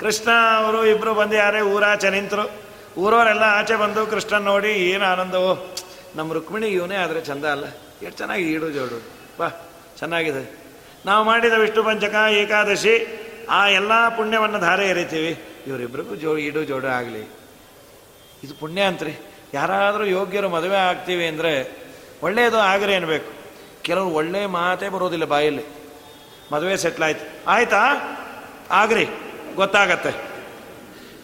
ಕೃಷ್ಣ 0.00 0.30
ಅವರು 0.56 0.86
ಇಬ್ಬರು 0.86 1.14
ಬಂದು 1.14 1.36
ಯಾರೇ 1.36 1.60
ಊರಾಚೆ 1.60 2.10
ನಿಂತರು. 2.10 2.50
ಊರವರೆಲ್ಲ 2.98 3.42
ಆಚೆ 3.42 3.76
ಬಂದು 3.76 4.06
ಕೃಷ್ಣನ್ 4.06 4.42
ನೋಡಿ 4.42 4.68
ಏನು 4.68 5.04
ಆನಂದವೋ. 5.04 5.74
ನಮ್ಮ 6.16 6.32
ರುಕ್ಮಿಣಿ 6.32 6.66
ಇವನೇ 6.66 6.96
ಆದರೆ 6.96 7.20
ಚಂದ 7.20 7.44
ಅಲ್ಲ. 7.44 7.64
ಎಷ್ಟು 8.02 8.16
ಚೆನ್ನಾಗಿ 8.16 8.42
ಈಡು 8.42 8.70
ಜೋಡು. 8.70 9.02
ಬಾ, 9.38 9.48
ಚೆನ್ನಾಗಿದೆ. 9.98 10.58
ನಾವು 11.06 11.24
ಮಾಡಿದ 11.24 11.52
ವಿಷ್ಣು 11.52 11.82
ಪಂಚಕ, 11.82 12.14
ಏಕಾದಶಿ, 12.30 12.94
ಆ 13.50 13.68
ಎಲ್ಲ 13.68 14.08
ಪುಣ್ಯವನ್ನು 14.08 14.58
ಧಾರೆ 14.58 14.88
ಎರಿತೀವಿ. 14.88 15.62
ಇವರಿಬ್ಬರಿಗೂ 15.66 16.14
ಜೋ 16.14 16.36
ಈಡು 16.36 16.64
ಜೋಡು 16.64 16.86
ಆಗಲಿ. 16.86 17.35
ಇದು 18.46 18.54
ಪುಣ್ಯ 18.54 18.82
ಅಂತ್ರಿ. 18.82 19.14
ಯಾರಾದರೂ 19.54 20.04
ಯೋಗ್ಯರು 20.04 20.48
ಮದುವೆ 20.48 20.76
ಆಗ್ತೀವಿ 20.76 21.26
ಅಂದರೆ 21.26 21.76
ಒಳ್ಳೆಯದು 22.22 22.58
ಆಗ್ರಿ 22.58 22.94
ಅನ್ಬೇಕು. 22.94 23.32
ಕೆಲವರು 23.82 24.08
ಒಳ್ಳೆ 24.08 24.46
ಮಾತೇ 24.46 24.88
ಬರೋದಿಲ್ಲ 24.88 25.24
ಬಾಯಲ್ಲಿ. 25.24 25.64
ಮದುವೆ 26.52 26.76
ಸೆಟ್ಲಾಯ್ತು 26.76 27.50
ಆಯ್ತಾ? 27.50 27.78
ಆಗ್ರಿ. 28.70 29.06
ಗೊತ್ತಾಗತ್ತೆ. 29.54 30.10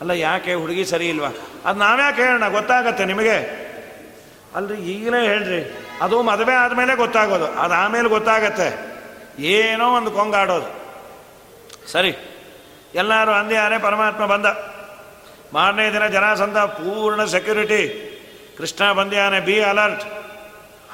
ಅಲ್ಲ, 0.00 0.10
ಯಾಕೆ 0.10 0.54
ಹುಡುಗಿ 0.54 0.84
ಸರಿ 0.84 1.08
ಇಲ್ವಾ? 1.08 1.28
ಅದು 1.64 1.78
ನಾವ್ಯಾಕೆ 1.78 2.22
ಹೇಳೋಣ? 2.22 2.48
ಗೊತ್ತಾಗತ್ತೆ 2.48 3.04
ನಿಮಗೆ? 3.04 3.62
ಅಲ್ರಿ, 4.54 4.78
ಈಗಲೇ 4.78 5.24
ಹೇಳ್ರಿ. 5.24 5.78
ಅದು 6.02 6.22
ಮದುವೆ 6.22 6.54
ಆದಮೇಲೆ 6.54 6.94
ಗೊತ್ತಾಗೋದು. 6.94 7.46
ಅದು 7.46 7.74
ಆಮೇಲೆ 7.74 8.08
ಗೊತ್ತಾಗತ್ತೆ. 8.08 8.96
ಏನೋ 9.42 9.96
ಒಂದು 9.96 10.10
ಕೊಂಗಾಡೋದು. 10.10 10.82
ಸರಿ. 11.88 12.16
ಎಲ್ಲರೂ 12.94 13.32
ಅಂದ್ಯಾರೇ, 13.32 13.78
ಪರಮಾತ್ಮ 13.78 14.26
ಬಂದ. 14.26 14.71
ಮಾರನೇ 15.52 15.92
ದಿನ 15.92 16.06
ಜನಸಂದ 16.06 16.56
ಪೂರ್ಣ 16.56 17.24
ಸೆಕ್ಯೂರಿಟಿ 17.24 18.08
ಕೃಷ್ಣ 18.58 18.92
ಬಂದ್ಯಾನೆ 18.92 19.40
ಬಿ 19.40 19.62
ಅಲರ್ಟ್ 19.62 20.02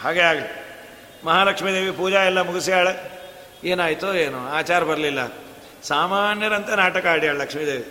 ಹಾಗೆ 0.02 0.20
ಆಗಲಿ. 0.20 0.68
ಮಹಾಲಕ್ಷ್ಮೀ 1.24 1.72
ದೇವಿ 1.72 1.90
ಪೂಜಾ 1.90 2.22
ಎಲ್ಲ 2.22 2.40
ಮುಗಿಸ್ಯಾಳೆ. 2.40 3.18
ಏನಾಯಿತು 3.64 4.14
ಏನು, 4.14 4.48
ಆಚಾರ 4.48 4.84
ಬರಲಿಲ್ಲ. 4.84 5.18
ಸಾಮಾನ್ಯರಂತೆ 5.82 6.76
ನಾಟಕ 6.76 7.06
ಆಡ್ಯಾಳು 7.06 7.38
ಲಕ್ಷ್ಮೀದೇವಿ 7.38 7.84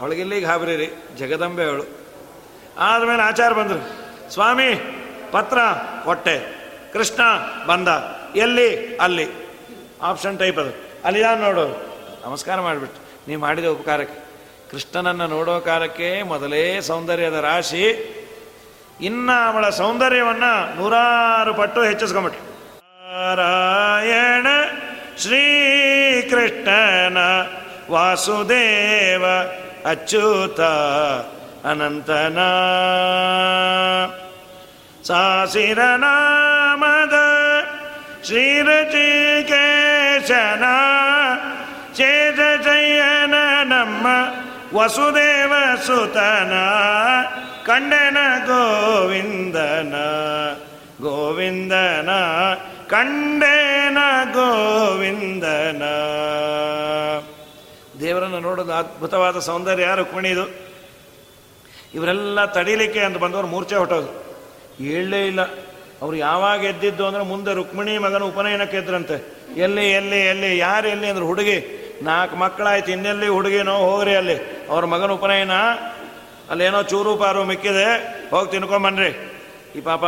ಅವಳಿಗಿಲ್ಲಿ 0.00 0.40
ಗಾಬರಿ 0.40 0.76
ರೀ 0.76 0.92
ಜಗದಂಬೆ 1.16 1.64
ಅವಳು. 1.64 1.84
ಆದಮೇಲೆ 2.78 3.22
ಆಚಾರ 3.22 3.52
ಬಂದರು. 3.52 4.00
ಸ್ವಾಮಿ, 4.32 4.74
ಪತ್ರ, 5.30 5.58
ಹೊಟ್ಟೆ. 6.04 6.60
ಕೃಷ್ಣ 6.92 7.22
ಬಂದ. 7.66 7.88
ಎಲ್ಲಿ? 8.36 8.96
ಅಲ್ಲಿ. 8.96 9.28
ಆಪ್ಷನ್ 10.02 10.38
ಟೈಪ್ 10.38 10.58
ಅದು. 10.58 11.02
ಅಲ್ಲಿ 11.04 11.20
ಯಾರು 11.20 11.40
ನೋಡು 11.40 11.66
ನಮಸ್ಕಾರ 12.26 12.60
ಮಾಡಿಬಿಟ್ಟು. 12.60 13.28
ನೀವು 13.28 13.40
ಮಾಡಿದ 13.40 13.64
ಉಪಕಾರಕ್ಕೆ. 13.64 14.29
ಕೃಷ್ಣನನ್ನು 14.70 15.26
ನೋಡೋ 15.26 15.60
ಕಾಲಕ್ಕೆ 15.60 16.22
ಮೊದಲೇ 16.22 16.80
ಸೌಂದರ್ಯದ 16.80 17.34
ರಾಶಿ 17.34 18.16
ಇನ್ನ 19.00 19.30
ಅವಳ 19.46 19.70
ಸೌಂದರ್ಯವನ್ನು 19.70 20.76
ನೂರಾರು 20.76 21.54
ಪಟ್ಟು 21.54 21.82
ಹೆಚ್ಚಿಸ್ಕೊಂಬಿಟ್ರು 21.82 22.88
ನಾರಾಯಣ 22.88 24.46
ಶ್ರೀಕೃಷ್ಣನ 25.18 27.18
ವಾಸುದೇವ 27.90 29.24
ಅಚ್ಯುತ 29.88 30.60
ಅನಂತನ. 31.64 32.38
ಸಾಸಿರನಾಮದ 35.06 37.14
ಶ್ರೀರಚಿಕೇಶನ 38.26 40.64
ಜಯನ 42.64 43.34
ನಮ್ಮ 43.62 44.06
ವಸುದೇವ 44.74 45.52
ಸುತನ, 45.86 46.52
ಕಂಡನ 47.66 48.16
ಗೋವಿಂದನ 48.46 49.94
ಗೋವಿಂದನ, 51.00 52.10
ಕಂಡೇನ 52.86 53.98
ಗೋವಿಂದನ. 54.32 55.82
ದೇವರನ್ನು 58.00 58.40
ನೋಡೋದು 58.40 58.72
ಅದ್ಭುತವಾದ 58.72 59.38
ಸೌಂದರ್ಯ 59.38 59.88
ರುಕ್ಮಿಣಿದು 59.96 60.50
ಇವರೆಲ್ಲ 61.94 62.44
ತಡಿಲಿಕ್ಕೆ 62.44 63.00
ಅಂತ 63.00 63.16
ಬಂದವರು 63.16 63.46
ಮೂರ್ಛೆ 63.46 63.76
ಹೊಟ್ಟೋದು 63.76 64.06
ಹೇಳಲೇ 64.84 65.26
ಇಲ್ಲ. 65.26 65.40
ಅವ್ರು 66.02 66.16
ಯಾವಾಗ 66.16 66.64
ಎದ್ದಿದ್ದು 66.64 67.06
ಅಂದ್ರೆ 67.06 67.24
ಮುಂದೆ 67.24 67.54
ರುಕ್ಮಿಣಿ 67.54 67.98
ಮಗನ 67.98 68.22
ಉಪನಯನಕ್ಕೆ 68.22 68.76
ಎದ್ರಂತೆ. 68.76 69.36
ಎಲ್ಲಿ 69.56 69.90
ಎಲ್ಲಿ 69.90 70.20
ಎಲ್ಲಿ, 70.26 70.58
ಯಾರು 70.58 70.88
ಎಲ್ಲಿ 70.88 71.06
ಅಂದ್ರೆ 71.06 71.24
ಹುಡುಗಿ 71.24 71.79
ನಾಲ್ಕು 72.02 72.36
ಮಕ್ಕಳಾಯ್ತು, 72.36 72.90
ಇನ್ನೆಲ್ಲಿ 72.90 73.28
ಹುಡುಗಿನೋ 73.28 73.76
ಹೋಗ್ರಿ 73.76 74.16
ಅಲ್ಲಿ. 74.16 74.66
ಅವ್ರ 74.70 74.84
ಮಗನ 74.84 75.10
ಉಪನಯನ, 75.10 75.52
ಅಲ್ಲೇನೋ 76.50 76.82
ಚೂರು 76.82 77.16
ಪಾರು 77.16 77.44
ಮಿಕ್ಕಿದೆ, 77.44 77.96
ಹೋಗಿ 78.30 78.50
ತಿನ್ಕೊಂಬನ್ರಿ. 78.50 79.40
ಈ 79.76 79.80
ಪಾಪ, 79.80 80.04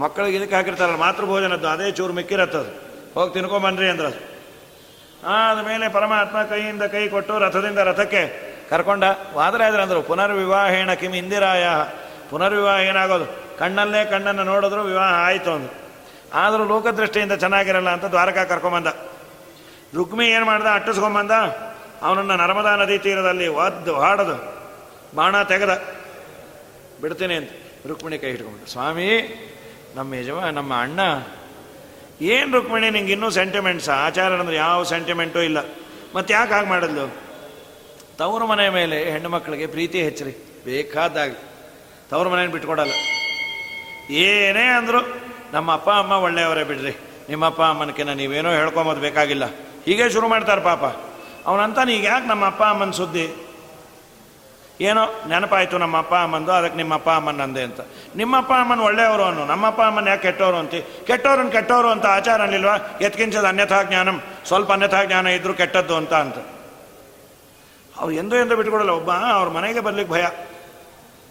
ಮಕ್ಕಳಿಗೆ 0.00 0.36
ಇದಕ್ಕೆ 0.36 0.56
ಹಾಕಿರ್ತಾರಲ್ಲ, 0.56 0.96
ಮಾತೃಭೋಜನದ್ದು, 0.96 1.68
ಅದೇ 1.68 1.90
ಚೂರು 1.90 2.12
ಮಿಕ್ಕಿರತ್ತದು. 2.12 2.88
ಹೋಗಿ 3.14 3.34
ತಿನ್ಕೊಂಬನ್ರಿ 3.34 3.88
ಅಂದ್ರೆ. 3.88 4.38
ಆದಮೇಲೆ 5.26 5.88
ಪರಮಾತ್ಮ 5.88 6.42
ಕೈಯಿಂದ 6.42 6.82
ಕೈ 6.82 7.08
ಕೊಟ್ಟು 7.08 7.38
ರಥದಿಂದ 7.38 7.78
ರಥಕ್ಕೆ 7.78 8.48
ಕರ್ಕೊಂಡ 8.70 9.04
ವಾದರಾದ್ರೆ 9.34 9.82
ಅಂದರು, 9.82 10.02
ಪುನರ್ವಿವಾಹೇಣ 10.02 10.92
ಕಿಮ್ 10.92 11.14
ಇಂದಿರಾಯ. 11.14 11.68
ಪುನರ್ವಿವಾಹ 12.30 12.80
ಏನಾಗೋದು? 12.80 13.58
ಕಣ್ಣಲ್ಲೇ 13.58 14.04
ಕಣ್ಣನ್ನು 14.04 14.44
ನೋಡಿದ್ರು 14.44 14.82
ವಿವಾಹ 14.82 15.14
ಆಯಿತು 15.14 15.52
ಅಂದ್ರು. 15.52 15.74
ಆದರೂ 16.34 16.64
ಲೋಕದೃಷ್ಟಿಯಿಂದ 16.64 17.32
ಚೆನ್ನಾಗಿರಲ್ಲ 17.32 17.90
ಅಂತ 17.90 18.04
ದ್ವಾರಕಾ 18.04 18.44
ಕರ್ಕೊಂಬಂದ. 18.44 18.86
ರುಕ್ಮಿ 19.94 20.28
ಏನು 20.28 20.44
ಮಾಡ್ದ? 20.44 20.66
ಅಟ್ಟಿಸ್ಕೊಂಬಂದ? 20.72 21.30
ಅವನನ್ನು 22.02 22.36
ನರ್ಮದಾ 22.36 22.76
ನದಿ 22.76 22.98
ತೀರದಲ್ಲಿ 22.98 23.48
ಒದ್ದು 23.48 23.94
ಹಾಡದು. 23.94 24.58
ಬಾಣ 25.16 25.42
ತೆಗೆದ. 25.42 25.96
ಬಿಡ್ತೀನಿ 27.00 27.34
ಅಂತ 27.34 27.50
ರುಕ್ಮಿಣಿ 27.86 28.18
ಕೈ 28.18 28.26
ಹಿಡ್ಕೊಂಡ್ಬಿಟ್ಟು. 28.26 28.72
ಸ್ವಾಮಿ, 28.72 29.08
ನಮ್ಮ 29.96 30.14
ಯಜಮ, 30.14 30.40
ನಮ್ಮ 30.40 30.74
ಅಣ್ಣ, 30.74 31.00
ಏನು 32.20 32.52
ರುಕ್ಮಿಣಿ, 32.52 32.90
ನಿಂಗೆ 32.90 33.12
ಇನ್ನೂ 33.12 33.30
ಸೆಂಟಿಮೆಂಟ್ಸ 33.30 33.88
ಆಚಾರ 33.88 34.32
ಅಂದ್ರೆ 34.32 34.56
ಯಾವ 34.56 34.82
ಸೆಂಟಿಮೆಂಟು 34.82 35.42
ಇಲ್ಲ. 35.42 35.58
ಮತ್ತೆ 36.14 36.34
ಯಾಕೆ 36.34 36.52
ಹಾಗೆ 36.52 36.68
ಮಾಡಿದ್ಲು? 36.68 37.16
ತವರು 38.16 38.46
ಮನೆ 38.46 38.68
ಮೇಲೆ 38.68 39.10
ಹೆಣ್ಣು 39.10 39.28
ಮಕ್ಕಳಿಗೆ 39.28 39.66
ಪ್ರೀತಿ 39.66 40.02
ಹೆಚ್ಚರಿ. 40.02 40.62
ಬೇಕಾದಾಗ. 40.64 41.36
ತವರು 42.10 42.30
ಮನೇನ 42.30 42.50
ಬಿಟ್ಕೊಡಲ್ಲ. 42.50 42.92
ಏನೇ 44.10 44.64
ಅಂದರು, 44.64 45.16
ನಮ್ಮ 45.52 45.72
ಅಪ್ಪ, 45.72 45.90
ಅಮ್ಮ 45.90 46.12
ಒಳ್ಳೆಯವರೇ 46.12 46.64
ಬಿಡ್ರಿ. 46.64 46.96
ನಿಮ್ಮ 47.28 47.46
ಅಪ್ಪ 47.46 47.62
ಅಮ್ಮನಕಿನ್ನ 47.62 48.12
ನೀವೇನೋ 48.12 48.50
ಹೇಳ್ಕೊಂಬೋದು, 48.50 49.00
ಬೇಕಾಗಿಲ್ಲ. 49.00 49.44
ಹೀಗೆ 49.88 50.10
ಶುರು 50.10 50.28
ಮಾಡ್ತಾರೆ 50.28 50.60
ಪಾಪ. 50.60 50.84
ಅವನಂತಾನೆ 51.46 51.94
ಈಗ 51.94 52.04
ಯಾಕೆ 52.04 52.26
ನಮ್ಮ 52.26 52.46
ಅಪ್ಪ 52.46 52.62
ಅಮ್ಮನ 52.62 52.90
ಸುದ್ದಿ? 52.90 53.26
ಏನೋ 54.80 55.02
ನೆನಪಾಯಿತು 55.28 55.78
ನಮ್ಮ 55.78 55.96
ಅಪ್ಪ 55.96 56.14
ಅಮ್ಮಂದು, 56.14 56.52
ಅದಕ್ಕೆ 56.52 56.76
ನಿಮ್ಮ 56.76 56.94
ಅಪ್ಪ 56.94 57.10
ಅಮ್ಮನ 57.10 57.42
ಅಂದೆ 57.42 57.62
ಅಂತ. 57.62 57.80
ನಿಮ್ಮ 58.16 58.36
ಅಪ್ಪ 58.36 58.52
ಅಮ್ಮನ 58.52 58.80
ಒಳ್ಳೆಯವರು 58.80 59.24
ಅನ್ನು, 59.24 59.44
ನಮ್ಮ 59.44 59.66
ಅಪ್ಪ 59.66 59.82
ಅಮ್ಮನ 59.82 60.08
ಯಾಕೆ 60.08 60.22
ಕೆಟ್ಟವರು 60.22 60.56
ಅಂತ? 60.56 60.70
ಕೆಟ್ಟವ್ರನ್ನ 61.06 61.50
ಕೆಟ್ಟವರು 61.50 61.88
ಅಂತ 61.88 62.06
ಆಚಾರ 62.06 62.42
ಅನ್ಲಿಲ್ವಾ 62.42 62.74
ಎತ್ಕಿಂಚದ 63.00 63.44
ಅನ್ಯಥಾ 63.44 63.82
ಜ್ಞಾನಂ, 63.82 64.22
ಸ್ವಲ್ಪ 64.46 64.72
ಅನ್ಯಥಾ 64.72 65.04
ಜ್ಞಾನ 65.04 65.26
ಇದ್ರು 65.26 65.54
ಕೆಟ್ಟದ್ದು 65.54 65.96
ಅಂತ 65.96 66.14
ಅಂತ. 66.14 66.36
ಅವ್ರು 67.98 68.12
ಎಂದೂ 68.12 68.36
ಎಂದೂ 68.36 68.56
ಬಿಟ್ಕೊಡಲ್ಲ, 68.56 68.90
ಒಬ್ಬ 68.90 69.12
ಅವ್ರ 69.12 69.48
ಮನೆಗೆ 69.48 69.80
ಬರ್ಲಿಕ್ಕೆ 69.80 70.14
ಭಯ. 70.14 70.22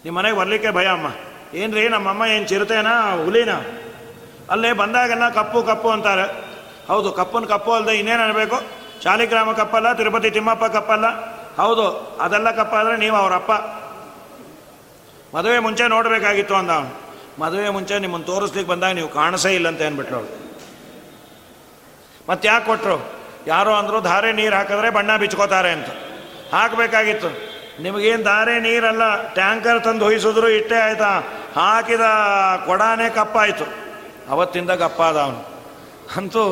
ನಿಮ್ಮ 0.04 0.18
ಮನೆಗೆ 0.18 0.36
ಬರಲಿಕ್ಕೆ 0.36 0.70
ಭಯ 0.70 0.86
ಅಮ್ಮ. 0.86 1.06
ಏನ್ರಿ 1.56 1.88
ನಮ್ಮಮ್ಮ 1.88 2.24
ಏನು 2.24 2.48
ಚಿರತೆನಾ, 2.48 3.24
ಹುಲಿನ? 3.24 3.52
ಅಲ್ಲೇ 4.50 4.72
ಬಂದಾಗೆಲ್ಲ 4.72 5.28
ಕಪ್ಪು 5.28 5.62
ಕಪ್ಪು 5.62 5.90
ಅಂತಾರೆ. 5.90 6.47
ಹೌದು, 6.88 7.12
ಕಪ್ಪನ 7.12 7.44
ಕಪ್ಪು 7.44 7.72
ಅಲ್ಲದೆ 7.72 7.96
ಇನ್ನೇನು 7.96 8.22
ಅನ್ಬೇಕು? 8.22 8.58
ಶಾಲಿಗ್ರಾಮ 9.04 9.52
ಕಪ್ಪಲ್ಲ, 9.52 9.92
ತಿರುಪತಿ 9.92 10.30
ತಿಮ್ಮಪ್ಪ 10.30 10.64
ಕಪ್ಪಲ್ಲ? 10.64 11.06
ಹೌದು, 11.56 12.16
ಅದೆಲ್ಲ 12.20 12.50
ಕಪ್ಪ 12.50 12.74
ಆದರೆ 12.74 12.96
ನೀವು 12.96 13.16
ಅವರಪ್ಪ 13.16 13.52
ಮದುವೆ 15.36 15.58
ಮುಂಚೆ 15.58 15.88
ನೋಡಬೇಕಾಗಿತ್ತು 15.88 16.54
ಅಂದ 16.54 16.70
ಅವನು. 16.70 17.00
ಮದುವೆ 17.40 17.68
ಮುಂಚೆ 17.68 17.98
ನಿಮ್ಮನ್ನು 17.98 18.26
ತೋರಿಸ್ಲಿಕ್ಕೆ 18.26 18.70
ಬಂದಾಗ 18.72 18.92
ನೀವು 18.94 19.08
ಕಾಣಿಸೇ 19.08 19.54
ಇಲ್ಲ 19.54 19.68
ಅಂತ 19.68 19.80
ಏನ್ಬಿಟ್ರು 19.80 20.20
ಮತ್ತೆ 22.28 22.48
ಯಾಕೆ 22.48 22.66
ಕೊಟ್ಟರು 22.66 23.18
ಯಾರೋ 23.46 23.74
ಅಂದರು, 23.74 24.00
ಧಾರೆ 24.00 24.32
ನೀರು 24.32 24.56
ಹಾಕಿದ್ರೆ 24.56 24.90
ಬಣ್ಣ 24.90 25.16
ಬಿಚ್ಕೋತಾರೆ 25.16 25.70
ಅಂತ. 25.70 25.86
ಹಾಕಬೇಕಾಗಿತ್ತು. 26.52 27.28
ನಿಮಗೇನು 27.82 28.22
ಧಾರೆ 28.22 28.60
ನೀರಲ್ಲ, 28.60 29.32
ಟ್ಯಾಂಕರ್ 29.34 29.84
ತಂದು 29.84 30.04
ಹೊಯ್ಸಿದ್ರು 30.04 30.48
ಇಟ್ಟೇ 30.48 30.74
ಆಯ್ತಾ? 30.74 31.22
ಹಾಕಿದ 31.56 32.00
ಕೊಡಾನೇ 32.66 33.08
ಕಪ್ಪಾಯಿತು. 33.10 33.64
ಅವತ್ತಿಂದ 34.30 34.70
ಕಪ್ಪಾದ 34.70 35.16
ಅವನು. 35.16 35.58
ಅಂತೂ 36.16 36.42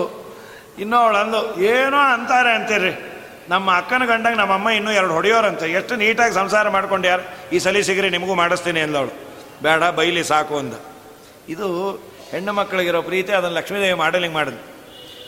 ಇನ್ನೂ 0.78 0.96
ಅವಳು 0.96 1.16
ಅಂದು 1.16 1.60
ಏನೋ 1.60 1.96
ಅಂತಾರೆ 1.96 2.52
ಅಂತೀರಿ 2.52 3.12
ನಮ್ಮ 3.48 3.76
ಅಕ್ಕನ 3.76 4.04
ಗಂಡಂಗೆ 4.04 4.38
ನಮ್ಮಮ್ಮ 4.38 4.68
ಇನ್ನೂ 4.68 4.90
ಎರಡು 4.90 5.12
ಹೊಡೆಯೋರಂತೆ. 5.12 5.72
ಎಷ್ಟು 5.72 5.96
ನೀಟಾಗಿ 5.96 6.34
ಸಂಸಾರ 6.34 6.68
ಮಾಡ್ಕೊಂಡು 6.68 7.08
ಯಾರು 7.08 7.50
ಈ 7.54 7.58
ಸಲಿ 7.58 7.82
ಸಿಗ್ರಿ 7.82 8.10
ನಿಮಗೂ 8.10 8.34
ಮಾಡಿಸ್ತೀನಿ 8.34 8.80
ಅಂದವಳು. 8.80 9.12
ಬೇಡ, 9.62 9.84
ಬೈಲಿ 9.84 10.24
ಸಾಕು 10.24 10.58
ಅಂದ. 10.58 10.74
ಇದು 11.48 11.92
ಹೆಣ್ಣು 12.30 12.52
ಮಕ್ಕಳಿಗಿರೋ 12.52 13.02
ಪ್ರೀತಿ, 13.02 13.32
ಅದನ್ನು 13.32 13.56
ಲಕ್ಷ್ಮೀದೇವಿ 13.56 13.94
ಮಾಡಲಿಂಗ್ 13.94 14.34
ಮಾಡಿದ್ವಿ 14.34 14.62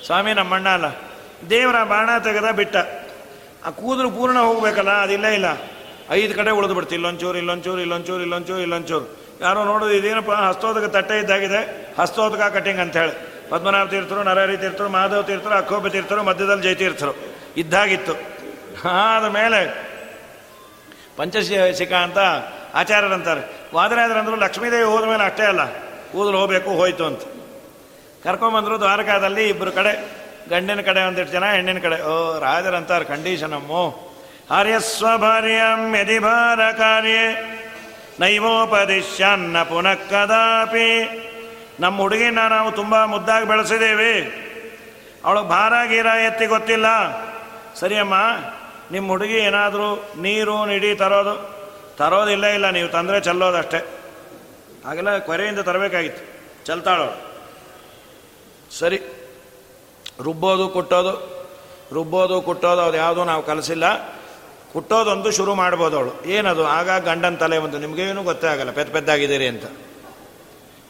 ಸ್ವಾಮಿ, 0.07 0.35
ನಮ್ಮಣ್ಣ 0.35 0.69
ಅಲ್ಲ. 0.69 0.85
ದೇವರ 1.51 1.85
ಬಾಣ 1.85 2.11
ತೆಗೆದ 2.19 2.51
ಬಿಟ್ಟ. 2.51 2.77
ಆ 3.67 3.71
ಕೂದಲು 3.71 4.11
ಪೂರ್ಣ 4.11 4.39
ಹೋಗ್ಬೇಕಲ್ಲ, 4.39 4.91
ಅದಿಲ್ಲ 4.91 5.27
ಇಲ್ಲ. 5.27 5.47
ಐದು 6.11 6.35
ಕಡೆ 6.35 6.51
ಉಳಿದು 6.51 6.75
ಬಿಡ್ತು. 6.75 6.95
ಇಲ್ಲೊಂಚೂರು 6.95 7.39
ಇಲ್ಲೊಂಚೂರು 7.39 7.81
ಇಲ್ಲೊಂಚೂರು 7.81 8.23
ಇಲ್ಲೊಂಚೂರು 8.23 8.61
ಇಲ್ಲೊಂಚೂರು. 8.61 9.19
ಯಾರೋ 9.41 9.65
ನೋಡೋದು 9.65 9.93
ಇದೇನಪ್ಪ, 9.93 10.31
ಹಸ್ತೋದಕ 10.31 10.91
ತಟ್ಟೆ 10.91 11.19
ಇದ್ದಾಗಿದೆ, 11.19 11.91
ಹಸ್ತೋದಕ 12.01 12.53
ಕಟಿಂಗ್ 12.55 12.81
ಅಂತ 12.81 12.97
ಹೇಳಿ 12.97 13.38
ಪದ್ಮನಾಭ 13.51 13.89
ತೀರ್ಥರು, 13.89 14.23
ನರಹರಿ 14.23 14.57
ತೀರ್ಥರು, 14.57 14.89
ಮಾಧವ 14.89 15.23
ತೀರ್ಥರು 15.23 15.55
ಅಕ್ಕೋಪ 15.55 15.87
ತೀರ್ಥರು, 15.87 16.23
ಮಧ್ಯದಲ್ಲಿ 16.23 16.63
ಜಯತೀರ್ಥರು 16.63 17.15
ಇದ್ದಾಗಿತ್ತು. 17.57 18.15
ಆದ 18.89 19.27
ಮೇಲೆ 19.29 19.61
ಪಂಚಶಿಖ 21.17 21.93
ಅಂತ 21.93 22.19
ಆಚಾರ್ಯರಂತಾರೆ. 22.75 23.43
ವಾದರಾದ್ರಂದ್ರು 23.75 24.37
ಲಕ್ಷ್ಮೀದೇವಿ 24.37 24.83
ಹೋದ 24.83 25.05
ಮೇಲೆ 25.05 25.25
ಅಷ್ಟೇ 25.25 25.45
ಅಲ್ಲ, 25.45 25.63
ಕೂದಲು 26.13 26.39
ಹೋಗಬೇಕು, 26.39 26.71
ಹೋಯ್ತು 26.71 27.05
ಅಂತ. 27.05 27.23
ಕರ್ಕೊಂಬಂದರು 28.25 28.77
ದ್ವಾರಕಾದಲ್ಲಿ 28.79 29.45
ಇಬ್ಬರು 29.49 29.73
ಕಡೆ, 29.73 29.93
ಗಂಡಿನ 30.51 30.81
ಕಡೆ 30.81 31.01
ಒಂದಿಷ್ಟು 31.07 31.33
ಜನ, 31.33 31.45
ಹೆಣ್ಣಿನ 31.47 31.79
ಕಡೆ. 31.79 31.97
ಓ, 32.03 32.15
ರಾಜರಂತಾರೆ 32.39 33.05
ಕಂಡೀಷನಮ್ಮು 33.05 33.83
ಹರ್ಯಸ್ವ 34.51 35.07
ಭಾರ್ಯಂ 35.19 35.97
ಯದಿ 35.97 36.19
ಭಾರ 36.19 36.61
ಕಾರ್ಯೇ 36.71 37.25
ನೈವೋಪದಿಶ್ಯನ್ನ 38.21 39.63
ಪುನಃ 39.63 39.95
ಕದಾಪಿ. 40.11 40.89
ನಮ್ಮ 41.81 42.01
ಹುಡುಗಿನ 42.01 42.39
ನಾವು 42.49 42.73
ತುಂಬ 42.73 43.05
ಮುದ್ದಾಗಿ 43.05 43.49
ಬೆಳೆಸಿದ್ದೀವಿ 43.49 44.45
ಅವಳು 45.25 45.43
ಭಾರ 45.43 45.73
ಗೀರ 45.89 46.07
ಎತ್ತಿ 46.07 46.47
ಗೊತ್ತಿಲ್ಲ. 46.47 46.87
ಸರಿಯಮ್ಮ, 47.75 48.15
ನಿಮ್ಮ 48.91 49.09
ಹುಡುಗಿ 49.09 49.35
ಏನಾದರೂ 49.35 50.13
ನೀರು, 50.21 50.67
ನಿಡಿ 50.67 50.95
ತರೋದು, 50.95 51.59
ತರೋದಿಲ್ಲ 51.97 52.47
ಇಲ್ಲ, 52.47 52.71
ನೀವು 52.71 52.89
ತಂದರೆ 52.89 53.21
ಚೆಲ್ಲೋದಷ್ಟೇ. 53.21 53.79
ಹಾಗೆಲ್ಲ 54.85 55.19
ಕೊರೆಯಿಂದ 55.19 55.59
ತರಬೇಕಾಗಿತ್ತು. 55.59 56.23
ಚೆಲ್ತಾಳವಳು. 56.67 57.29
ಸರಿ, 58.79 59.03
ರುಬ್ಬೋದು, 60.23 60.69
ಕುಟ್ಟೋದು 60.69 61.39
ರುಬ್ಬೋದು, 61.93 62.43
ಕುಟ್ಟೋದು 62.43 62.81
ಅದು 62.81 62.97
ಯಾವುದೂ 62.97 63.25
ನಾವು 63.25 63.43
ಕಲಿಸಿಲ್ಲ. 63.43 63.99
ಕುಟ್ಟೋದೊಂದು 64.73 65.31
ಶುರು 65.31 65.55
ಮಾಡ್ಬೋದು 65.55 65.97
ಅವಳು. 65.97 66.25
ಏನದು? 66.25 66.67
ಆಗ 66.67 66.91
ಗಂಡನ 66.91 67.35
ತಲೆ 67.35 67.57
ಒಂದು 67.57 67.79
ನಿಮಗೇನು 67.79 68.23
ಗೊತ್ತೇ 68.23 68.47
ಆಗಲ್ಲ. 68.47 68.71
ಪೆದ್ದ 68.71 68.93
ಪೆದ್ದಾಗಿದ್ದೀರಿ 68.93 69.49
ಅಂತ. 69.49 69.65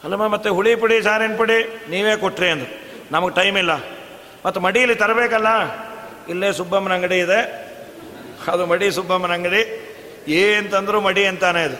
ಅಲ್ಲಮ್ಮ, 0.03 0.27
ಮತ್ತೆ 0.27 0.49
ಹುಳಿ 0.49 0.75
ಪುಡಿ, 0.75 1.01
ಸಾರಿನ 1.01 1.37
ಪುಡಿ 1.37 1.81
ನೀವೇ 1.89 2.15
ಕೊಟ್ರಿ 2.15 2.49
ಅಂದ್ರು. 2.49 2.79
ನಮಗೆ 3.11 3.35
ಟೈಮ್ 3.35 3.57
ಇಲ್ಲ. 3.57 3.71
ಮತ್ತು 4.45 4.59
ಮಡಿಯಲ್ಲಿ 4.59 4.95
ತರಬೇಕಲ್ಲ? 4.95 5.47
ಇಲ್ಲೇ 6.29 6.53
ಸುಬ್ಬಮ್ಮನ 6.53 6.93
ಅಂಗಡಿ 6.93 7.19
ಇದೆ. 7.19 7.69
ಅದು 8.51 8.65
ಮಡಿ 8.65 8.91
ಸುಬ್ಬಮ್ಮನ 8.91 9.33
ಅಂಗಡಿ. 9.33 9.85
ಏನಂತಂದ್ರೂ 10.27 11.01
ಮಡಿ 11.01 11.25
ಅಂತಾನೆ 11.25 11.63
ಅದು. 11.63 11.75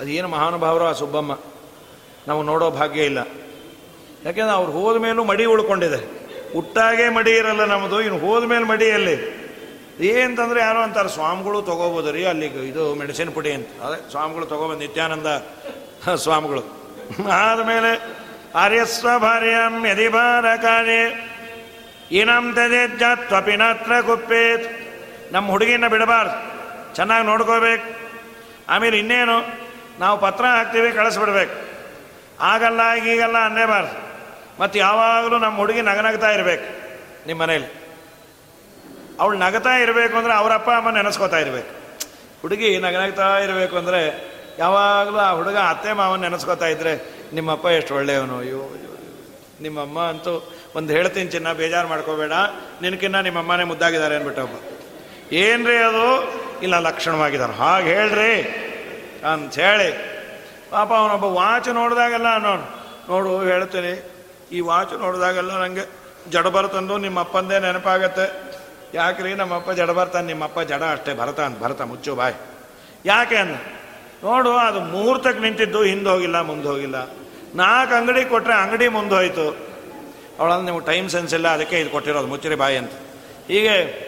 ಅದೇನು 0.00 0.28
ಮಹಾನುಭಾವರು 0.28 0.84
ಆ 0.84 0.92
ಸುಬ್ಬಮ್ಮ. 0.92 1.38
ನಾವು 2.28 2.42
ನೋಡೋ 2.42 2.70
ಭಾಗ್ಯ 2.70 3.04
ಇಲ್ಲ. 3.04 3.18
ಯಾಕೆಂದ್ರೆ 4.24 4.56
ಅವ್ರು 4.56 4.72
ಹೋದ 4.72 4.96
ಮೇಲೂ 4.96 5.24
ಮಡಿ 5.24 5.44
ಉಳ್ಕೊಂಡಿದೆ. 5.44 6.26
ಹುಟ್ಟಾಗೆ 6.52 7.08
ಮಡಿ 7.08 7.30
ಇರಲ್ಲ 7.30 7.64
ನಮ್ಮದು 7.64 8.00
ಇನ್ನು 8.00 8.18
ಹೋದ 8.18 8.44
ಮೇಲೆ 8.44 8.64
ಮಡಿಯಲ್ಲಿ 8.64 9.46
ಏನಂತಂದ್ರೆ 10.00 10.60
ಯಾರೋ 10.60 10.78
ಅಂತಾರೆ, 10.78 11.08
ಸ್ವಾಮಿಗಳು 11.08 11.62
ತೊಗೋಬೋದು 11.62 12.12
ರೀ 12.12 12.24
ಅಲ್ಲಿಗೆ 12.24 12.68
ಇದು 12.68 12.94
ಮೆಡಿಸಿನ್ 12.94 13.34
ಪುಡಿ 13.34 13.52
ಅಂತ. 13.52 13.68
ಅದೇ, 13.82 14.10
ಸ್ವಾಮಿಗಳು 14.10 14.46
ತೊಗೊಬಂದು 14.46 14.80
ನಿತ್ಯಾನಂದ 14.80 15.26
ಸ್ವಾಮಿಗಳು. 16.14 16.85
ಆದಮೇಲೆ 17.32 18.16
ಆರ್ಯಸ್ವಭಾರ್ಯಂ 18.54 19.86
ಯದಿ 19.86 20.08
ಭಾರ 20.08 20.56
ಕಾರ್ಯ 20.56 20.92
ಏನಂ 22.12 22.52
ತದೇಜ್ಜತ್ವಪಿನತ್ರ 22.54 24.00
ಕುಪ್ಪೇತ್. 24.00 24.66
ನಮ್ಮ 25.32 25.50
ಹುಡುಗಿನ 25.50 25.88
ಬಿಡಬಾರ್ದು. 25.88 26.36
ಚೆನ್ನಾಗಿ 26.94 27.26
ನೋಡ್ಕೋಬೇಕು. 27.26 28.00
ಆಮೇಲೆ 28.68 28.98
ಇನ್ನೇನು, 28.98 29.66
ನಾವು 29.98 30.20
ಪತ್ರ 30.20 30.44
ಹಾಕ್ತೀವಿ, 30.44 30.92
ಕಳಿಸ್ಬಿಡ್ಬೇಕು. 30.92 31.66
ಆಗಲ್ಲ, 32.40 32.94
ಈಗಲ್ಲ 32.94 33.44
ಅನ್ನೇಬಾರ್ದು 33.44 34.06
ಮತ್ತು 34.62 34.78
ಯಾವಾಗಲೂ 34.78 35.38
ನಮ್ಮ 35.38 35.56
ಹುಡುಗಿ 35.56 35.82
ನಗನಗ್ತಾ 35.82 36.30
ಇರಬೇಕು 36.30 36.64
ನಿಮ್ಮ 37.26 37.42
ಮನೇಲಿ. 37.42 37.86
ಅವಳು 39.20 39.38
ನಗತಾ 39.38 39.70
ಇರಬೇಕು 39.70 40.16
ಅಂದರೆ 40.16 40.32
ಅವರಪ್ಪ 40.32 40.70
ಅಮ್ಮ 40.70 40.90
ನೆನೆಸ್ಕೋತಾ 40.90 41.38
ಇರಬೇಕು. 41.38 42.00
ಹುಡುಗಿ 42.42 42.78
ನಗನಗ್ತಾ 42.78 43.38
ಇರಬೇಕು 43.38 43.76
ಅಂದರೆ 43.76 44.35
ಯಾವಾಗಲೂ 44.58 45.16
ಆ 45.16 45.30
ಹುಡುಗ 45.30 45.56
ಅತ್ತೆ 45.56 45.92
ಮಾವನ 45.92 46.20
ನೆನೆಸ್ಕೋತಾ 46.20 46.66
ಇದ್ರೆ, 46.66 47.16
ನಿಮ್ಮಪ್ಪ 47.32 47.66
ಎಷ್ಟು 47.66 47.94
ಒಳ್ಳೆಯವನು? 47.94 48.38
ಅಯ್ಯೋ 48.38 48.74
ನಿಮ್ಮಮ್ಮ 49.60 50.00
ಅಂತೂ 50.00 50.50
ಒಂದು 50.76 50.92
ಹೇಳ್ತೀನಿ 50.92 51.30
ಚಿನ್ನ, 51.30 51.52
ಬೇಜಾರು 51.52 51.88
ಮಾಡ್ಕೋಬೇಡ. 51.88 52.32
ನಿನಕಿನ್ನ 52.82 53.20
ನಿಮ್ಮಮ್ಮನೇ 53.20 53.64
ಮುದ್ದಾಗಿದ್ದಾರೆ 53.64 54.14
ಅಂದ್ಬಿಟ್ಟು 54.14 54.42
ಒಬ್ಬ. 54.42 54.56
ಏನ್ರಿ 55.32 55.76
ಅದು? 55.76 56.32
ಇಲ್ಲ, 56.62 56.78
ಲಕ್ಷಣವಾಗಿದ್ದಾರೆ. 56.78 57.52
ಹಾಗೆ 57.52 57.88
ಹೇಳ್ರಿ 57.88 58.42
ಅಂತ 59.32 59.54
ಹೇಳಿ. 59.54 60.16
ಪಾಪ 60.70 60.92
ಅವನೊಬ್ಬ 60.92 61.24
ವಾಚ್ 61.24 61.68
ನೋಡಿದಾಗೆಲ್ಲ 61.68 62.38
ನೋಡು 62.38 62.86
ನೋಡು, 63.08 63.42
ಹೇಳ್ತೀನಿ. 63.42 64.10
ಈ 64.52 64.60
ವಾಚ್ 64.60 64.92
ನೋಡಿದಾಗೆಲ್ಲ 64.98 65.50
ನನಗೆ 65.50 65.90
ಜಡ 66.30 66.46
ಬರ್ತಂದು 66.46 66.98
ನಿಮ್ಮ 66.98 67.20
ಅಪ್ಪಂದೇ 67.20 67.58
ನೆನಪಾಗತ್ತೆ. 67.58 68.56
ಯಾಕ್ರಿ 68.94 69.34
ನಮ್ಮಪ್ಪ 69.34 69.70
ಜಡ 69.70 69.90
ಬರ್ತಾನೆ? 69.90 70.26
ನಿಮ್ಮಪ್ಪ 70.26 70.60
ಜಡ 70.60 70.82
ಅಷ್ಟೇ 70.82 71.14
ಭರತ 71.14 71.40
ಅಂತ 71.40 71.62
ಭರತ 71.62 71.80
ಮುಚ್ಚು 71.80 72.14
ಬಾಯ್. 72.14 72.34
ಯಾಕೆ 73.04 73.36
ಅಂದ? 73.36 73.56
ನೋಡು, 74.24 74.56
ಅದು 74.56 74.80
ಮುಹೂರ್ತಕ್ಕೆ 74.80 75.42
ನಿಂತಿದ್ದು, 75.42 75.82
ಹಿಂದೆ 75.82 76.10
ಹೋಗಿಲ್ಲ, 76.10 76.40
ಮುಂದೆ 76.40 76.68
ಹೋಗಿಲ್ಲ. 76.68 76.94
ನಾಲ್ಕು 77.54 77.94
ಅಂಗಡಿ 77.94 78.24
ಕೊಟ್ಟರೆ 78.24 78.54
ಅಂಗಡಿ 78.54 78.88
ಮುಂದೆ 78.88 79.14
ಹೋಯಿತು. 79.14 79.66
ಅವಳಲ್ಲಿ 80.38 80.64
ನೀವು 80.64 80.80
ಟೈಮ್ 80.80 81.08
ಸೆನ್ಸ್ 81.10 81.34
ಇಲ್ಲ, 81.34 81.48
ಅದಕ್ಕೆ 81.48 81.80
ಇದು 81.80 81.90
ಕೊಟ್ಟಿರೋದು, 81.90 82.26
ಮುಚ್ಚಿರಿ 82.26 82.54
ಬಾಯಿ 82.54 82.76
ಅಂತ. 82.76 82.90
ಹೀಗೆ 83.48 84.06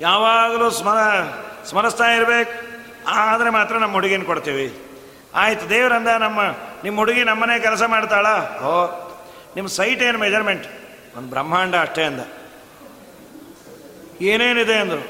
ಯಾವಾಗಲೂ 0.00 0.70
ಸ್ಮರ, 0.70 0.98
ಸ್ಮರಿಸ್ತಾ 1.64 2.04
ಇರಬೇಕು. 2.04 2.70
ಆದರೆ 3.08 3.50
ಮಾತ್ರ 3.50 3.76
ನಮ್ಮ 3.76 3.92
ಹುಡುಗಿನ 3.92 4.22
ಕೊಡ್ತೀವಿ. 4.22 4.74
ಆಯ್ತು, 5.34 5.70
ದೇವರಂದ 5.70 6.08
ನಮ್ಮ 6.08 6.40
ನಿಮ್ಮ 6.84 6.98
ಹುಡುಗಿ 6.98 7.24
ನಮ್ಮನೆ 7.24 7.58
ಕೆಲಸ 7.58 7.82
ಮಾಡ್ತಾಳ? 7.82 8.26
ಓ 8.62 8.86
ನಿಮ್ಮ 9.56 9.68
ಸೈಟ್ 9.68 10.02
ಏನು 10.02 10.18
ಮೆಜರ್ಮೆಂಟ್ 10.18 10.66
ಒಂದು 11.16 11.30
ಬ್ರಹ್ಮಾಂಡ 11.30 11.74
ಅಷ್ಟೇ 11.74 12.02
ಅಂದ. 12.02 12.20
ಏನೇನಿದೆ 14.20 14.74
ಅಂದರು? 14.74 15.02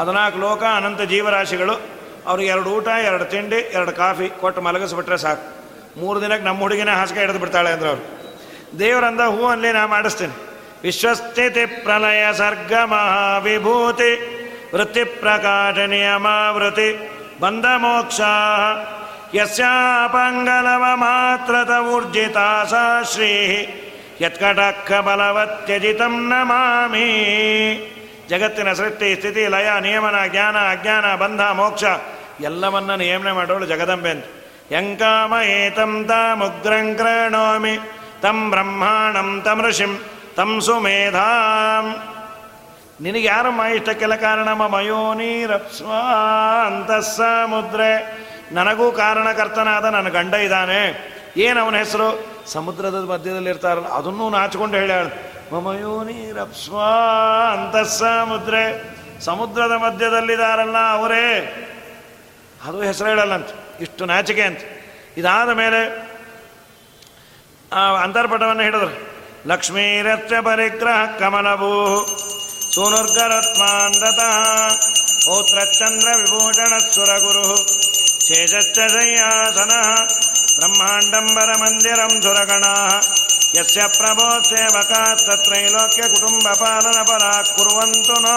ಹದಿನಾಲ್ಕು 0.00 0.38
ಲೋಕ, 0.38 0.62
ಅನಂತ 0.62 1.00
ಜೀವರಾಶಿಗಳು. 1.00 1.93
ಅವ್ರಿಗೆ 2.26 2.50
ಎರಡು 2.50 2.70
ಊಟ, 2.70 2.88
ಎರಡು 2.88 3.24
ತಿಂಡಿ, 3.24 3.56
ಎರಡು 3.56 3.92
ಕಾಫಿ 3.92 4.28
ಕೊಟ್ಟು 4.28 4.60
ಮಲಗಿಸ್ಬಿಟ್ರೆ 4.60 5.18
ಸಾಕು. 5.18 5.44
ಮೂರು 6.00 6.20
ದಿನಕ್ಕೆ 6.20 6.44
ನಮ್ಮ 6.44 6.60
ಹುಡುಗಿನ 6.60 6.90
ಹಾಸಿಗೆ 6.90 7.20
ಹಿಡಿದು 7.20 7.38
ಬಿಡ್ತಾಳೆ 7.38 7.72
ಅಂದ್ರೆ 7.72 7.88
ಅವರು 7.88 8.02
ದೇವರಂದ, 8.78 9.20
ಹೂ 9.20 9.46
ಅಲ್ಲಿ 9.46 9.72
ನಾ 9.72 9.86
ಮಾಡಿಸ್ತೀನಿ. 9.86 10.32
ವಿಶ್ವಸ್ಥಿತಿ 10.82 11.66
ಪ್ರಲಯ 11.66 12.32
ಸರ್ಗ 12.32 12.72
ಮಹಾವಿಭೂತಿ, 12.84 14.12
ವೃತ್ತಿ 14.74 15.04
ಪ್ರಕಾಶ 15.04 15.78
ನಿಯಮಾವೃತಿ 15.78 16.88
ಬಂಧ 17.40 17.64
ಮೋಕ್ಷ 17.76 18.20
ಯಸ್ಯಾಪಂಗಲವ 19.34 20.84
ಮಾತ್ರತ 20.94 21.70
ಊರ್ಜಿತ 21.86 22.38
ಸಾ 22.70 23.02
ಶ್ರೀ 23.02 23.30
ಯತ್ಕಟಕ್ಕ 24.20 24.92
ಬಲವತ್ಯಜಿತಂ 24.92 26.28
ನಮಾಮಿ. 26.28 27.06
ಜಗತ್ತಿನ 28.28 28.72
ಸೃಷ್ಟಿ, 28.72 29.14
ಸ್ಥಿತಿ, 29.14 29.46
ಲಯ, 29.46 29.68
ನಿಯಮನ, 29.80 30.26
ಜ್ಞಾನ, 30.26 30.56
ಅಜ್ಞಾನ, 30.56 31.14
ಬಂಧ, 31.14 31.40
ಮೋಕ್ಷ. 31.40 31.84
ಎಲ್ಲವನ್ನ 32.40 32.94
ನಿಯಮನೆ 32.94 33.32
ಮಾಡೋಳು 33.32 33.66
ಜಗದಂಬೆ 33.66 34.10
ಅಂತ. 34.10 34.24
ಯಂಕಾಮ 34.72 35.34
ಏತಂ 35.34 36.04
ತಾಮುಗ್ರಂ 36.04 36.94
ಕ್ರಣೋಮಿ 36.94 37.78
ತಂ 38.22 38.50
ಬ್ರಹ್ಮಾಣಂ 38.50 39.42
ತಂ 39.44 39.62
ಋಷಿಂ, 39.62 39.98
ತಂ 40.36 40.60
ಸುಮೇಧಾಂ. 40.60 41.86
ನಿನಗೆ 43.00 43.28
ಇಷ್ಟ 43.74 43.88
ಕೆಲ 43.88 44.14
ಕಾರಣ? 44.16 44.52
ಮಯೋ 44.52 45.14
ನೀರಪ್ಸ್ವ 45.14 45.90
ಸಮುದ್ರೆ 47.00 47.90
ನನಗೂ 48.52 48.92
ಕಾರಣಕರ್ತನಾದ 48.92 49.84
ನನ್ನ 49.84 50.08
ಗಂಡ 50.08 50.34
ಇದ್ದಾನೆ. 50.34 50.80
ಏನು 51.36 51.60
ಅವನ 51.60 51.76
ಹೆಸರು? 51.76 52.08
ಸಮುದ್ರದ 52.46 52.94
ಮಧ್ಯದಲ್ಲಿ 53.10 53.50
ಇರ್ತಾರಲ್ಲ, 53.50 53.88
ಅದನ್ನೂ 53.88 54.30
ನಾಚಿಕೊಂಡು 54.30 54.76
ರತ್ಸ್ವಾ 56.32 56.90
ಅಂತ 57.54 57.76
ಸಮುದ್ರೆ 57.88 58.64
ಸಮುದ್ರದ 59.20 59.72
ಮಧ್ಯದಲ್ಲಿದ್ದಾರಲ್ಲ 59.72 60.78
ಅವರೇ. 60.92 61.26
ಅದು 62.65 62.77
ಹೆಸರು 62.81 63.07
ಹೇಳಲ್ಲಂತ 63.09 63.51
ಇಷ್ಟು 63.81 64.05
ನಾಚಿಕೆ 64.05 64.43
ಅಂತ 64.43 64.61
ಇದಾದ 65.17 65.51
ಮೇಲೆ 65.53 65.79
ಆ 67.71 67.81
ಅಂತರ್ಪಟವನ್ನು 68.03 68.63
ಹಿಡಿದ್ರು 68.63 68.89
ಲಕ್ಷ್ಮೀರತ್ಯ 69.47 70.37
ಪರಿಗ್ರಹ 70.41 70.99
ಕಮಲಭೂ 71.19 71.73
ಸೂನುರ್ಗರತ್ಮಾಂದತ 72.73 74.21
ಓತ್ರಚಂದ್ರ 75.29 76.09
ವಿಭೂಷಣ 76.19 76.73
ಸುರಗುರು 76.87 77.45
ಶೇಷಚ್ಚ 78.25 78.77
ಶಯ್ಯಾಸನ 78.93 79.73
ಬ್ರಹ್ಮಾಂಡಂಬರ 80.59 81.49
ಮಂದಿರಂ 81.61 82.13
ಸುರಗಣ 82.21 82.65
ಯಸ್ಯ 83.57 83.83
ಪ್ರಭೋ 83.97 84.27
ಸೇವಕಾಸ್ತತ್ರೈಲೋಕ್ಯ 84.49 86.03
ಕುಟುಂಬ 86.09 86.47
ಪಾಲನ 86.59 86.99
ಪರ 87.03 87.23
ಕುರುವಂತು 87.49 88.17
ನೋ 88.21 88.35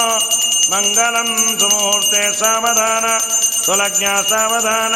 ಮಂಗಲಂ 0.72 1.30
ಸುಮೂರ್ತೆ 1.60 2.22
ಸಾವಧಾನ 2.38 3.06
ಸುಲಜ್ಞ 3.67 4.05
ಸಾವಧಾನ. 4.29 4.95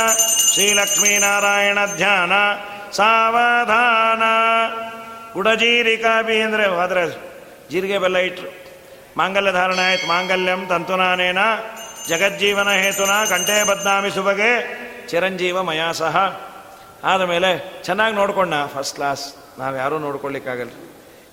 ಶ್ರೀಲಕ್ಷ್ಮೀನಾರಾಯಣ 0.54 1.78
ಧ್ಯಾನ. 1.96 2.32
ಸಾವಧಾನ. 2.92 4.24
ಗುಡಜೀರಿಕಾಬಿ 5.34 6.42
ಅಂದರೆ 6.42 6.66
ಆದರೆ 6.66 7.20
ಜೀರಿಗೆ 7.72 7.98
ಬೆಲ್ಲ 7.98 8.18
ಇಟ್ಟರು 8.18 8.54
ಮಾಂಗಲ್ಯ 9.18 9.52
ಧಾರಣೆ 9.52 9.82
ಆಯ್ತು. 9.82 10.08
ಮಾಂಗಲ್ಯಂ 10.08 10.68
ತಂತುನಾನೇನ. 10.68 11.38
ಜಗಜ್ಜೀವನ 12.10 12.70
ಹೇತುನ. 12.70 13.10
ಕಂಠೆ 13.30 13.64
ಬದ್ನಾಮಿ 13.64 14.12
ಸುಬಗೆ 14.12 14.82
ಚಿರಂಜೀವ 15.08 15.64
ಮಯಾ 15.64 15.92
ಸಹ. 15.92 16.42
ಆದಮೇಲೆ 17.04 17.84
ಚೆನ್ನಾಗಿ 17.84 18.16
ನೋಡ್ಕೊಂಡ 18.16 18.54
ಫಸ್ಟ್ 18.76 18.96
ಕ್ಲಾಸ್ 18.96 19.34
ನಾವು 19.60 19.76
ಯಾರೂ 19.76 20.00
ನೋಡ್ಕೊಳ್ಳಿಕ್ಕಾಗಲ್ಲ. 20.00 20.72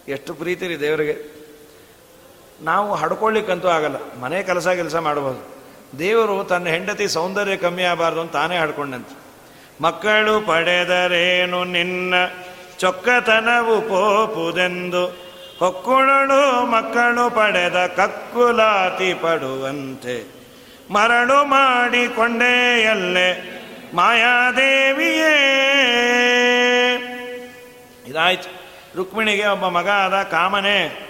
ಎಷ್ಟು 0.08 0.34
ಪ್ರೀತಿ 0.34 0.66
ರೀ 0.66 0.80
ದೇವರಿಗೆ. 0.80 1.38
ನಾವು 2.60 2.94
ಹಡ್ಕೊಳ್ಳಿಕ್ಕಂತೂ 2.94 3.68
ಆಗಲ್ಲ. 3.68 3.96
ಮನೆ 4.20 4.42
ಕೆಲಸ 4.42 4.68
ಕೆಲಸ 4.68 4.96
ಮಾಡ್ಬೋದು. 4.96 5.57
ದೇವರು 5.98 6.44
ತನ್ನ 6.44 6.68
ಹೆಂಡತಿ 6.68 7.08
ಸೌಂದರ್ಯ 7.08 7.56
ಕಮ್ಮಿ 7.56 7.82
ಆಗಬಾರ್ದು 7.82 8.20
ಅಂತ 8.20 8.32
ತಾನೇ 8.32 8.58
ಹಡ್ಕೊಂಡಂತೆ. 8.58 9.16
ಮಕ್ಕಳು 9.82 10.40
ಪಡೆದರೇನು 10.40 11.64
ನಿನ್ನ 11.64 12.14
ಚೊಕ್ಕತನವು 12.78 13.80
ಪೋಪುದೆಂದು 13.80 15.16
ಹೊಕ್ಕುಳಳು 15.58 16.66
ಮಕ್ಕಳು 16.66 17.30
ಪಡೆದ 17.30 17.86
ಕಕ್ಕುಲಾತಿ 17.86 19.14
ಪಡುವಂತೆ. 19.14 20.38
ಮರಳು 20.90 21.44
ಮಾಡಿಕೊಂಡೆಯಲ್ಲೇ 21.44 23.54
ಮಾಯಾದೇವಿಯೇ. 23.94 25.34
ಇದಾಯ್ತು. 28.06 28.58
ರುಕ್ಮಿಣಿಗೆ 28.96 29.46
ಒಬ್ಬ 29.46 29.66
ಮಗ 29.66 29.88
ಆದ 29.88 30.22
ಕಾಮನೆ 30.22 31.08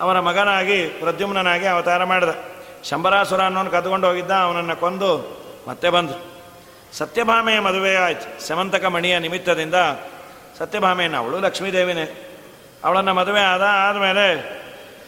ಅವನ 0.00 0.20
ಮಗನಾಗಿ 0.20 0.84
ಪ್ರದ್ಯುಮ್ನಾಗಿ 0.84 1.66
ಅವತಾರ 1.66 2.04
ಮಾಡಿದ. 2.04 2.53
ಶಂಬರಾಸುರ 2.88 3.40
ಅನ್ನೋನು 3.40 3.70
ಕದ್ಕೊಂಡು 3.70 4.06
ಹೋಗಿದ್ದ, 4.06 4.30
ಅವನನ್ನು 4.30 4.76
ಕೊಂದು 4.76 5.42
ಮತ್ತೆ 5.68 5.90
ಬಂದರು. 5.90 6.34
ಸತ್ಯಭಾಮೆಯ 6.96 7.60
ಮದುವೆ 7.60 7.96
ಆಯ್ತು. 7.96 8.46
ಸಮಂತಕ 8.46 8.84
ಮಣಿಯ 8.84 9.18
ನಿಮಿತ್ತದಿಂದ 9.18 9.74
ಸತ್ಯಭಾಮೆಯನ್ನು 10.58 11.18
ಅವಳು 11.18 11.40
ಲಕ್ಷ್ಮೀದೇವಿನೇ. 11.40 12.30
ಅವಳನ್ನು 12.84 13.14
ಮದುವೆ 13.14 13.40
ಆದ, 13.40 13.62
ಆದಮೇಲೆ 13.62 14.64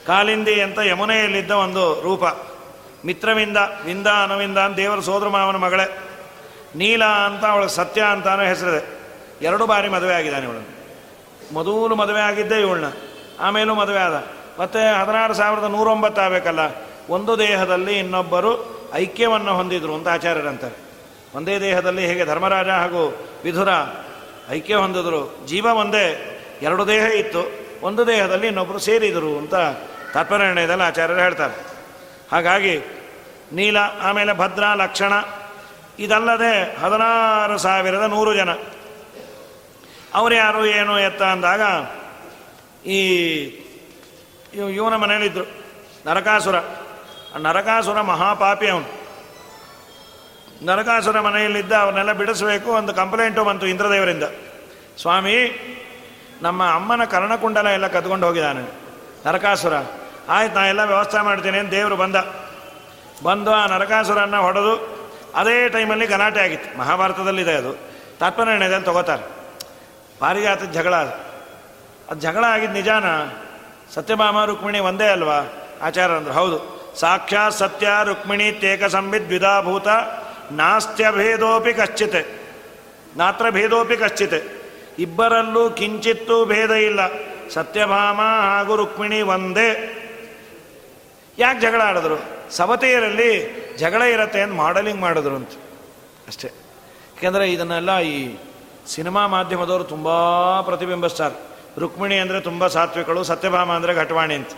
ಕಾಲಿಂದಿ 0.06 0.60
ಅಂತ 0.60 0.78
ಯಮುನೆಯಲ್ಲಿದ್ದ 0.78 1.50
ಒಂದು 1.50 2.00
ರೂಪ. 2.00 2.24
ಮಿತ್ರವಿಂದ, 3.06 3.56
ವಿಂದ, 3.84 4.06
ಅನುವಿಂದ 4.06 4.58
ಅಂತ 4.58 4.76
ದೇವರ 4.76 5.00
ಸೋದರ 5.00 5.28
ಮಾವನ 5.28 5.56
ಮಗಳೇ. 5.56 5.98
ನೀಲ 6.76 7.04
ಅಂತ 7.04 7.44
ಅವಳು 7.44 7.68
ಸತ್ಯ 7.68 8.02
ಅಂತಾನೂ 8.02 8.42
ಹೆಸರಿದೆ. 8.42 8.96
ಎರಡು 9.46 9.66
ಬಾರಿ 9.66 9.88
ಮದುವೆ 9.88 10.14
ಆಗಿದ್ದಾನೆ 10.14 10.46
ಇವಳನ್ನು. 10.46 10.76
ಮೊದಲು 11.54 11.94
ಮದುವೆ 11.94 12.20
ಆಗಿದ್ದೇ 12.20 12.60
ಇವಳನ್ನ. 12.60 12.92
ಆಮೇಲೂ 13.40 13.74
ಮದುವೆ 13.74 13.98
ಆದ. 13.98 14.26
ಮತ್ತು 14.60 15.00
ಹದಿನಾರು 15.00 15.34
ಸಾವಿರದ 15.34 15.64
ನೂರೊಂಬತ್ತು 15.64 16.22
ಆಗಬೇಕಲ್ಲ. 16.22 16.60
ಒಂದು 17.09 17.38
ದೇಹದಲ್ಲಿ 17.38 17.98
ಇನ್ನೊಬ್ಬರು 17.98 18.76
ಐಕ್ಯವನ್ನು 18.94 19.54
ಹೊಂದಿದ್ರು 19.54 19.94
ಅಂತ 19.94 20.09
ಆಚಾರ್ಯರಂತಾರೆ 20.09 20.86
ಒಂದೇ 21.34 21.61
ದೇಹದಲ್ಲಿ 21.61 22.07
ಹೇಗೆ 22.07 22.24
ಧರ್ಮರಾಜ 22.24 22.68
ಹಾಗೂ 22.68 23.28
ವಿಧುರ 23.44 23.68
ಐಕ್ಯ 24.50 24.74
ಹೊಂದಿದ್ರು, 24.74 25.46
ಜೀವ 25.46 25.64
ಒಂದೇ, 25.64 26.07
ಎರಡು 26.62 26.86
ದೇಹ 26.86 27.02
ಇತ್ತು, 27.02 27.66
ಒಂದು 27.82 28.07
ದೇಹದಲ್ಲಿ 28.07 28.46
ಇನ್ನೊಬ್ಬರು 28.46 28.78
ಸೇರಿದರು 28.78 29.38
ಅಂತ 29.38 29.54
ತಾತ್ಪರ್ಯದಲ್ಲಿ 30.14 30.82
ಆಚಾರ್ಯರು 30.82 31.20
ಹೇಳ್ತಾರೆ. 31.20 31.54
ಹಾಗಾಗಿ 32.32 32.80
ನೀಲ, 33.52 33.76
ಆಮೇಲೆ 34.02 34.32
ಭದ್ರ, 34.32 34.64
ಲಕ್ಷಣ, 34.74 35.12
ಇದಲ್ಲದೆ 35.98 36.76
ಹದಿನಾರು 36.76 37.59
ಸಾವಿರದ 37.59 38.02
ನೂರು 38.02 38.34
ಜನ. 38.34 38.50
ಅವರು 40.14 40.34
ಯಾರು, 40.34 40.66
ಏನು, 40.66 41.00
ಎತ್ತ 41.00 41.22
ಅಂದಾಗ 41.22 41.61
ಈ 42.86 43.00
ಇವನ 44.54 44.96
ಮನೇಲಿದ್ದರು 44.96 45.44
ನರಕಾಸುರ. 46.07 46.54
ನರಕಾಸುರ 47.39 48.01
ಮಹಾಪಾಪಿ 48.01 48.68
ಅವನು. 48.68 49.07
ನರಕಾಸುರ 50.66 51.20
ಮನೆಯಲ್ಲಿದ್ದ 51.20 51.72
ಅವನ್ನೆಲ್ಲ 51.72 52.12
ಬಿಡಿಸಬೇಕು 52.12 52.70
ಒಂದು 52.70 52.95
ಕಂಪ್ಲೇಂಟು 52.95 53.45
ಬಂತು 53.45 53.66
ಇಂದ್ರದೇವರಿಂದ. 53.66 54.22
ಸ್ವಾಮಿ, 55.01 55.62
ನಮ್ಮ 56.43 56.70
ಅಮ್ಮನ 56.74 57.05
ಕರ್ಣಕುಂಡಲ 57.05 57.66
ಎಲ್ಲ 57.66 57.87
ಕದ್ಕೊಂಡು 57.87 58.26
ಹೋಗಿದ್ದಾನೆ. 58.26 58.72
ನರಕಾಸುರ, 59.26 59.72
ಆಯ್ತು, 60.28 60.55
ನಾ 60.55 60.66
ಎಲ್ಲ 60.66 60.84
ವ್ಯವಸ್ಥೆ 60.84 61.20
ಮಾಡ್ತೀನಿ 61.20 61.59
ಅಂತ 61.59 61.70
ದೇವರು 61.70 61.97
ಬಂದ. 61.97 62.16
ಬಂದು 63.22 63.53
ಆ 63.53 63.66
ನರಕಾಸುರನ್ನು 63.66 64.43
ಹೊಡೆದು 64.43 64.97
ಅದೇ 65.34 65.68
ಟೈಮಲ್ಲಿ 65.68 66.07
ಗಲಾಟೆ 66.07 66.41
ಆಗಿತ್ತು. 66.41 66.78
ಮಹಾಭಾರತದಲ್ಲಿದೆ 66.78 67.53
ಅದು. 67.53 67.72
ತಾತ್ಪರ್ಯದಲ್ಲಿ 68.18 68.84
ತಗೋತಾರೆ. 68.84 69.22
ಪಾರಿಜಾತ 70.18 70.62
ಜಗಳ 70.62 70.95
ಅದು. 70.95 71.12
ಅದು 72.11 72.20
ಜಗಳ 72.20 72.45
ಆಗಿದ್ದು 72.45 72.74
ನಿಜಾನ? 72.74 73.05
ಸತ್ಯಭಾಮ, 73.95 74.45
ರುಕ್ಮಿಣಿ 74.45 74.78
ಒಂದೇ 74.78 75.07
ಅಲ್ವಾ? 75.07 75.53
ಆಚಾರ 75.82 76.18
ಹೌದು. 76.18 76.75
ಸಾಕ್ಷಾತ್ 77.01 77.55
ಸತ್ಯ 77.55 77.88
ರುಕ್ಮಿಣಿ 78.05 78.53
ತೇಕ 78.53 78.84
ಸಂಬಿತ್ 78.84 79.26
ದ್ವಿಧಾಭೂತ. 79.26 79.88
ನಾಸ್ತ್ಯಭೇದೋಪಿ 80.53 81.72
ಕಶ್ಚಿತ್. 81.72 82.26
ನಾತ್ರ 83.16 83.51
ಭೇದೋಪಿ 83.51 83.97
ಕಶ್ಚಿತ್. 83.97 84.66
ಇಬ್ಬರಲ್ಲೂ 84.99 85.70
ಕಿಂಚಿತ್ತೂ 85.70 86.44
ಭೇದ 86.44 86.70
ಇಲ್ಲ. 86.70 87.01
ಸತ್ಯಭಾಮ 87.51 88.20
ಹಾಗೂ 88.20 88.76
ರುಕ್ಮಿಣಿ 88.76 89.22
ಒಂದೇ. 89.22 89.92
ಯಾಕೆ 91.38 91.61
ಜಗಳ 91.61 91.80
ಆಡಿದ್ರು? 91.80 92.16
ಸವತೆಯರಲ್ಲಿ 92.51 93.30
ಜಗಳ 93.78 94.03
ಇರತ್ತೆ 94.03 94.40
ಅಂತ 94.40 94.55
ಮಾಡಲಿಂಗ್ 94.55 95.01
ಮಾಡಿದ್ರು 95.01 95.34
ಅಂತ. 95.34 95.51
ಅಷ್ಟೇ. 96.28 96.49
ಯಾಕೆಂದರೆ 96.49 97.53
ಇದನ್ನೆಲ್ಲ 97.53 97.99
ಈ 97.99 98.36
ಸಿನಿಮಾ 98.86 99.26
ಮಾಧ್ಯಮದವರು 99.26 99.84
ತುಂಬ 99.84 100.09
ಪ್ರತಿಬಿಂಬಿಸ್ತಾರೆ. 100.61 101.34
ರುಕ್ಮಿಣಿ 101.78 102.18
ಅಂದರೆ 102.18 102.40
ತುಂಬ 102.40 102.66
ಸಾತ್ವಿಕಳು, 102.66 103.22
ಸತ್ಯಭಾಮ 103.22 103.72
ಅಂದರೆ 103.72 103.94
ಘಟವಾಣಿ 103.94 104.34
ಅಂತ. 104.34 104.51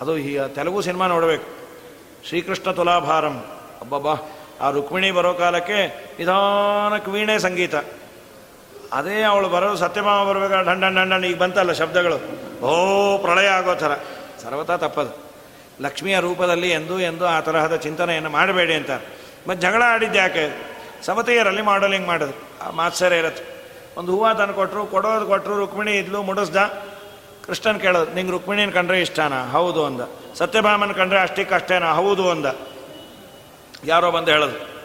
ಅದು 0.00 0.18
ಈ 0.18 0.38
ತೆಲುಗು 0.54 0.80
ಸಿನಿಮಾ 0.80 1.06
ನೋಡಬೇಕು. 1.06 1.57
ಶ್ರೀಕೃಷ್ಣ 2.24 2.70
ತುಲಾಭಾರಂ. 2.70 3.44
ಅಬ್ಬಬ್ಬಾ, 3.80 4.14
ಆ 4.60 4.70
ರುಕ್ಮಿಣಿ 4.70 5.10
ಬರೋ 5.10 5.34
ಕಾಲಕ್ಕೆ 5.34 5.86
ನಿಧಾನಕ್ಕೆ 6.18 7.10
ವೀಣೆ 7.10 7.38
ಸಂಗೀತ. 7.38 7.74
ಅದೇ 8.92 9.22
ಅವಳು 9.22 9.48
ಬರೋ 9.48 9.74
ಸತ್ಯಭಾಮ 9.74 10.28
ಬರಬೇಕಾದ್ರೆ 10.28 10.74
ಢಂಡನ್ 10.74 10.96
ಢಂಡನ್ 10.96 11.24
ಈಗ 11.24 11.36
ಬಂತಲ್ಲ 11.36 11.72
ಶಬ್ದಗಳು. 11.72 12.16
ಓ, 12.62 13.18
ಪ್ರಳಯ 13.18 13.46
ಆಗೋ 13.46 13.74
ಥರ. 13.74 13.94
ಸರ್ವತಾ 14.42 14.76
ತಪ್ಪದು. 14.76 15.28
ಲಕ್ಷ್ಮಿಯ 15.80 16.20
ರೂಪದಲ್ಲಿ 16.20 16.70
ಎಂದು 16.70 17.00
ಎಂದು 17.00 17.26
ಆ 17.26 17.40
ತರಹದ 17.40 17.76
ಚಿಂತನೆಯನ್ನು 17.76 18.30
ಮಾಡಬೇಡಿ 18.30 18.74
ಅಂತ. 18.74 18.90
ಮತ್ತು 19.48 19.54
ಜಗಳ 19.54 19.82
ಆಡಿದ್ದು 19.86 20.18
ಯಾಕೆ? 20.18 20.66
ಸಮತೆಯರಲ್ಲಿ 21.02 21.62
ಮಾಡಲಿಂಗ್ 21.62 22.06
ಮಾಡೋದು 22.06 22.64
ಆ 22.66 22.70
ಮಾತ್ಸರ 22.70 23.12
ಇರತ್ತೆ. 23.12 23.58
ಒಂದು 23.96 24.12
ಹೂವು 24.12 24.38
ತಂದು 24.38 24.54
ಕೊಟ್ಟರು 24.54 24.86
ಕೊಡೋದು 24.86 25.26
ಕೊಟ್ಟರು 25.26 25.58
ರುಕ್ಮಿಣಿ 25.58 25.92
ಇದ್ಲು, 25.92 26.22
ಮುಡಿಸ್ದ. 26.22 26.56
ಕೃಷ್ಣನ್ 27.46 27.80
ಕೇಳೋದು, 27.80 28.14
ನಿಂಗೆ 28.14 28.32
ರುಕ್ಮಿಣಿನ 28.32 28.70
ಕಂಡ್ರೆ 28.70 29.00
ಇಷ್ಟನಾ? 29.00 29.44
ಹೌದು 29.44 29.84
ಅಂದ. 29.84 30.00
ಸತ್ಯಭಾಮನ 30.34 30.92
ಕಂಡ್ರೆ 30.92 31.20
ಅಷ್ಟಿಕ್ಕೆ 31.20 31.54
ಅಷ್ಟೇನಾ? 31.54 31.92
ಹೌದು 31.92 32.30
ಅಂದ. 32.30 32.46
ಯಾರೋ 33.84 34.10
ಬಂದು 34.10 34.30
ಹೇಳೋದು. 34.30 34.78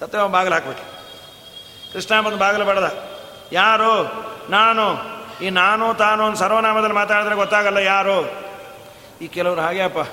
ಸತ್ಯಭಾಮ 0.00 0.32
ಬಾಗಿಲು 0.32 0.54
ಹಾಕ್ಬಿಟ್ಟು 0.54 0.96
ಕೃಷ್ಣ 1.92 2.20
ಬಂದು 2.20 2.36
ಬಾಗಿಲು 2.36 2.64
ಬಡದ. 2.64 3.08
ಯಾರು? 3.52 4.12
ನಾನು. 4.50 5.16
ಈ 5.42 5.50
ನಾನು, 5.50 5.94
ತಾನು 5.94 6.24
ಒಂದು 6.24 6.36
ಸರ್ವನಾಮದಲ್ಲಿ 6.36 6.94
ಮಾತಾಡಿದ್ರೆ 6.94 7.34
ಗೊತ್ತಾಗಲ್ಲ 7.34 7.76
ಯಾರು? 7.76 8.30
ಈ 9.22 9.26
ಕೆಲವರು 9.26 9.60
ಹಾಗೆ 9.60 9.82
ಅಪ್ಪ. 9.82 10.10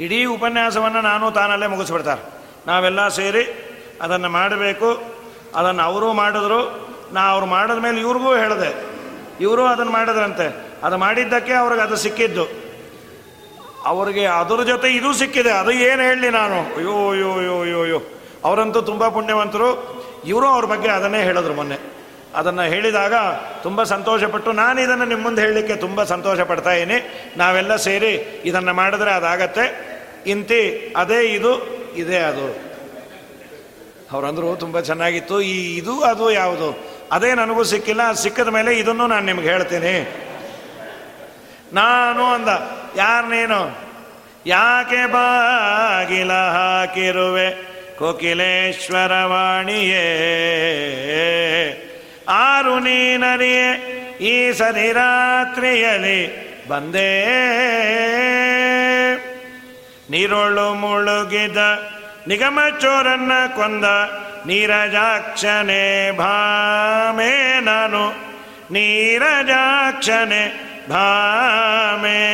ಇಡೀ 0.00 0.24
ಉಪನ್ಯಾಸವನ್ನು 0.24 1.00
ನಾನು 1.00 1.30
ತಾನಲ್ಲೇ 1.30 1.66
ಮುಗಿಸ್ಬಿಡ್ತಾರೆ. 1.66 2.22
ನಾವೆಲ್ಲ 2.66 3.08
ಸೇರಿ 3.08 3.70
ಅದನ್ನು 4.02 4.28
ಮಾಡಬೇಕು. 4.28 5.02
ಅದನ್ನು 5.54 5.82
ಅವರು 5.82 6.12
ಮಾಡಿದ್ರು. 6.12 6.88
ನಾ 7.12 7.20
ಅವ್ರು 7.20 7.46
ಮಾಡಿದ 7.46 7.78
ಮೇಲೆ 7.78 8.00
ಇವ್ರಿಗೂ 8.00 8.36
ಹೇಳಿದೆ. 8.36 8.84
ಇವರು 9.40 9.66
ಅದನ್ನು 9.66 9.92
ಮಾಡಿದ್ರಂತೆ. 9.92 10.70
ಅದು 10.82 10.98
ಮಾಡಿದ್ದಕ್ಕೆ 10.98 11.52
ಅವ್ರಿಗೆ 11.52 11.82
ಅದು 11.82 11.96
ಸಿಕ್ಕಿದ್ದು. 11.96 12.63
ಅವ್ರಿಗೆ 13.84 14.26
ಅದರ 14.26 14.62
ಜೊತೆ 14.62 14.88
ಇದು 14.88 15.12
ಸಿಕ್ಕಿದೆ, 15.12 15.50
ಅದು 15.50 15.70
ಏನು 15.70 16.02
ಹೇಳಲಿ 16.02 16.30
ನಾನು? 16.30 16.76
ಅಯ್ಯೋ 16.76 17.10
ಅಯ್ಯೋ 17.10 17.38
ಅಯ್ಯೋ 17.38 17.60
ಅಯ್ಯೋ 17.60 17.82
ಅಯ್ಯೋ. 17.82 18.02
ಅವರಂತೂ 18.44 18.80
ತುಂಬ 18.80 19.08
ಪುಣ್ಯವಂತರು. 19.08 19.94
ಇವರು 20.26 20.46
ಅವ್ರ 20.46 20.64
ಬಗ್ಗೆ 20.64 20.88
ಅದನ್ನೇ 20.88 21.22
ಹೇಳಿದ್ರು 21.22 21.54
ಮೊನ್ನೆ. 21.54 21.76
ಅದನ್ನು 22.34 22.62
ಹೇಳಿದಾಗ 22.62 23.14
ತುಂಬ 23.62 23.82
ಸಂತೋಷಪಟ್ಟು 23.82 24.52
ನಾನು 24.52 24.80
ಇದನ್ನು 24.80 25.04
ನಿಮ್ಮ 25.04 25.22
ಮುಂದೆ 25.22 25.42
ಹೇಳಲಿಕ್ಕೆ 25.42 25.76
ತುಂಬ 25.76 26.04
ಸಂತೋಷ 26.04 26.40
ಪಡ್ತಾ 26.40 26.72
ಇದ್ದೀನಿ. 26.72 27.30
ನಾವೆಲ್ಲ 27.36 27.76
ಸೇರಿ 27.76 28.42
ಇದನ್ನು 28.44 28.74
ಮಾಡಿದ್ರೆ 28.74 29.10
ಅದಾಗತ್ತೆ. 29.10 29.94
ಇಂತಿ 30.26 30.94
ಅದೇ 30.96 31.22
ಇದು, 31.22 31.52
ಇದೇ 31.96 32.16
ಅದು. 32.16 32.74
ಅವರಂದ್ರು 34.12 34.56
ತುಂಬ 34.56 34.80
ಚೆನ್ನಾಗಿತ್ತು. 34.80 35.40
ಈ 35.40 35.76
ಇದು 35.76 36.00
ಅದು 36.00 36.30
ಯಾವುದು? 36.30 36.84
ಅದೇ 37.12 37.34
ನನಗೂ 37.34 37.62
ಸಿಕ್ಕಿಲ್ಲ. 37.62 38.12
ಸಿಕ್ಕಿದ 38.12 38.48
ಮೇಲೆ 38.48 38.78
ಇದನ್ನು 38.78 39.06
ನಾನು 39.06 39.26
ನಿಮ್ಗೆ 39.26 39.48
ಹೇಳ್ತೀನಿ. 39.48 40.20
ನಾನು 41.74 42.24
ಅಂದ, 42.24 42.48
ಯಾರು 42.96 43.28
ನೀನು? 43.28 43.78
ಯಾಕೆ 44.46 45.06
ಬಾಗಿಲ 45.06 46.32
ಹಾಕಿರುವೆ, 46.32 47.68
ಕೋಕಿಲೇಶ್ವರವಾಣಿಯೇ? 47.96 50.04
ಆರು 52.28 52.78
ನೀನರಿಯೇ, 52.78 53.90
ಈ 54.20 54.52
ಸರಿ 54.52 54.92
ರಾತ್ರಿಯಲ್ಲಿ 54.92 56.44
ಬಂದೇ? 56.68 57.24
ನೀರೊಳು 60.10 60.74
ಮುಳುಗಿದ, 60.74 61.56
ನಿಗಮ 62.28 62.58
ಚೋರನ್ನ 62.80 63.32
ಕೊಂದ, 63.56 63.84
ನೀರಜಾಕ್ಷನೆ 64.46 66.16
ಭಾಮೆ 66.16 67.60
ನಾನು. 67.60 68.34
ನೀರಜಾಕ್ಷನೆ 68.70 70.73
ಭಾಮೆ 70.88 72.24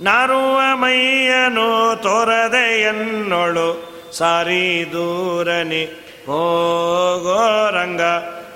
ನಾರುವ 0.00 0.76
ಮೈಯನು 0.76 1.96
ತೋರದೆ 2.02 2.80
ಎನ್ನೊಳು, 2.80 3.68
ಸಾರಿ 4.12 4.86
ದೂರನಿ 4.92 5.84
ಹೋಗೋ 6.26 7.70
ರಂಗ, 7.70 8.00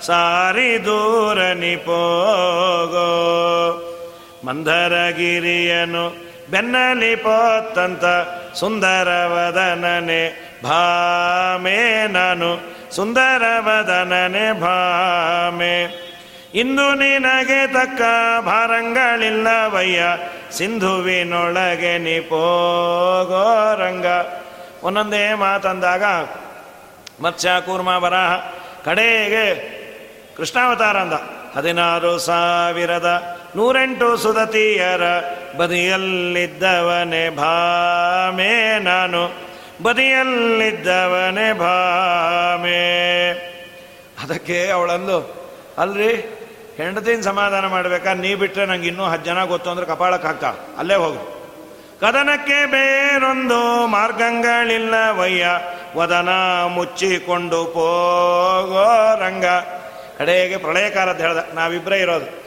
ಸಾರಿ 0.06 0.84
ದೂರನಿ 0.84 1.76
ಪೋಗೋ. 1.76 3.08
ಮಂದರಗಿರಿಯನು 4.46 6.28
ಬೆನ್ನಲಿ 6.50 7.16
ಪೋತ್ತಂತ 7.16 8.04
ಸುಂದರವದನನೆ 8.54 10.48
ಭಾಮೆ 10.62 12.06
ನಾನು 12.06 12.60
ಸುಂದರವದನನೆ 12.96 14.60
ಭಾಮೆ. 14.60 16.08
ಇಂದು 16.54 16.94
ನಿನಗೆ 16.94 17.66
ತಕ್ಕ 17.66 18.00
ಭಾರಂಗಳಿಲ್ಲವಯ್ಯ. 18.44 20.02
ಸಿಂಧುವಿನೊಳಗೆ 20.52 21.98
ನಿಪೋಗೋ 21.98 23.74
ರಂಗ. 23.78 24.06
ಒಂದೊಂದೇ 24.82 25.34
ಮಾತಂದಾಗ 25.34 26.04
ಮತ್ಸ್ಯ, 27.22 27.48
ಕೂರ್ಮ, 27.66 27.98
ಬರಹ, 27.98 28.34
ಕಡೆಗೆ 28.84 29.78
ಕೃಷ್ಣಾವತಾರ 30.36 30.96
ಅಂದ. 30.96 31.12
ಹದಿನಾರು 31.56 32.18
ಸಾವಿರದ 32.18 33.38
ನೂರೆಂಟು 33.56 34.16
ಸುದತಿಯರ 34.16 35.02
ಬದಿಯಲ್ಲಿದ್ದವನೇ 35.56 37.30
ಭಾಮೆ 37.30 38.78
ನಾನು. 38.78 39.48
ಬದಿಯಲ್ಲಿದ್ದವನೇ 39.82 41.52
ಭಾಮೆ. 41.52 43.30
ಅದಕ್ಕೆ 44.24 44.70
ಅವಳಂದು, 44.70 45.48
ಅಲ್ರಿ 45.78 46.37
ಹೆಂಡತಿನ 46.78 47.20
ಸಮಾಧಾನ 47.20 47.66
ಮಾಡಬೇಕಾ? 47.66 48.12
ನೀ 48.12 48.34
ಬಿಟ್ಟರೆ 48.34 48.66
ನಂಗೆ 48.66 48.88
ಇನ್ನೂ 48.88 49.04
ಹತ್ತು 49.04 49.26
ಜನ 49.26 49.44
ಗೊತ್ತು 49.44 49.70
ಅಂದ್ರೆ 49.70 49.86
ಕಪಾಳಕ್ಕೆ 49.86 50.28
ಹಾಕ್ತಾ. 50.28 50.54
ಅಲ್ಲೇ 50.78 50.94
ಹೋಗು. 50.94 51.38
ಕದನಕ್ಕೆ 52.00 52.66
ಬೇರೊಂದು 52.66 53.86
ಮಾರ್ಗಗಳಿಲ್ಲವಯ್ಯ 53.86 55.46
ವದನ 55.96 56.28
ಮುಚ್ಚಿಕೊಂಡು 56.66 57.64
ಪೋಗೋ 57.64 59.18
ರಂಗ. 59.20 59.44
ಕಡೆಗೆ 60.18 60.56
ಪ್ರಳಯ 60.56 60.90
ಅಂತ 60.90 61.20
ಹೇಳ್ದೆ. 61.20 61.54
ನಾವಿಬ್ಬರೇ 61.54 61.98
ಇರೋದು. 61.98 62.42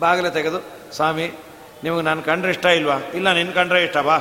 ಬಾಗಿಲು 0.00 0.30
ತೆಗೆದು, 0.30 0.60
ಸ್ವಾಮಿ, 0.92 1.32
ನಿಮಗೆ 1.84 2.02
ನಾನು 2.02 2.22
ಕಂಡ್ರೆ 2.22 2.50
ಇಷ್ಟ 2.50 2.66
ಇಲ್ವಾ? 2.66 2.96
ಇಲ್ಲ 3.14 3.32
ನಿನ್ನ 3.32 3.52
ಕಂಡ್ರೆ 3.52 3.84
ಇಷ್ಟ. 3.84 3.98
ಬಾ. 3.98 4.18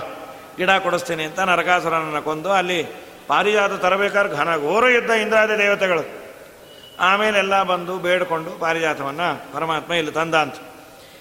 ಗಿಡ 0.58 0.70
ಕೊಡಿಸ್ತೀನಿ 0.70 1.24
ಅಂತ 1.24 1.40
ನರಕಾಸುರನನ್ನು 1.40 2.22
ಕೊಂದು 2.22 2.52
ಅಲ್ಲಿ 2.52 2.84
ಪಾರಿಜಾತ 3.28 3.72
ತರಬೇಕಾದ್ರೆ 3.72 4.34
ಘನ 4.34 4.58
ಘೋರ 4.58 4.90
ಯುದ್ಧ 4.90 5.10
ಇಂದ್ರಾದಿ 5.10 5.58
ದೇವತೆಗಳು. 5.58 6.23
ಆಮೇಲೆ 7.00 7.38
ಎಲ್ಲ 7.38 7.64
ಬಂದು 7.64 8.00
ಬೇಡಿಕೊಂಡು 8.00 8.52
ಪಾರಿಜಾತವನ್ನು 8.52 9.54
ಪರಮಾತ್ಮ 9.54 9.94
ಇಲ್ಲಿ 9.94 10.12
ತಂದ 10.12 10.36
ಅಂತ 10.36 10.56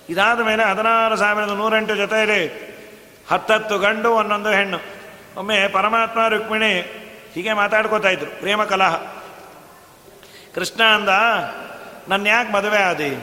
ಇದಾದ 0.09 0.41
ಮೇಲೆ 0.41 0.63
ಹದಿನಾರು 0.63 1.17
ಸಾವಿರದ 1.17 1.49
ನೂರೆಂಟು 1.49 1.97
ಜೊತೆಯಲ್ಲಿ 1.97 2.73
ಹತ್ತತ್ತು 3.31 3.79
ಗಂಡು, 3.79 4.13
ಒಂದೊಂದು 4.13 4.49
ಹೆಣ್ಣು. 4.49 4.79
ಒಮ್ಮೆ 5.37 5.69
ಪರಮಾತ್ಮ 5.69 6.29
ರುಕ್ಮಿಣಿ 6.29 6.81
ಹೀಗೆ 7.35 7.53
ಮಾತಾಡ್ಕೋತಾ 7.53 8.09
ಇದ್ರು, 8.09 8.31
ಪ್ರೇಮ 8.31 8.65
ಕಲಹ. 8.65 8.97
ಕೃಷ್ಣ 10.55 10.83
ಅಂದ 10.83 11.09
ನನ್ನ 12.09 12.27
ಯಾಕೆ 12.27 12.53
ಮದುವೆ 12.53 12.79
ಆದಿ? 12.79 13.17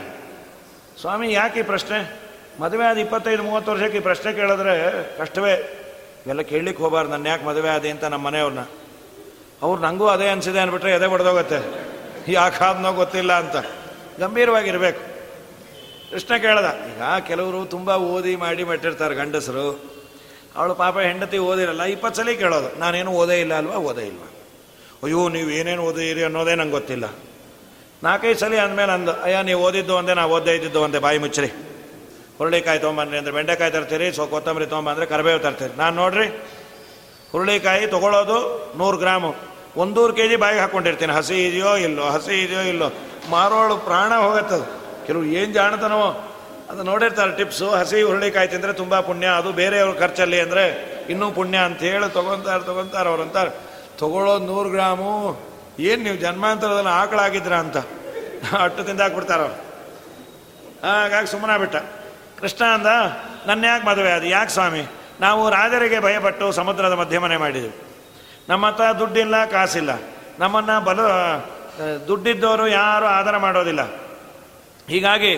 ಸ್ವಾಮಿ, 1.00 1.32
ಯಾಕೆ 1.32 1.60
ಈ 1.60 1.62
ಪ್ರಶ್ನೆ? 1.62 2.20
ಮದುವೆ 2.60 2.84
ಆದ 2.84 2.98
ಇಪ್ಪತ್ತೈದು, 2.98 3.42
ಮೂವತ್ತು 3.42 3.72
ವರ್ಷಕ್ಕೆ 3.72 3.98
ಈ 3.98 4.00
ಪ್ರಶ್ನೆ 4.00 4.32
ಕೇಳಿದ್ರೆ 4.32 5.02
ಕಷ್ಟವೇ. 5.18 5.52
ಇವೆಲ್ಲ 6.26 6.40
ಕೇಳಲಿಕ್ಕೆ 6.40 6.82
ಹೋಗಬಾರ್ದು 6.82 7.12
ನನ್ನ 7.12 7.26
ಯಾಕೆ 7.26 7.44
ಮದುವೆ 7.44 7.68
ಆದಿ 7.68 7.90
ಅಂತ 7.90 8.04
ನಮ್ಮ 8.04 8.26
ಮನೆಯವ್ರನ್ನ. 8.26 8.60
ಅವ್ರು 9.62 9.82
ನನಗೂ 9.82 10.08
ಅದೇ 10.08 10.28
ಅನಿಸಿದೆ 10.28 10.58
ಅಂದ್ಬಿಟ್ರೆ 10.58 10.90
ಎದೆ 10.90 11.89
ಬಡ್ದೋಗತ್ತೆ 12.20 12.32
ಯಾಕಾದ್ನೋ 12.32 12.90
ಗೊತ್ತಿಲ್ಲ 12.92 13.32
ಅಂತ. 13.42 13.56
ಗಂಭೀರವಾಗಿರ್ಬೇಕು. 14.20 15.00
ಕೃಷ್ಣ 16.10 16.32
ಕೇಳ್ದ, 16.44 16.68
ಈಗ 16.90 17.02
ಕೆಲವರು 17.28 17.58
ತುಂಬ 17.74 17.88
ಓದಿ 18.12 18.32
ಮಾಡಿ 18.36 18.62
ಮಟ್ಟಿರ್ತಾರೆ 18.64 19.14
ಗಂಡಸರು. 19.14 19.66
ಅವಳು 20.56 20.74
ಪಾಪ 20.74 20.96
ಹೆಂಡತಿ 20.98 21.38
ಓದಿರಲ್ಲ, 21.38 21.82
ಇಪ್ಪತ್ತು 21.94 22.18
ಸಲ 22.20 22.32
ಕೇಳೋದು, 22.42 22.68
ನಾನೇನು 22.78 23.10
ಓದೇ 23.20 23.36
ಇಲ್ಲ 23.40 23.54
ಅಲ್ವಾ, 23.54 23.76
ಓದೇ 23.90 24.04
ಇಲ್ವಾ 24.10 24.28
ಅಯ್ಯೋ, 25.02 25.20
ನೀವು 25.28 25.50
ಏನೇನು 25.50 25.82
ಓದಿರಿ 25.88 26.22
ಅನ್ನೋದೇ 26.28 26.54
ನಂಗೆ 26.60 26.74
ಗೊತ್ತಿಲ್ಲ. 26.78 27.06
ನಾಲ್ಕೈದು 28.02 28.38
ಸಲ 28.38 28.54
ಅಂದಮೇಲೆ 28.66 28.92
ಅಂದು 28.92 29.12
ಅಯ್ಯ, 29.26 29.36
ನೀವು 29.42 29.60
ಓದಿದ್ದು 29.66 29.92
ಒಂದೇ, 29.96 30.14
ನಾವು 30.14 30.32
ಓದೇ 30.36 30.52
ಇದ್ದಿದ್ದು 30.54 30.80
ಒಂದೇ, 30.82 30.98
ಬಾಯಿ 30.98 31.18
ಮುಚ್ಚರಿ. 31.18 31.50
ಹುರುಳಿಕಾಯಿ 32.38 32.78
ತೊಗೊಂಬನ್ರಿ 32.80 33.16
ಅಂದರೆ 33.18 33.32
ಬೆಂಡೆಕಾಯಿ 33.32 33.72
ತರ್ತೀರಿ, 33.72 34.06
ಸೊ 34.16 34.22
ಕೊತ್ತಂಬರಿ 34.26 34.66
ತೊಗೊಂಬಂದ್ರೆ 34.66 35.06
ಕರಿಬೇವು 35.06 35.40
ತರ್ತೀರಿ. 35.46 35.74
ನಾನು 35.78 35.94
ನೋಡ್ರಿ, 35.96 36.26
ಹುರುಳಿಕಾಯಿ 37.32 37.86
ತೊಗೊಳ್ಳೋದು 37.86 38.38
ನೂರು 38.78 38.98
ಗ್ರಾಮು. 38.98 39.32
ಒಂದೂರು 39.76 40.12
ಕೆ 40.12 40.28
ಜಿ 40.28 40.36
ಬಾಯಿಗೆ 40.36 40.60
ಹಾಕ್ಕೊಂಡಿರ್ತೀನಿ 40.60 41.12
ಹಸಿ 41.12 41.46
ಇದೆಯೋ 41.46 41.76
ಇಲ್ಲೋ, 41.76 42.02
ಹಸಿ 42.02 42.42
ಇದೆಯೋ 42.42 42.60
ಇಲ್ಲೋ. 42.60 42.92
ಮಾರೋಳು 43.30 43.76
ಪ್ರಾಣ 43.76 44.14
ಹೋಗತ್ತದು 44.14 44.80
ಕೆಲವು 45.06 45.24
ಏನು 45.24 45.52
ಜಾಣತನೋ 45.52 46.26
ಅದು 46.70 46.82
ನೋಡಿರ್ತಾರೆ 46.82 47.36
ಟಿಪ್ಸು. 47.36 47.70
ಹಸಿ 47.70 48.02
ಹುರುಳಿಕಾಯಿ 48.02 48.48
ತಿಂದರೆ 48.48 48.72
ತುಂಬ 48.72 49.00
ಪುಣ್ಯ. 49.00 49.26
ಅದು 49.26 49.52
ಬೇರೆಯವ್ರ 49.52 49.98
ಖರ್ಚಲ್ಲಿ 49.98 50.40
ಅಂದರೆ 50.40 50.90
ಇನ್ನೂ 51.10 51.30
ಪುಣ್ಯ 51.30 51.58
ಅಂತ 51.58 51.78
ಹೇಳಿ 51.78 52.12
ತೊಗೊತಾರೆ 52.12 52.64
ತೊಗೊತಾರೆ, 52.64 53.08
ಅವ್ರು 53.08 53.22
ಅಂತಾರೆ. 53.22 53.50
ತೊಗೊಳ್ಳೋದು 53.98 54.46
ನೂರು 54.46 54.70
ಗ್ರಾಮು. 54.70 55.40
ಏನು 55.80 56.02
ನೀವು 56.02 56.16
ಜನ್ಮಾಂತರದಲ್ಲಿ 56.16 56.88
ಆಕಳಾಗಿದ್ರ 56.88 57.52
ಅಂತ. 57.52 57.76
ಅಟ್ಟು 58.58 58.84
ತಿಂದಾಕ್ಬಿಡ್ತಾರೆ 58.84 59.42
ಅವ್ರು. 59.42 59.64
ಹಾಗಾಗಿ 60.82 61.26
ಸುಮ್ಮನೆ 61.26 61.58
ಬಿಟ್ಟ. 61.58 61.76
ಕೃಷ್ಣ 62.40 62.64
ಅಂದ 62.64 62.86
ನನ್ನ 63.46 63.64
ಯಾಕೆ 63.64 63.86
ಮದುವೆ 63.86 64.12
ಅದು 64.12 64.26
ಯಾಕೆ 64.26 64.50
ಸ್ವಾಮಿ? 64.50 64.90
ನಾವು 65.20 65.50
ರಾಜರಿಗೆ 65.50 66.00
ಭಯಪಟ್ಟು 66.00 66.52
ಸಮುದ್ರದ 66.52 66.92
ಮಧ್ಯಮನೆ 66.92 67.36
ಮಾಡಿದೆವು. 67.36 67.89
ನಮ್ಮ 68.50 68.66
ಹತ್ರ 68.66 68.84
ದುಡ್ಡಿಲ್ಲ, 68.98 69.44
ಕಾಸಿಲ್ಲ. 69.44 69.90
ನಮ್ಮನ್ನು 70.38 70.84
ಬಲ 70.84 71.00
ದುಡ್ಡಿದ್ದವರು 72.08 72.68
ಯಾರು 72.68 73.06
ಆಧಾರ 73.06 73.36
ಮಾಡೋದಿಲ್ಲ. 73.36 73.82
ಹೀಗಾಗಿ 74.88 75.32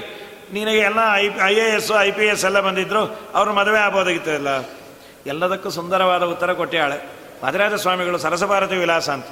ನಿನಗೆ 0.52 0.78
ಎಲ್ಲ 0.78 1.00
I 1.14 1.30
I 1.42 1.54
A 1.54 1.66
S, 1.76 1.92
I 2.00 2.10
P 2.10 2.24
S 2.24 2.44
ಎಲ್ಲ 2.44 2.60
ಬಂದಿದ್ರು, 2.60 3.02
ಅವರು 3.34 3.52
ಮದುವೆ 3.52 3.78
ಆಗ್ಬೋದಾಗಿತ್ತಲ್ಲ? 3.78 4.48
ಎಲ್ಲದಕ್ಕೂ 5.26 5.70
ಸುಂದರವಾದ 5.70 6.22
ಉತ್ತರ 6.22 6.52
ಕೊಟ್ಟಾಳೆ 6.52 6.98
ಮಧುರಾಜ 7.44 7.74
ಸ್ವಾಮಿಗಳು 7.74 8.18
ಸರಸಭಾರತಿ 8.18 8.76
ವಿಲಾಸ 8.76 9.08
ಅಂತ. 9.08 9.24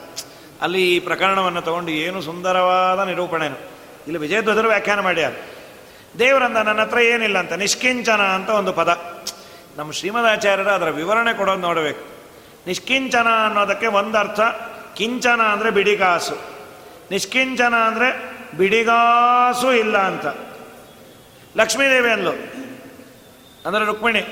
ಅಲ್ಲಿ 0.63 0.97
ಈ 0.97 0.99
ಪ್ರಕರಣವನ್ನು 0.99 1.63
ತಗೊಂಡು 1.63 1.91
ಏನು 1.91 2.23
ಸುಂದರವಾದ 2.23 3.01
ನಿರೂಪಣೆನು. 3.09 3.59
ಇಲ್ಲಿ 4.07 4.19
ವಿಜಯಧ್ವಜರು 4.19 4.69
ವ್ಯಾಖ್ಯಾನ 4.69 5.01
ಮಾಡ್ಯಾರ. 5.01 5.33
ದೇವರಂದ 6.19 6.57
ನನ್ನ 6.57 6.81
ಹತ್ರ 6.81 6.99
ಏನಿಲ್ಲ 6.99 7.39
ಅಂತ, 7.39 7.53
ನಿಷ್ಕಿಂಚನ 7.53 8.23
ಅಂತ 8.23 8.51
ಒಂದು 8.51 8.73
ಪದ. 8.73 8.91
ನಮ್ಮ 9.77 9.91
ಶ್ರೀಮದಾಚಾರ್ಯರು 9.93 10.71
ಅದರ 10.71 10.91
ವಿವರಣೆ 10.91 11.33
ಕೊಡೋದು 11.35 11.61
ನೋಡಬೇಕು. 11.61 12.20
ನಿಷ್ಕಿಂಚನ 12.67 13.27
ಅನ್ನೋದಕ್ಕೆ 13.47 13.87
ಒಂದು 13.87 14.19
ಅರ್ಥ. 14.19 14.41
ಕಿಂಚನ 14.95 15.41
ಅಂದರೆ 15.43 15.71
ಬಿಡಿಗಾಸು. 15.71 16.37
ನಿಷ್ಕಿಂಚನ 17.11 17.75
ಅಂದರೆ 17.75 18.09
ಬಿಡಿಗಾಸು 18.57 19.73
ಇಲ್ಲ 19.73 19.99
ಅಂತ. 19.99 20.27
ಲಕ್ಷ್ಮೀದೇವಿ 21.57 22.11
ಅಂದ್ಲು. 22.11 22.33
ಅಂದರೆ 23.67 23.85
ರುಕ್ಮಿಣಿ, 23.85 24.23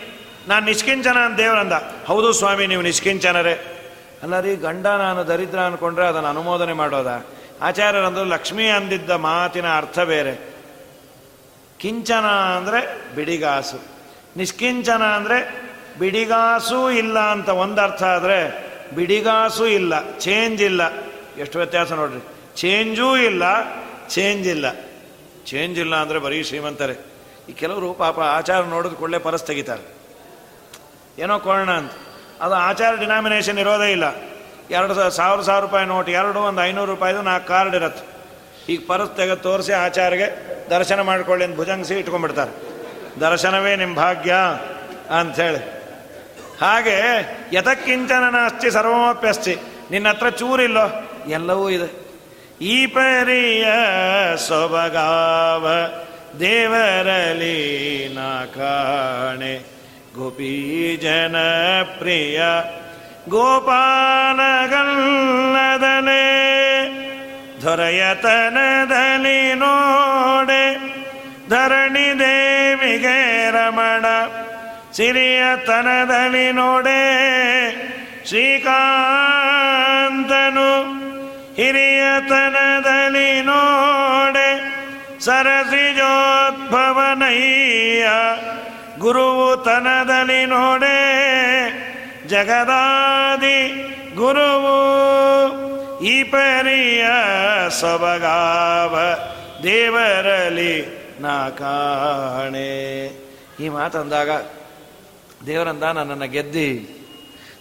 ನಾನು 0.49 0.65
ನಿಷ್ಕಿಂಚನ 0.65 1.19
ಅಂತ 1.19 1.39
ದೇವರಂದ. 1.39 1.73
ಹೌದು 2.07 2.33
ಸ್ವಾಮಿ, 2.33 2.67
ನೀವು 2.67 2.83
ನಿಷ್ಕಿಂಚನರೇ. 2.83 3.85
ಅಲ್ಲ 4.23 4.41
ರೀ 4.41 4.57
ಗಂಡ 4.57 4.87
ನಾನು 4.87 5.29
ದರಿದ್ರ 5.29 5.59
ಅಂದ್ಕೊಂಡ್ರೆ 5.59 6.07
ಅದನ್ನು 6.07 6.29
ಅನುಮೋದನೆ 6.29 6.73
ಮಾಡೋದ? 6.73 7.27
ಆಚಾರ್ಯರಂದ್ರು 7.63 8.25
ಲಕ್ಷ್ಮಿ 8.25 8.71
ಅಂದಿದ್ದ 8.71 9.11
ಮಾತಿನ 9.11 9.77
ಅರ್ಥ 9.77 9.99
ಬೇರೆ. 9.99 10.59
ಕಿಂಚನ 11.81 12.27
ಅಂದರೆ 12.57 12.81
ಬಿಡಿಗಾಸು. 13.15 13.79
ನಿಷ್ಕಿಂಚನ 14.37 15.03
ಅಂದರೆ 15.03 15.68
ಬಿಡಿಗಾಸು 15.99 16.91
ಇಲ್ಲ 16.91 17.19
ಅಂತ 17.19 17.49
ಒಂದು 17.49 17.81
ಅರ್ಥ 17.81 18.03
ಆದರೆ 18.03 18.69
ಬಿಡಿಗಾಸು 18.97 19.67
ಇಲ್ಲ 19.67 20.19
ಚೇಂಜ್ 20.19 20.63
ಇಲ್ಲ. 20.63 20.93
ಎಷ್ಟು 21.39 21.59
ವ್ಯತ್ಯಾಸ 21.59 21.93
ನೋಡ್ರಿ? 21.93 22.21
ಚೇಂಜೂ 22.57 23.17
ಇಲ್ಲ 23.17 23.43
ಚೇಂಜ್ 24.09 24.49
ಇಲ್ಲ. 24.49 24.73
ಚೇಂಜ್ 25.47 25.79
ಇಲ್ಲ 25.79 25.97
ಅಂದರೆ 25.97 26.19
ಬರೀ 26.19 26.43
ಶ್ರೀಮಂತರೇ. 26.43 27.07
ಈ 27.49 27.53
ಕೆಲವರು 27.53 27.95
ಪಾಪ 27.95 28.21
ಆಚಾರ 28.21 28.63
ನೋಡಿದ 28.63 28.93
ಕೂಡಲೇ 28.93 29.19
ಪರಸ್ 29.19 29.45
ತೆಗಿತಾರೆ. 29.45 29.99
ಏನೋ 31.19 31.39
ಕೋರಣ 31.39 31.71
ಅಂತ. 31.71 31.93
ಅದು 32.41 32.55
ಆಚಾರ 32.55 32.95
ಡಿನಾಮಿನೇಷನ್ 32.95 33.59
ಇರೋದೇ 33.59 33.93
ಇಲ್ಲ. 33.93 34.05
ಎರಡು 34.71 35.11
ಸಾವಿರ 35.11 35.43
ಸಾವಿರ 35.43 35.65
ರೂಪಾಯಿ 35.65 35.87
ನೋಟ್, 35.87 36.09
ಎರಡು, 36.09 36.41
ಒಂದು 36.41 36.65
ಐನೂರು 36.65 36.91
ರೂಪಾಯಿದು 36.91 37.23
ನಾಲ್ಕು 37.23 37.49
ಕಾರ್ಡ್ 37.49 37.75
ಇರತ್ತೆ. 37.75 38.19
ಈಗ 38.73 38.81
ಪರಸ್ 38.87 39.17
ತೆಗೆದು 39.17 39.37
ತೋರಿಸಿ 39.37 39.73
ಆಚಾರಿಗೆ 39.73 40.59
ದರ್ಶನ 40.71 41.01
ಮಾಡ್ಕೊಳ್ಳಿ 41.01 41.45
ಅಂತ 41.45 41.57
ಭುಜಂಗಿಸಿ 41.57 41.95
ಇಟ್ಕೊಂಡ್ಬಿಡ್ತಾರೆ. 41.95 42.51
ದರ್ಶನವೇ 43.21 43.77
ನಿಮ್ಮ 43.77 43.97
ಭಾಗ್ಯ 43.97 44.35
ಅಂಥೇಳಿ 45.19 45.78
ಹಾಗೆ 46.61 46.97
ಯಥಕ್ಕಿಂಚನ 47.53 48.29
ನಾಸ್ತಿ 48.31 48.71
ಸರ್ವಮಪ್ಯಸ್ತಿ 48.71 49.57
ನಿನ್ನ 49.91 50.09
ಹತ್ರ 50.09 50.29
ಚೂರಿಲ್ಲೋ? 50.29 51.11
ಎಲ್ಲವೂ 51.29 51.71
ಇದೆ. 51.71 52.09
ಈ 52.61 52.87
ಪರಿಯ 52.87 53.65
ಸೊಬಗಾವ 54.37 55.69
ದೇವರಲಿ 56.41 58.09
ನಾ 58.15 58.45
ಕಾಣೆ. 58.45 59.59
ಗೋಪಿ 60.17 60.99
ಜನ 61.03 61.37
ಪ್ರಿಯ 61.99 62.43
ಗೋಪಾಲಗಲ್ಲದನೆ 63.29 64.09
ದೊರೆಯತನದಲ್ಲಿ 67.63 69.55
ನೋಡೆ. 69.55 70.75
ಧರಣಿ 71.49 72.19
ದೇವಿಗೆ 72.19 73.51
ರಮಣ 73.51 74.05
ಸಿರಿಯತನದಲ್ಲಿ 74.99 76.53
ನೋಡೆ 76.53 77.01
ಶ್ರೀಕಾಂತನು 78.29 80.95
ಹಿರಿಯತನದಲ್ಲಿ 81.55 83.43
ನೋಡೆ 83.43 84.79
ಸರಸಿಜೋದ್ಭವನಯ್ಯ 85.21 88.09
ಗುರುವು 88.99 89.65
ತನದಲ್ಲಿ 89.65 90.47
ನೋಡೆ 90.47 90.99
ಜಗದಾದಿ 92.29 93.85
ಗುರುವು 94.17 94.79
ಈ 96.05 96.23
ಪರಿಯ 96.23 97.07
ಸೊಬಗಾವ 97.81 98.97
ದೇವರಲಿ 99.63 101.05
ನಾ 101.21 101.49
ಕಾಣೆ. 101.49 103.09
ಈ 103.61 103.69
ಮಾತಂದಾಗ 103.69 104.31
ದೇವರಂದ 105.47 105.83
ನನ್ನನ್ನು 105.83 106.29
ಗೆದ್ದಿ, 106.29 106.71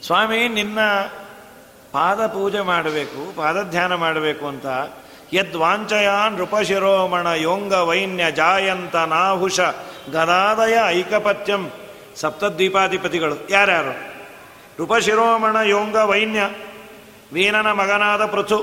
ಸ್ವಾಮಿ, 0.05 0.47
ನಿನ್ನ 0.47 0.79
ಪಾದ 1.91 2.27
ಪೂಜೆ 2.27 2.59
ಮಾಡಬೇಕು 2.59 3.35
ಪಾದಧ್ಯಾನ 3.35 3.95
ಮಾಡಬೇಕು 3.95 4.45
ಅಂತ 4.47 4.65
ಯದ್ವಾಂಚಯ 5.33 6.09
ನೃಪಶಿರೋಮಣ 6.29 7.27
ಯೋಂಗ 7.27 7.73
ವೈನ್ಯ 7.73 8.31
ಜಾಯಂತ 8.31 8.95
ನಾಹುಷ 8.95 9.59
ಗದಾದಯ 10.11 10.77
ಐಕಪತ್ಯಂ 10.87 11.71
ಸಪ್ತದ್ವೀಪಾಧಿಪತಿಗಳು. 12.15 13.35
ಯಾರ್ಯಾರು? 13.49 13.93
ನೃಪಶಿರೋಮಣ 14.79 15.55
ಯೋಂಗ 15.65 15.95
ವೈನ್ಯ 15.95 16.41
ವೀನನ 17.33 17.71
ಮಗನಾದ 17.71 18.25
ಪೃಥು, 18.25 18.59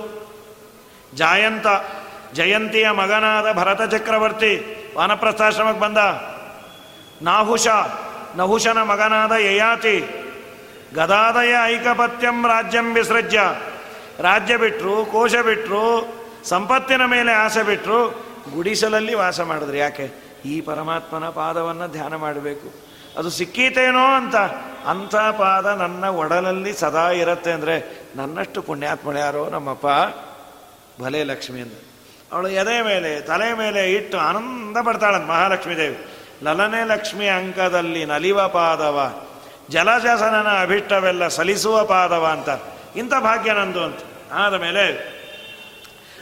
ಜಾಯಂತ 1.14 1.66
ಜಯಂತಿಯ 2.34 2.90
ಮಗನಾದ 2.90 3.56
ಭರತ 3.56 3.82
ಚಕ್ರವರ್ತಿ 3.94 4.52
ವಾನಪ್ರಸ್ಥಾಶ್ರಮಕ್ಕೆ 4.96 5.80
ಬಂದ 5.80 5.98
ನಾಹುಷ 7.22 7.66
ನಹುಷನ 8.36 8.82
ಮಗನಾದ 8.82 9.32
ಯಯಾತಿ, 9.32 10.04
ಗದಾದಯ 10.94 11.54
ಐಕಪತ್ಯಂ 11.64 12.46
ರಾಜ್ಯಂ 12.46 12.94
ವಿಸೃಜ್ಯ. 12.94 13.40
ರಾಜ್ಯ 14.18 14.56
ಬಿಟ್ಟರು 14.56 15.04
ಕೋಶ 15.04 15.34
ಬಿಟ್ಟರು 15.34 16.14
ಸಂಪತ್ತಿನ 16.44 17.04
ಮೇಲೆ 17.04 17.32
ಆಸೆ 17.32 17.62
ಬಿಟ್ಟರು 17.62 18.08
ಗುಡಿಸಲಲ್ಲಿ 18.54 19.14
ವಾಸ 19.14 19.40
ಮಾಡಿದ್ರು. 19.40 19.76
ಯಾಕೆ? 19.76 20.10
ಈ 20.44 20.60
ಪರಮಾತ್ಮನ 20.60 21.28
ಪಾದವನ್ನು 21.28 21.92
ಧ್ಯಾನ 21.92 22.16
ಮಾಡಬೇಕು. 22.16 22.74
ಅದು 23.18 23.30
ಸಿಕ್ಕೀತೇನೋ 23.30 24.04
ಅಂತ. 24.04 24.36
ಅಂಥ 24.86 25.16
ಪಾದ 25.16 25.66
ನನ್ನ 25.66 26.04
ಒಡಲಲ್ಲಿ 26.04 26.72
ಸದಾ 26.72 27.10
ಇರುತ್ತೆ 27.10 27.52
ಅಂದರೆ 27.52 28.06
ನನ್ನಷ್ಟು 28.16 28.62
ಪುಣ್ಯಾತ್ಮಳು 28.62 29.18
ಯಾರೋ 29.18 29.48
ನಮ್ಮಪ್ಪ? 29.48 29.86
ಭಲೇ 31.02 31.24
ಲಕ್ಷ್ಮಿ 31.24 31.60
ಅಂತ 31.60 31.72
ಅವಳು 32.32 32.48
ಎದೆ 32.48 32.82
ಮೇಲೆ, 32.82 33.20
ತಲೆ 33.20 33.52
ಮೇಲೆ 33.52 33.92
ಇಟ್ಟು 33.92 34.18
ಆನಂದ 34.18 34.76
ಪಡ್ತಾಳಂತ 34.86 35.24
ಮಹಾಲಕ್ಷ್ಮೀ 35.24 35.76
ದೇವಿ 35.76 36.13
ಲಲನೆ 36.44 36.84
ಲಕ್ಷ್ಮಿ 36.84 37.26
ಅಂಕದಲ್ಲಿ 37.28 38.04
ನಲಿವ 38.04 38.48
ಪಾದವ 38.48 38.98
ಅಭಿಷ್ಟವೆಲ್ಲ 40.60 41.28
ಸಲಿಸುವ 41.28 41.84
ಪಾದವ 41.84 42.24
ಅಂತ. 42.26 42.48
ಇಂಥ 42.96 43.14
ಭಾಗ್ಯ 43.20 43.52
ನಂದು 43.52 43.82
ಅಂತ. 43.84 44.00
ಆದ 44.32 44.54
ಮೇಲೆ 44.54 44.84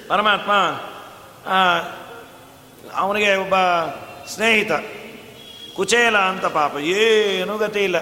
ಪರಮಾತ್ಮ 0.08 0.52
ಅವನಿಗೆ 2.94 3.36
ಒಬ್ಬ 3.36 3.54
ಸ್ನೇಹಿತ, 4.26 4.72
ಕುಚೇಲ 5.76 6.16
ಅಂತ 6.18 6.44
ಪಾಪ, 6.46 6.76
ಏನೂ 6.76 7.58
ಗತಿ 7.58 7.84
ಇಲ್ಲ. 7.84 7.96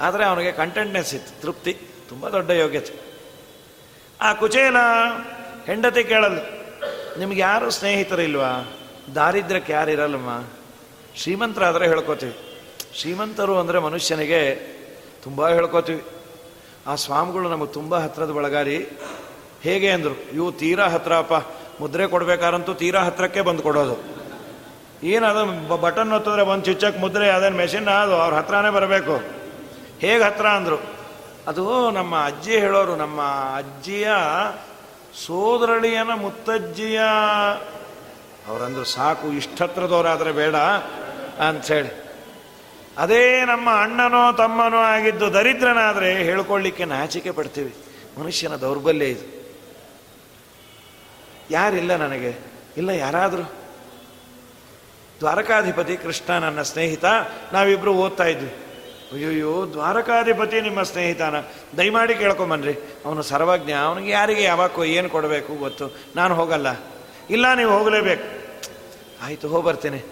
ಆದರೆ 0.00 0.24
ಅವನಿಗೆ 0.24 0.52
ಕಂಟೆಂಟ್ನೆಸ್ 0.52 1.14
ಇತ್ತು, 1.14 1.42
ತೃಪ್ತಿ, 1.42 1.72
ತುಂಬ 2.08 2.28
ದೊಡ್ಡ 2.28 2.50
ಯೋಗ್ಯತೆ. 2.50 2.94
ಆ 4.20 4.32
ಕುಚೇಲ 4.32 4.76
ಹೆಂಡತಿ 5.66 6.04
ಕೇಳಲು 6.04 6.42
ನಿಮ್ಗೆ 7.18 7.40
ಯಾರು 7.40 7.70
ಸ್ನೇಹಿತರಿಲ್ವಾ? 7.70 8.52
ದಾರಿದ್ರ್ಯಕ್ಕೆ 9.14 9.72
ಯಾರು 9.72 9.90
ಇರಲ್ಲಮ್ಮ 9.90 10.30
ಶ್ರೀಮಂತರಾದರೆ 11.16 11.88
ಹೇಳ್ಕೋತೀವಿ. 11.88 12.36
ಶ್ರೀಮಂತರು 12.94 13.58
ಅಂದರೆ 13.58 13.78
ಮನುಷ್ಯನಿಗೆ 13.78 14.54
ತುಂಬ 15.22 15.48
ಹೇಳ್ಕೋತೀವಿ. 15.48 16.04
ಆ 16.86 16.94
ಸ್ವಾಮಿಗಳು 16.94 17.48
ನಮಗೆ 17.48 17.72
ತುಂಬ 17.72 17.98
ಹತ್ರದ 17.98 18.30
ಬಳಗಾರಿ 18.30 18.88
ಹೇಗೆ 19.62 19.90
ಅಂದರು? 19.90 20.30
ಇವು 20.34 20.52
ತೀರಾ 20.52 20.88
ಹತ್ರಪ್ಪ. 20.88 21.32
ಮುದ್ರೆ 21.82 22.06
ಕೊಡ್ಬೇಕಾರಂತೂ 22.06 22.74
ತೀರಾ 22.74 23.02
ಹತ್ರಕ್ಕೆ 23.02 23.40
ಬಂದು 23.40 23.62
ಕೊಡೋದು. 23.62 24.20
ಏನದು 25.06 25.76
ಬಟನ್ 25.76 26.10
ಹೊತ್ತಿದ್ರೆ 26.10 26.42
ಒಂದು 26.42 26.64
ಚುಚ್ಚಕ್ಕೆ 26.64 27.00
ಮುದ್ರೆ, 27.00 27.30
ಅದೇನು 27.30 27.56
ಮೆಷಿನ್ 27.56 27.88
ಅದು 27.88 28.14
ಅವ್ರ 28.14 28.34
ಹತ್ರನೇ 28.34 28.70
ಬರಬೇಕು. 28.70 29.16
ಹೇಗೆ 30.00 30.22
ಹತ್ರ 30.22 30.46
ಅಂದರು? 30.46 30.82
ಅದು 31.46 31.90
ನಮ್ಮ 31.90 32.24
ಅಜ್ಜಿ 32.24 32.58
ಹೇಳೋರು, 32.58 32.96
ನಮ್ಮ 32.96 33.20
ಅಜ್ಜಿಯ 33.56 34.08
ಸೋದರಳಿಯನ 35.26 36.14
ಮುತ್ತಜ್ಜಿಯ 36.14 37.00
ಅವರಂದ್ರು 38.50 38.84
ಸಾಕು, 38.84 39.32
ಇಷ್ಟತ್ರದವರಾದರೆ 39.32 40.32
ಬೇಡ 40.32 40.56
ಅಂಥೇಳಿ 41.48 42.10
ಅದೇ 42.98 43.44
ನಮ್ಮ 43.44 43.70
ಅಣ್ಣನೋ 43.70 44.32
ತಮ್ಮನೋ 44.32 44.76
ಆಗಿದ್ದು 44.76 45.34
ದರಿದ್ರನಾದರೆ 45.34 46.14
ಹೇಳ್ಕೊಳ್ಳಿಕ್ಕೆ 46.14 46.84
ನಾಚಿಕೆ 46.84 47.30
ಪಡ್ತೀವಿ. 47.30 47.74
ಮನುಷ್ಯನ 48.20 48.56
ದೌರ್ಬಲ್ಯ 48.56 49.06
ಇದು. 49.06 49.40
ಯಾರಿಲ್ಲ 51.50 51.96
ನನಗೆ? 51.96 52.36
ಇಲ್ಲ 52.76 52.90
ಯಾರಾದರೂ? 52.90 53.42
ದ್ವಾರಕಾಧಿಪತಿ 55.20 55.96
ಕೃಷ್ಣ 55.96 56.38
ನನ್ನ 56.38 56.62
ಸ್ನೇಹಿತ, 56.62 57.04
ನಾವಿಬ್ರು 57.52 57.94
ಓದ್ತಾ 57.94 58.24
ಇದ್ವಿ. 58.24 58.54
ಅಯ್ಯೋಯ್ಯೋ, 59.12 59.66
ದ್ವಾರಕಾಧಿಪತಿ 59.72 60.60
ನಿಮ್ಮ 60.60 60.82
ಸ್ನೇಹಿತನ. 60.82 61.44
ದಯಮಾಡಿ 61.76 62.14
ಕೇಳ್ಕೊಂಬನ್ರಿ. 62.14 62.72
ಅವನು 63.04 63.22
ಸರ್ವಜ್ಞ, 63.22 63.72
ಅವನಿಗೆ 63.72 64.12
ಯಾರಿಗೆ 64.12 64.42
ಯಾವಾಗೋ 64.42 64.84
ಏನು 64.84 65.08
ಕೊಡಬೇಕು 65.08 65.54
ಗೊತ್ತು. 65.54 65.90
ನಾನು 66.16 66.34
ಹೋಗಲ್ಲ. 66.34 66.66
ಇಲ್ಲ, 67.30 67.54
ನೀವು 67.54 67.78
ಹೋಗಲೇಬೇಕು. 67.78 68.39
ಆಯಿತು 69.22 69.48
ಹೋಗಿ 69.48 69.66
ಬರ್ತೇನೆ. 69.66 70.02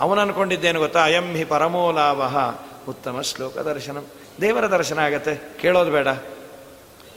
ಅವನು 0.00 0.20
ಅನ್ಕೊಂಡಿದ್ದೇನು 0.20 0.78
ಗೊತ್ತಾ? 0.78 1.04
ಅಯಂ 1.04 1.36
ಹಿ 1.36 1.44
ಪರಮೋಲಾವಹ 1.44 2.58
ಉತ್ತಮ 2.88 3.20
ಶ್ಲೋಕ 3.20 3.58
ದರ್ಶನ. 3.58 3.96
ದೇವರ 4.40 4.66
ದರ್ಶನ 4.66 4.98
ಆಗತ್ತೆ. 4.98 5.58
ಕೇಳೋದು 5.60 5.90
ಬೇಡ. 5.90 6.08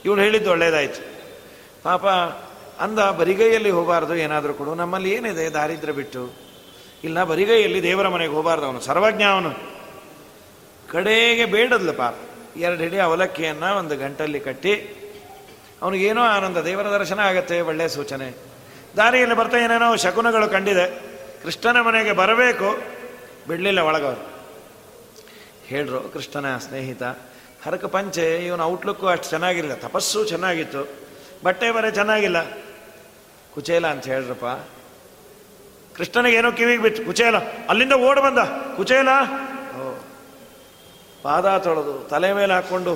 ಇವಳು 0.04 0.20
ಹೇಳಿದ್ದು 0.22 0.50
ಒಳ್ಳೇದಾಯ್ತು. 0.50 1.12
ಪಾಪ, 1.82 2.06
ಅಂದ 2.80 2.98
ಬರಿಗೈಯಲ್ಲಿ 2.98 3.70
ಹೋಗಬಾರ್ದು, 3.70 4.14
ಏನಾದರೂ 4.14 4.54
ಕೊಡು. 4.54 4.74
ನಮ್ಮಲ್ಲಿ 4.74 5.10
ಏನಿದೆ? 5.10 5.52
ದಾರಿದ್ರ 5.52 5.90
ಬಿಟ್ಟು. 5.90 6.32
ಇಲ್ಲ 7.04 7.24
ಬರಿಗೈಯಲ್ಲಿ 7.24 7.82
ದೇವರ 7.82 8.08
ಮನೆಗೆ 8.08 8.32
ಹೋಗಬಾರ್ದು 8.32 8.66
ಅವನು. 8.66 8.80
ಸರ್ವಜ್ಞ 8.80 9.22
ಅವನು. 9.22 9.50
ಕಡೆಗೆ 10.92 11.44
ಬೇಡದ್ಲು 11.44 11.92
ಪಾಪ. 11.92 12.14
ಎರಡು 12.56 12.82
ಹಿಡಿ 12.82 12.98
ಅವಲಕ್ಕಿಯನ್ನು 12.98 13.76
ಒಂದು 13.76 13.96
ಗಂಟಲ್ಲಿ 13.96 14.40
ಕಟ್ಟಿ, 14.40 14.74
ಅವನಿಗೇನೋ 15.82 16.22
ಆನಂದ. 16.22 16.56
ದೇವರ 16.56 16.84
ದರ್ಶನ 16.84 17.18
ಆಗತ್ತೆ 17.18 17.60
ಒಳ್ಳೆಯ 17.60 17.88
ಸೂಚನೆ. 17.88 18.34
ದಾರಿಯಲ್ಲಿ 18.96 19.36
ಬರ್ತಾ 19.36 19.56
ಏನೇನೋ 19.56 19.96
ಶಕುನಗಳು 19.96 20.48
ಕಂಡಿದೆ. 20.48 21.11
ಕೃಷ್ಣನ 21.42 21.80
ಮನೆಗೆ 21.80 22.12
ಬರಬೇಕು, 22.12 22.68
ಬಿಡಲಿಲ್ಲ 23.48 23.80
ಒಳಗವರು. 23.80 24.22
ಹೇಳ್ರು, 25.66 26.00
ಕೃಷ್ಣನ 26.00 26.58
ಸ್ನೇಹಿತ, 26.58 27.02
ಹರಕ 27.64 27.84
ಪಂಚೆ, 27.84 28.46
ಇವನ 28.46 28.62
ಔಟ್ಲುಕ್ಕು 28.62 29.06
ಅಷ್ಟು 29.06 29.28
ಚೆನ್ನಾಗಿರಲಿಲ್ಲ. 29.30 29.76
ತಪಸ್ಸು 29.88 30.24
ಚೆನ್ನಾಗಿತ್ತು, 30.24 30.88
ಬಟ್ಟೆ 31.44 31.70
ಬರೆ 31.70 31.90
ಚೆನ್ನಾಗಿಲ್ಲ. 31.90 32.38
ಕುಚೇಲ 33.54 33.86
ಅಂತ 33.86 34.04
ಹೇಳ್ರಪ್ಪ. 34.04 34.46
ಕೃಷ್ಣನಿಗೆ 35.96 36.36
ಏನೋ 36.36 36.52
ಕಿವಿಗೆ 36.52 36.82
ಬಿತ್ತು, 36.82 37.04
ಕುಚೇಲ, 37.04 37.36
ಅಲ್ಲಿಂದ 37.68 37.92
ಓಡ್ 37.92 38.20
ಬಂದ, 38.20 38.38
ಕುಚೇಲ. 38.76 39.08
ಪಾದ 41.22 41.58
ತೊಳೆದು, 41.58 42.08
ತಲೆ 42.08 42.32
ಮೇಲೆ 42.32 42.52
ಹಾಕ್ಕೊಂಡು, 42.52 42.94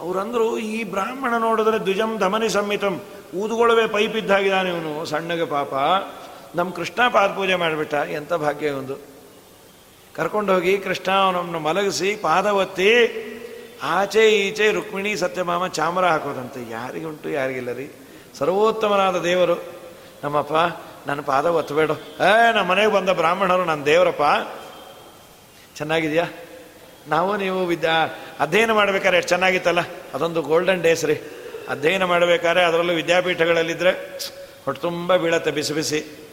ಅವರಂದ್ರು 0.00 0.58
ಈ 0.58 0.84
ಬ್ರಾಹ್ಮಣ 0.84 1.34
ನೋಡಿದ್ರೆ 1.38 1.78
ದ್ವಿಜಂ 1.78 2.18
ಧಮನಿ 2.18 2.48
ಸಂಹಿತಂ 2.48 3.00
ಊದುಗೊಳವೆ 3.34 3.86
ಪೈಪ್ 3.86 4.16
ಇದ್ದಾಗಿದ್ದಾನೆ 4.16 4.70
ಇವನು, 4.70 5.04
ಸಣ್ಣಗೆ 5.04 5.44
ಪಾಪ. 5.44 5.74
ನಮ್ಮ 6.54 6.70
ಕೃಷ್ಣ 6.70 7.08
ಪಾದ 7.08 7.30
ಪೂಜೆ 7.30 7.54
ಮಾಡಿಬಿಟ್ಟ 7.54 7.94
ಎಂಥ 7.94 8.32
ಭಾಗ್ಯ 8.32 8.70
ಒಂದು 8.70 8.96
ಕರ್ಕೊಂಡೋಗಿ 10.14 10.78
ಕೃಷ್ಣ 10.78 11.12
ಅವನನ್ನು 11.12 11.58
ಮಲಗಿಸಿ 11.58 12.16
ಪಾದ 12.16 12.46
ಒತ್ತಿ, 12.46 12.90
ಆಚೆ 13.82 14.30
ಈಚೆ 14.30 14.72
ರುಕ್ಮಿಣಿ 14.72 15.16
ಸತ್ಯಭಾಮ 15.16 15.66
ಚಾಮರ 15.66 16.06
ಹಾಕೋದಂತೆ. 16.06 16.70
ಯಾರಿಗುಂಟು, 16.70 17.28
ಯಾರಿಗಿಲ್ಲ 17.28 17.72
ರೀ. 17.72 17.90
ಸರ್ವೋತ್ತಮನಾದ 18.38 19.16
ದೇವರು. 19.16 19.54
ನಮ್ಮಪ್ಪ, 20.24 20.52
ನನ್ನ 21.06 21.20
ಪಾದ 21.20 21.46
ಒತ್ತಬೇಡ 21.46 21.90
ಏ, 22.20 22.52
ನಮ್ಮ 22.52 22.70
ಮನೆಗೆ 22.70 22.92
ಬಂದ 22.92 23.08
ಬ್ರಾಹ್ಮಣರು 23.08 23.64
ನನ್ನ 23.64 23.84
ದೇವರಪ್ಪ. 23.84 24.22
ಚೆನ್ನಾಗಿದೆಯಾ? 25.76 26.24
ನಾವು 27.08 27.36
ನೀವು 27.36 27.66
ವಿದ್ಯಾ, 27.66 28.14
ಅಧ್ಯಯನ 28.40 28.72
ಮಾಡಬೇಕಾದ್ರೆ 28.72 29.16
ಎಷ್ಟು 29.16 29.28
ಚೆನ್ನಾಗಿತ್ತಲ್ಲ? 29.28 29.78
ಅದೊಂದು 30.14 30.42
ಗೋಲ್ಡನ್ 30.42 30.82
ಡೇಸ್ 30.82 31.04
ರೀ. 31.04 31.14
ಅಧ್ಯಯನ 31.68 32.04
ಮಾಡಬೇಕಾದ್ರೆ 32.04 32.64
ಅದರಲ್ಲೂ 32.64 32.92
ವಿದ್ಯಾಪೀಠಗಳಲ್ಲಿದ್ದರೆ 32.92 33.90
ಹೊಟ್ಟು 34.64 34.82
ತುಂಬ 34.82 35.16
ಬೀಳತ್ತೆ, 35.16 35.50
ಬಿಸಿ 35.50 35.72
ಬಿಸಿ. 35.72 36.23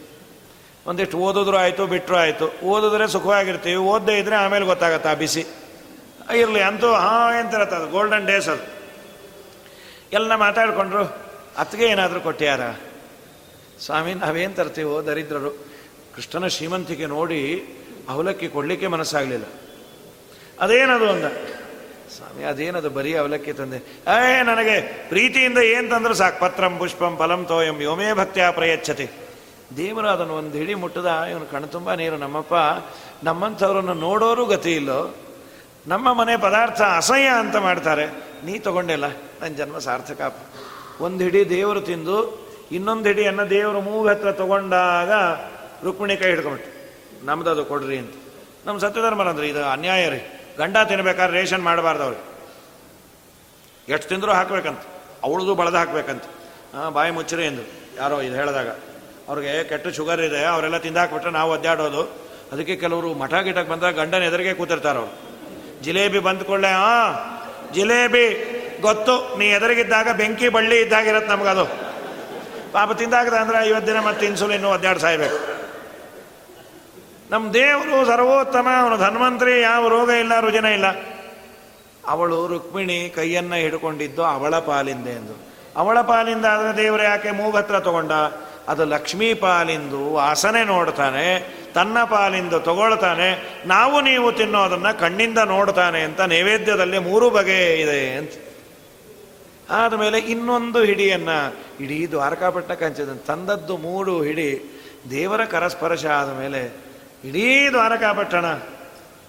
ಒಂದಿಷ್ಟು 0.87 1.17
ಓದಿದ್ರು 1.17 1.57
ಆಯಿತು 1.57 1.87
ಬಿಟ್ಟರು 1.87 2.17
ಆಯಿತು. 2.17 2.59
ಓದಿದ್ರೆ 2.63 3.07
ಸುಖವಾಗಿರ್ತೀವಿ, 3.07 3.75
ಓದದೇ 3.75 4.19
ಇದ್ರೆ 4.19 4.35
ಆಮೇಲೆ 4.35 4.65
ಗೊತ್ತಾಗತ್ತೆ 4.65 5.09
ಆ 5.09 5.13
ಬಿಸಿ. 5.13 5.45
ಇರಲಿ, 6.35 6.61
ಅಂತೂ 6.61 6.87
ಹಾಂ 6.87 7.45
ಎಂತಿರತ್ತೆ 7.45 7.75
ಅದು? 7.75 7.87
ಗೋಲ್ಡನ್ 7.87 8.27
ಡೇಸ್ 8.27 8.49
ಅದು. 8.49 8.81
ಎಲ್ಲ 10.13 10.35
ಮಾತಾಡಿಕೊಂಡ್ರು, 10.35 11.03
ಅತ್ತಿಗೆ 11.57 11.85
ಏನಾದರೂ 11.85 12.19
ಕೊಟ್ಟಿಯಾರ? 12.19 12.59
ಸ್ವಾಮಿ, 13.85 14.13
ನಾವೇನು 14.13 14.53
ತರ್ತೀವೋ? 14.53 15.05
ದರಿದ್ರರು. 15.05 15.51
ಕೃಷ್ಣನ 16.15 16.47
ಶ್ರೀಮಂತಿಕೆ 16.47 17.05
ನೋಡಿ 17.05 17.65
ಅವಲಕ್ಕಿ 18.09 18.47
ಕೊಡಲಿಕ್ಕೆ 18.47 18.87
ಮನಸ್ಸಾಗಲಿಲ್ಲ. 18.87 19.45
ಅದೇನದು? 20.59 21.09
ಅಂದ. 21.09 21.25
ಸ್ವಾಮಿ, 22.15 22.43
ಅದೇನದು? 22.43 22.89
ಬರೀ 22.89 23.13
ಅವಲಕ್ಕಿ 23.13 23.53
ತಂದೆ. 23.53 23.77
ಏ, 24.07 24.43
ನನಗೆ 24.43 25.05
ಪ್ರೀತಿಯಿಂದ 25.09 25.57
ಏನು 25.57 25.89
ತಂದರೂ 25.89 26.13
ಸಾಕು? 26.13 26.39
ಪತ್ರಂ, 26.39 26.77
ಪುಷ್ಪಂ, 26.77 27.15
ಫಲಂ, 27.19 27.45
ತೋಯಂ, 27.45 27.81
ಯೋಮೇ 27.81 28.13
ಭಕ್ತಿಯ 28.13 28.43
ಪ್ರಯಚ್ಛತಿ. 28.51 29.09
ದೇವರು 29.77 30.09
ಅದನ್ನು 30.09 30.33
ಒಂದು 30.33 30.57
ಹಿಡಿ 30.57 30.73
ಮುಟ್ಟದ, 30.73 31.05
ಇವನು 31.05 31.45
ಕಣ್ಣು 31.45 31.67
ತುಂಬ 31.67 31.93
ನೀರು, 31.93 32.17
ನಮ್ಮಪ್ಪ, 32.17 32.53
ನಮ್ಮಂಥವ್ರನ್ನು 33.23 33.93
ನೋಡೋರು 33.93 34.45
ಗತಿ 34.45 34.75
ಇಲ್ಲೋ? 34.75 35.15
ನಮ್ಮ 35.87 36.13
ಮನೆ 36.13 36.37
ಪದಾರ್ಥ 36.37 36.81
ಅಸಹ್ಯ 36.81 37.27
ಅಂತ 37.27 37.55
ಮಾಡ್ತಾರೆ. 37.55 38.07
ನೀ 38.45 38.59
ತಗೊಂಡಿಲ್ಲ 38.59 39.07
ನನ್ನ 39.07 39.55
ಜನ್ಮ 39.55 39.77
ಸಾರ್ಥಕ 39.77 40.37
ಒಂದು 41.01 41.23
ಹಿಡಿ 41.23 41.49
ದೇವರು 41.49 41.81
ತಿಂದು, 41.81 42.47
ಇನ್ನೊಂದು 42.71 43.03
ಹಿಡಿಯನ್ನು 43.03 43.49
ದೇವರು 43.49 43.81
ಮೂಗು 43.81 44.07
ಹತ್ರ 44.07 44.31
ತಗೊಂಡಾಗ 44.31 45.11
ರುಕ್ಮಿಣಿ 45.85 46.17
ಕೈ 46.17 46.25
ಹಿಡ್ಕೊಂಬಿಟ್ಟು 46.25 46.81
ನಮ್ದದು 47.25 47.65
ಕೊಡ್ರಿ 47.65 47.97
ಅಂತ. 47.97 48.13
ನಮ್ಮ 48.65 48.79
ಸತ್ಯಧರ್ಮರಂದ್ರೆ 48.79 49.49
ಇದು 49.49 49.65
ಅನ್ಯಾಯ 49.65 50.09
ರೀ. 50.09 50.39
ಗಂಡ 50.57 50.77
ತಿನ್ಬೇಕಾದ್ರೆ 50.87 51.41
ರೇಷನ್ 51.41 51.63
ಮಾಡಬಾರ್ದು 51.63 52.03
ಅವ್ರಿಗೆ. 52.03 52.31
ಎಷ್ಟು 53.93 54.09
ತಿಂದರೂ 54.09 54.31
ಹಾಕ್ಬೇಕಂತ. 54.31 54.79
ಅವಳದು 55.23 55.55
ಬಳದ 55.55 55.75
ಹಾಕ್ಬೇಕಂತ. 55.75 56.23
ಹಾಂ, 56.75 56.93
ಬಾಯಿ 56.93 57.11
ಮುಚ್ಚರಿ 57.11 57.45
ಎಂದು. 57.45 57.61
ಯಾರೋ 57.97 58.21
ಇದು 58.21 58.35
ಹೇಳಿದಾಗ. 58.35 58.67
ಅವ್ರಿಗೆ 59.31 59.63
ಕೆಟ್ಟ 59.63 59.87
ಶುಗರ್ 59.87 60.21
ಇದೆ, 60.21 60.45
ಅವರೆಲ್ಲ 60.45 60.77
ತಿಂದಾಕ್ಬಿಟ್ರೆ 60.77 61.31
ನಾವು 61.31 61.51
ಒದ್ದಾಡೋದು. 61.51 62.01
ಅದಕ್ಕೆ 62.51 62.75
ಕೆಲವರು 62.75 63.13
ಮಠ 63.13 63.33
ಗಿಟಕ್ಕೆ 63.33 63.71
ಬಂದಾಗ 63.71 63.93
ಗಂಡನ 63.95 64.23
ಎದುರಿಗೆ 64.23 64.53
ಕೂತಿರ್ತಾರೆ 64.53 64.99
ಅವರು. 64.99 65.13
ಜಿಲೇಬಿ 65.83 66.19
ಬಂದ್ಕೊಳ್ಳೆ 66.19 66.71
ಹಾ 66.71 66.95
ಜಿಲೇಬಿ, 67.73 68.25
ಗೊತ್ತು, 68.81 69.37
ನೀ 69.37 69.45
ಎದುರಿಗಿದ್ದಾಗ 69.45 70.07
ಬೆಂಕಿ 70.17 70.49
ಬಳ್ಳಿ 70.49 70.81
ಇದ್ದಾಗಿರತ್ತೆ 70.81 71.29
ನಮಗದು. 71.29 71.65
ಪಾಪ 72.71 72.91
ತಿಂದಾಗದ 72.91 73.33
ಅಂದ್ರೆ 73.33 73.57
ಐವತ್ತು 73.67 73.87
ದಿನ 73.87 73.99
ಮತ್ತೆ 73.99 74.25
ಇನ್ಸುಲಿನ್ 74.25 74.65
ಒದ್ದಾಡಿ 74.65 74.99
ಸಾಯ್ಬೇಕು. 74.99 75.39
ನಮ್ಮ 77.31 77.53
ದೇವರು 77.53 78.05
ಸರ್ವೋತ್ತಮ, 78.05 78.67
ಅವನು 78.79 78.97
ಧನ್ವಂತರಿ, 78.97 79.61
ಯಾವ 79.61 79.87
ರೋಗ 79.87 80.09
ಇಲ್ಲ, 80.09 80.39
ರುಜಿನ 80.39 80.65
ಇಲ್ಲ. 80.65 80.87
ಅವಳು 82.07 82.47
ರುಕ್ಮಿಣಿ 82.47 83.13
ಕೈಯನ್ನ 83.15 83.53
ಹಿಡ್ಕೊಂಡಿದ್ದು 83.53 84.23
ಅವಳ 84.23 84.59
ಪಾಲಿಂದೆ 84.59 85.09
ಎಂದು. 85.09 85.35
ಅವಳ 85.77 86.01
ಪಾಲಿಂದ 86.01 86.45
ಆದರೆ 86.45 86.83
ದೇವರು 86.83 87.03
ಯಾಕೆ 87.03 87.31
ಮೂಗತ್ರ 87.31 87.79
ತಗೊಂಡ? 87.79 88.11
ಅದು 88.71 88.85
ಲಕ್ಷ್ಮೀ 88.85 89.29
ಪಾಲಿಂದು 89.33 90.01
ವಾಸನೆ 90.13 90.61
ನೋಡ್ತಾನೆ, 90.63 91.25
ತನ್ನ 91.73 91.97
ಪಾಲಿಂದ 92.03 92.53
ತಗೊಳ್ತಾನೆ, 92.53 93.29
ನಾವು 93.65 94.01
ನೀವು 94.01 94.31
ತಿನ್ನೋದನ್ನ 94.31 94.91
ಕಣ್ಣಿಂದ 94.91 95.37
ನೋಡ್ತಾನೆ 95.45 96.01
ಅಂತ 96.01 96.21
ನೈವೇದ್ಯದಲ್ಲಿ 96.21 96.99
ಮೂರು 96.99 97.29
ಬಗೆ 97.29 97.59
ಇದೆ 97.81 98.01
ಅಂತ. 98.15 98.33
ಆದಮೇಲೆ 99.69 100.17
ಇನ್ನೊಂದು 100.17 100.79
ಹಿಡಿಯನ್ನ, 100.83 101.29
ಇಡೀ 101.79 101.99
ದ್ವಾರಕಾಪಟ್ಟಣ 102.07 102.73
ಕಂಚಿದ 102.73 103.09
ತಂದದ್ದು 103.27 103.77
ಮೂರು 103.77 104.13
ಹಿಡಿ, 104.21 104.49
ದೇವರ 105.09 105.41
ಕರಸ್ಪರ್ಶ 105.45 106.05
ಆದ 106.05 106.31
ಮೇಲೆ 106.39 106.61
ಇಡೀ 107.25 107.45
ದ್ವಾರಕಾಪಟ್ಟಣ. 107.69 108.45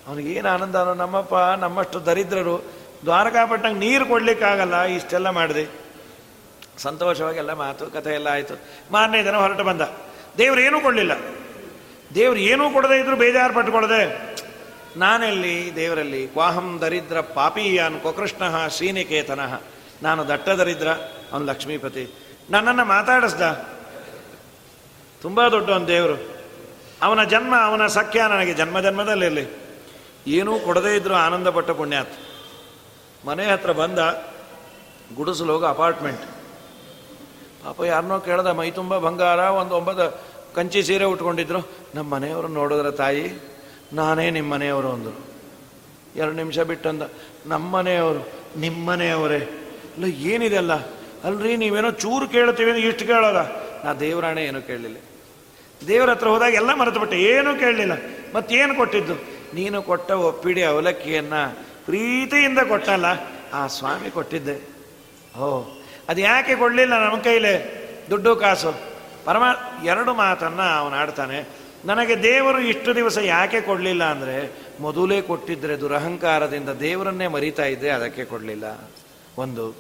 ಅವನಿಗೇನು 0.07 0.49
ಆನಂದ 0.49 0.75
ನಮ್ಮಪ್ಪ 0.75 1.35
ನಮ್ಮಷ್ಟು 1.35 1.99
ದರಿದ್ರರು, 2.07 2.57
ದ್ವಾರಕಾಪಟ್ಟಣಕ್ಕೆ 3.05 3.81
ನೀರು 3.81 4.05
ಕೊಡ್ಲಿಕ್ಕಾಗಲ್ಲ, 4.07 4.77
ಇಷ್ಟೆಲ್ಲ 4.83 5.31
ಮಾಡಿದೆ. 5.31 5.82
ಸಂತೋಷವಾಗಿ 6.79 7.39
ಎಲ್ಲ 7.39 7.53
ಮಾತು 7.53 7.87
ಕಥೆ 7.87 8.15
ಎಲ್ಲ 8.15 8.29
ಆಯಿತು. 8.29 8.55
ಮಾರನೇ 8.91 9.25
ದಿನ 9.25 9.37
ಹೊರಟು 9.37 9.65
ಬಂದ. 9.65 9.81
ದೇವ್ರು 10.39 10.61
ಏನೂ 10.61 10.81
ಕೊಡಲಿಲ್ಲ. 10.81 11.13
ದೇವ್ರು 12.15 12.41
ಏನೂ 12.41 12.71
ಕೊಡದೆ 12.71 13.01
ಇದ್ರು 13.01 13.17
ಬೇಜಾರು 13.17 13.55
ಪಟ್ಟುಕೊಳ್ಳದೆ 13.55 14.33
ನಾನೆಲ್ಲಿ 14.97 15.73
ದೇವರಲ್ಲಿ 15.77 16.29
ಕ್ವಾಹಂ 16.29 16.79
ದರಿದ್ರ 16.81 17.21
ಪಾಪೀಯಾನ್ 17.21 18.01
ಕೊಕೃಷ್ಣ 18.01 18.67
ಶ್ರೀನಿಕೇತನಃ. 18.69 19.61
ನಾನು 20.03 20.29
ದಟ್ಟ 20.29 20.49
ದರಿದ್ರ, 20.49 20.89
ಅವನು 21.33 21.45
ಲಕ್ಷ್ಮೀಪತಿ. 21.45 22.15
ನನ್ನನ್ನು 22.51 22.85
ಮಾತಾಡಿಸ್ದ. 22.85 23.43
ತುಂಬ 25.23 25.49
ದೊಡ್ಡ 25.49 25.71
ದೇವರು. 25.71 26.37
ಅವನ 27.03 27.25
ಜನ್ಮ, 27.25 27.55
ಅವನ 27.57 27.87
ಸಖ್ಯ 27.87 28.23
ನನಗೆ 28.23 28.55
ಜನ್ಮ 28.55 28.81
ಜನ್ಮದಲ್ಲಿರಲಿ 28.81 29.47
ಏನೂ 30.27 30.59
ಕೊಡದೇ 30.59 30.97
ಇದ್ರು 30.97 31.15
ಆನಂದಪಟ್ಟ 31.15 31.71
ಪುಣ್ಯಾತ್. 31.71 32.13
ಮನೆ 33.27 33.47
ಹತ್ರ 33.47 33.73
ಬಂದ 33.73 33.99
ಗುಡಿಸಲು 35.15 35.53
ಹೋಗೋ 35.53 35.67
ಅಪಾರ್ಟ್ಮೆಂಟ್. 35.67 36.42
ಪಾಪ 37.65 37.83
ಯಾರನ್ನೋ 37.83 38.21
ಕೇಳ್ದ, 38.21 38.47
ಮೈ 38.47 38.71
ತುಂಬ 38.71 38.99
ಬಂಗಾರ, 38.99 39.39
ಒಂದು 39.39 39.75
ಒಂಬತ್ತು 39.75 40.07
ಕಂಚಿ 40.55 40.83
ಸೀರೆ 40.83 41.05
ಉಟ್ಕೊಂಡಿದ್ರು. 41.05 41.61
ನಮ್ಮ 41.95 42.15
ಮನೆಯವರು 42.15 42.49
ನೋಡಿದ್ರೆ 42.49 42.91
ತಾಯಿ, 42.91 43.43
ನಾನೇ 43.93 44.31
ನಿಮ್ಮ 44.31 44.53
ಮನೆಯವರು 44.53 44.91
ಅಂದರು. 44.91 45.21
ಎರಡು 46.17 46.37
ನಿಮಿಷ 46.37 46.59
ಬಿಟ್ಟಂದ 46.59 47.03
ನಮ್ಮ 47.47 47.77
ಮನೆಯವರು 47.77 48.29
ನಿಮ್ಮ 48.61 48.91
ಮನೆಯವರೇ. 48.91 49.41
ಇಲ್ಲ, 49.97 50.05
ಏನಿದೆ 50.05 50.57
ಅಲ್ಲ? 50.57 50.73
ಅಲ್ರಿ, 51.25 51.57
ನೀವೇನೋ 51.57 51.91
ಚೂರು 51.91 52.29
ಕೇಳ್ತೀವಿ 52.29 52.81
ಇಷ್ಟು 52.81 53.07
ಕೇಳೋದ 53.07 53.41
ನಾ 53.85 53.93
ದೇವರಾಣೆ 53.93 54.45
ಏನೂ 54.45 54.63
ಕೇಳಲಿಲ್ಲ. 54.63 54.97
ದೇವ್ರ 55.87 56.11
ಹತ್ರ 56.11 56.29
ಹೋದಾಗ 56.29 56.55
ಎಲ್ಲ 56.55 56.75
ಮರೆತುಬಿಟ್ಟೆ, 56.75 57.23
ಏನೂ 57.23 57.59
ಕೇಳಲಿಲ್ಲ. 57.59 57.93
ಮತ್ತೇನು 58.35 58.75
ಕೊಟ್ಟಿದ್ದು? 58.75 59.15
ನೀನು 59.55 59.83
ಕೊಟ್ಟ 59.83 60.11
ಒಪ್ಪಿಡಿ 60.11 60.63
ಅವಲಕ್ಕಿಯನ್ನು 60.63 61.59
ಪ್ರೀತಿಯಿಂದ 61.85 62.59
ಕೊಟ್ಟಲ್ಲ, 62.69 63.07
ಆ 63.55 63.67
ಸ್ವಾಮಿ 63.67 64.11
ಕೊಟ್ಟಿದ್ದೆ. 64.11 64.57
ಓ 65.39 65.63
ಅದು 66.09 66.21
ಯಾಕೆ 66.21 66.57
ಕೊಡಲಿಲ್ಲ 66.57 67.05
ನಮ್ಮ 67.05 67.23
ಕೈಲೇ? 67.23 67.79
ದುಡ್ಡು, 68.11 68.37
ಕಾಸು. 68.37 68.75
ಪರಮ, 69.25 69.43
ಎರಡು 69.85 70.15
ಮಾತನ್ನು 70.15 70.79
ಅವನು 70.79 70.97
ಆಡ್ತಾನೆ. 70.97 71.49
ನನಗೆ 71.85 72.23
ದೇವರು 72.23 72.61
ಇಷ್ಟು 72.61 72.95
ದಿವಸ 72.95 73.19
ಯಾಕೆ 73.19 73.61
ಕೊಡಲಿಲ್ಲ 73.61 74.05
ಅಂದರೆ, 74.05 74.53
ಮೊದಲೇ 74.81 75.21
ಕೊಟ್ಟಿದ್ದರೆ 75.21 75.81
ದುರಹಂಕಾರದಿಂದ 75.81 76.69
ದೇವರನ್ನೇ 76.69 77.27
ಮರಿತಾ 77.27 77.65
ಇದ್ದೆ, 77.65 77.91
ಅದಕ್ಕೆ 77.91 78.25
ಕೊಡಲಿಲ್ಲ. 78.25 78.91
ಒಂದು. 79.39 79.77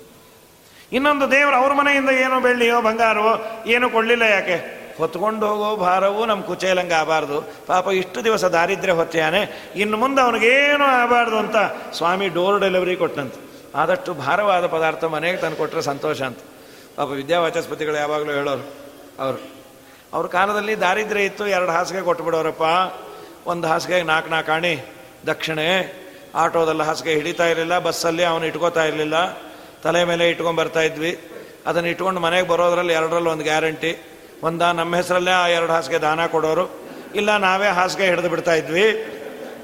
ಇನ್ನೊಂದು, 0.92 1.30
ದೇವರು 1.30 1.56
ಅವ್ರ 1.56 1.72
ಮನೆಯಿಂದ 1.72 2.10
ಏನೋ 2.10 2.40
ಬೆಳ್ಳಿಯೋ, 2.40 2.80
ಬಂಗಾರವೋ, 2.80 3.62
ಏನೂ 3.66 3.90
ಕೊಡಲಿಲ್ಲ 3.90 4.22
ಯಾಕೆ? 4.22 4.82
ಹೊತ್ಕೊಂಡು 4.98 5.46
ಹೋಗೋ 5.46 5.76
ಭಾರವೂ 5.76 6.26
ನಮ್ಮ 6.26 6.42
ಕುಚೇಲಂಗ 6.42 6.92
ಆಗಬಾರ್ದು. 6.92 7.52
ಪಾಪ, 7.66 7.88
ಇಷ್ಟು 7.88 8.24
ದಿವಸ 8.24 8.44
ದಾರಿದ್ರೆ 8.44 8.92
ಹೊತ್ತೆಯಾನೆ 8.92 9.72
ಇನ್ನು 9.76 9.96
ಮುಂದೆ 9.96 10.22
ಅವನಿಗೇನು 10.22 10.84
ಆಗಬಾರ್ದು 10.84 11.38
ಅಂತ 11.38 11.56
ಸ್ವಾಮಿ 11.92 12.28
ಡೋರ್ 12.28 12.60
ಡೆಲಿವರಿ 12.60 12.96
ಕೊಟ್ಟಂತೆ 12.96 13.51
ಆದಷ್ಟು 13.74 14.14
ಭಾರವಾದ 14.14 14.66
ಪದಾರ್ಥ 14.66 15.04
ಮನೆಗೆ 15.04 15.36
ತಂದು 15.36 15.56
ಕೊಟ್ಟರೆ 15.56 15.82
ಸಂತೋಷ 15.82 16.22
ಅಂತ. 16.22 16.38
ಪಾಪ 16.96 17.08
ವಿದ್ಯಾವಾಚಸ್ಪತಿಗಳು 17.08 17.96
ಯಾವಾಗಲೂ 17.96 18.32
ಹೇಳೋರು, 18.32 18.64
ಅವರು, 19.18 19.38
ಅವ್ರ 20.12 20.26
ಕಾಲದಲ್ಲಿ 20.26 20.80
ದಾರಿದ್ರ್ಯ 20.80 21.22
ಇತ್ತು, 21.22 21.46
ಎರಡು 21.46 21.70
ಹಾಸಿಗೆ 21.70 22.02
ಕೊಟ್ಬಿಡೋರಪ್ಪ. 22.02 22.62
ಒಂದು 23.46 23.68
ಹಾಸಿಗೆ 23.68 24.02
ನಾಲ್ಕು 24.02 24.30
ನಾಲ್ಕು 24.30 24.52
ಆಣಿ, 24.52 24.74
ದಕ್ಷಿಣೆ, 25.26 25.68
ಆಟೋದಲ್ಲಿ 26.34 26.82
ಹಾಸಿಗೆ 26.82 27.14
ಹಿಡಿತಾ 27.14 27.46
ಇರಲಿಲ್ಲ, 27.46 27.78
ಬಸ್ಸಲ್ಲಿ 27.78 28.24
ಅವನು 28.24 28.44
ಇಟ್ಕೋತಾ 28.46 28.84
ಇರಲಿಲ್ಲ. 28.84 29.16
ತಲೆ 29.82 30.04
ಮೇಲೆ 30.04 30.28
ಇಟ್ಕೊಂಡು 30.28 30.58
ಬರ್ತಾ 30.60 30.80
ಇದ್ವಿ. 30.80 31.12
ಅದನ್ನು 31.66 31.88
ಇಟ್ಕೊಂಡು 31.88 32.20
ಮನೆಗೆ 32.20 32.48
ಬರೋದ್ರಲ್ಲಿ 32.48 32.92
ಎರಡರಲ್ಲಿ 32.92 33.30
ಒಂದು 33.30 33.44
ಗ್ಯಾರಂಟಿ. 33.44 33.92
ಒಂದ 34.42 34.62
ನಮ್ಮ 34.62 34.96
ಹೆಸರಲ್ಲೇ 34.96 35.30
ಆ 35.30 35.46
ಎರಡು 35.46 35.72
ಹಾಸಿಗೆ 35.72 35.98
ದಾನ 35.98 36.26
ಕೊಡೋರು. 36.26 36.64
ಇಲ್ಲ, 37.14 37.36
ನಾವೇ 37.36 37.68
ಹಾಸಿಗೆ 37.68 38.06
ಹಿಡಿದು 38.06 38.28
ಬಿಡ್ತಾ 38.28 38.54
ಇದ್ವಿ. 38.54 38.86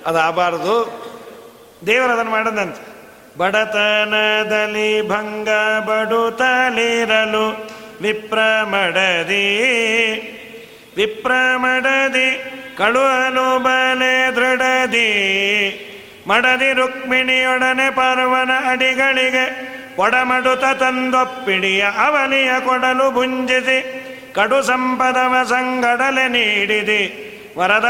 ಅದು 0.07 0.19
ಆಗಬಾರ್ದು 0.19 0.75
ದೇವರು 1.87 2.13
ಅದನ್ನು 2.13 2.31
ಮಾಡದಂತೆ. 2.31 2.88
ಬಡತನದಲ್ಲಿ 3.37 5.09
ಭಂಗ 5.09 5.49
ಬಡುತ್ತಲಿರಲು 5.85 7.69
ವಿಪ್ರಮಡದಿ. 8.01 9.47
ವಿಪ್ರಮಡದಿ, 10.97 12.53
ಕಳುಹಲು 12.77 13.59
ಬಲೆ 13.59 14.35
ದೃಢದಿ. 14.35 15.11
ಮಡದಿ 16.27 16.73
ರುಕ್ಮಿಣಿಯೊಡನೆ 16.73 17.91
ಪರ್ವನ 17.91 18.51
ಅಡಿಗಳಿಗೆ 18.71 19.79
ಒಡಮಡುತ 19.99 20.65
ತಂದೊಪ್ಪಿಡಿಯ 20.65 21.83
ಅವನಿಯ 21.83 22.51
ಕೊಡಲು 22.65 23.11
ಭುಂಜಿಸಿ 23.11 24.05
ಕಡು 24.35 24.63
ಸಂಪದವ 24.63 25.35
ಸಂಗಡಲೆ 25.49 26.29
ನೀಡಿದಿ. 26.29 27.25
ವರದ 27.59 27.89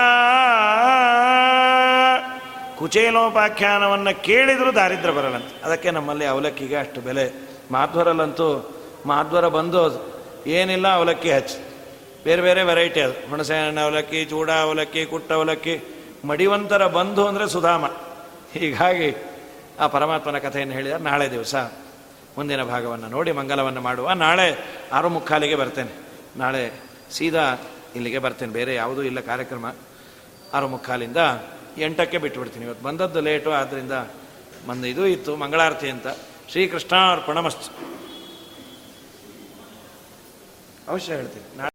ಕುಚೇಲೋಪಾಖ್ಯಾನವನ್ನು 2.79 4.23
ಕೇಳಿದರೂ 4.23 4.73
ದಾರಿದ್ರ 4.73 5.11
ಬರಲ್ಲಂತೆ. 5.11 5.65
ಅದಕ್ಕೆ 5.65 5.91
ನಮ್ಮಲ್ಲಿ 5.91 6.25
ಅವಲಕ್ಕಿಗೆ 6.25 6.77
ಅಷ್ಟು 6.77 7.01
ಬೆಲೆ. 7.01 7.49
ಮಾಧ್ವರಲ್ಲಂತೂ, 7.71 8.75
ಮಾಧ್ವರ 9.07 9.49
ಬಂದು 9.49 10.13
ಏನಿಲ್ಲ 10.47 10.89
ಅವಲಕ್ಕಿ 10.89 11.33
ಹಚ್ಚಿ. 11.33 11.65
ಬೇರೆ 12.25 12.43
ಬೇರೆ 12.43 12.63
ವೆರೈಟಿ 12.63 13.01
ಅದು. 13.01 13.31
ಹುಣಸೆಹಣ್ಣು 13.31 13.81
ಅವಲಕ್ಕಿ, 13.81 14.25
ಚೂಡ 14.25 14.51
ಅವಲಕ್ಕಿ, 14.51 15.07
ಕುಟ್ಟ 15.07 15.33
ಅವಲಕ್ಕಿ, 15.33 15.81
ಮಡಿವಂತರ 16.25 16.87
ಬಂಧು 16.87 17.27
ಅಂದರೆ 17.27 17.49
ಸುಧಾಮ. 17.49 17.87
ಹೀಗಾಗಿ 18.53 19.27
ಆ 19.81 19.87
ಪರಮಾತ್ಮನ 19.87 20.39
ಕಥೆಯನ್ನು 20.39 20.75
ಹೇಳಿದ 20.75 20.93
ನಾಳೆ 20.93 21.31
ದಿವಸ 21.31 21.55
ಮುಂದಿನ 22.37 22.63
ಭಾಗವನ್ನು 22.63 23.09
ನೋಡಿ, 23.09 23.33
ಮಂಗಲವನ್ನು 23.33 23.81
ಮಾಡುವ. 23.81 24.13
ನಾಳೆ 24.13 24.59
ಆರು 24.93 25.09
ಮುಕ್ಕಾಲಿಗೆ 25.09 25.55
ಬರ್ತೇನೆ. 25.55 25.91
ನಾಳೆ 26.37 26.73
ಸೀದಾ 27.11 27.61
ಇಲ್ಲಿಗೆ 27.95 28.19
ಬರ್ತೇನೆ. 28.19 28.53
ಬೇರೆ 28.53 28.75
ಯಾವುದೂ 28.75 29.03
ಇಲ್ಲ 29.03 29.21
ಕಾರ್ಯಕ್ರಮ. 29.21 29.73
ಆರು 30.55 30.69
ಮುಕ್ಕಾಲಿಂದ 30.69 31.17
ಎಂಟಕ್ಕೆ 31.81 32.19
ಬಿಟ್ಟುಬಿಡ್ತೀನಿ 32.19 32.65
ಇವತ್ತು 32.65 32.85
ಬಂದದ್ದು 32.85 33.21
ಲೇಟು 33.21 33.51
ಆದ್ದರಿಂದ 33.51 33.93
ಮಂದ 34.69 34.85
ಇದು 34.85 35.07
ಇತ್ತು 35.07 35.37
ಮಂಗಳಾರತಿ 35.37 35.91
ಅಂತ. 35.91 36.07
ಶ್ರೀಕೃಷ್ಣಾರ್ಪಣಮಸ್ತು 36.49 37.89
ಅವಶ್ಯ 40.89 41.15
ಹೇಳ್ತೀನಿ. 41.15 41.59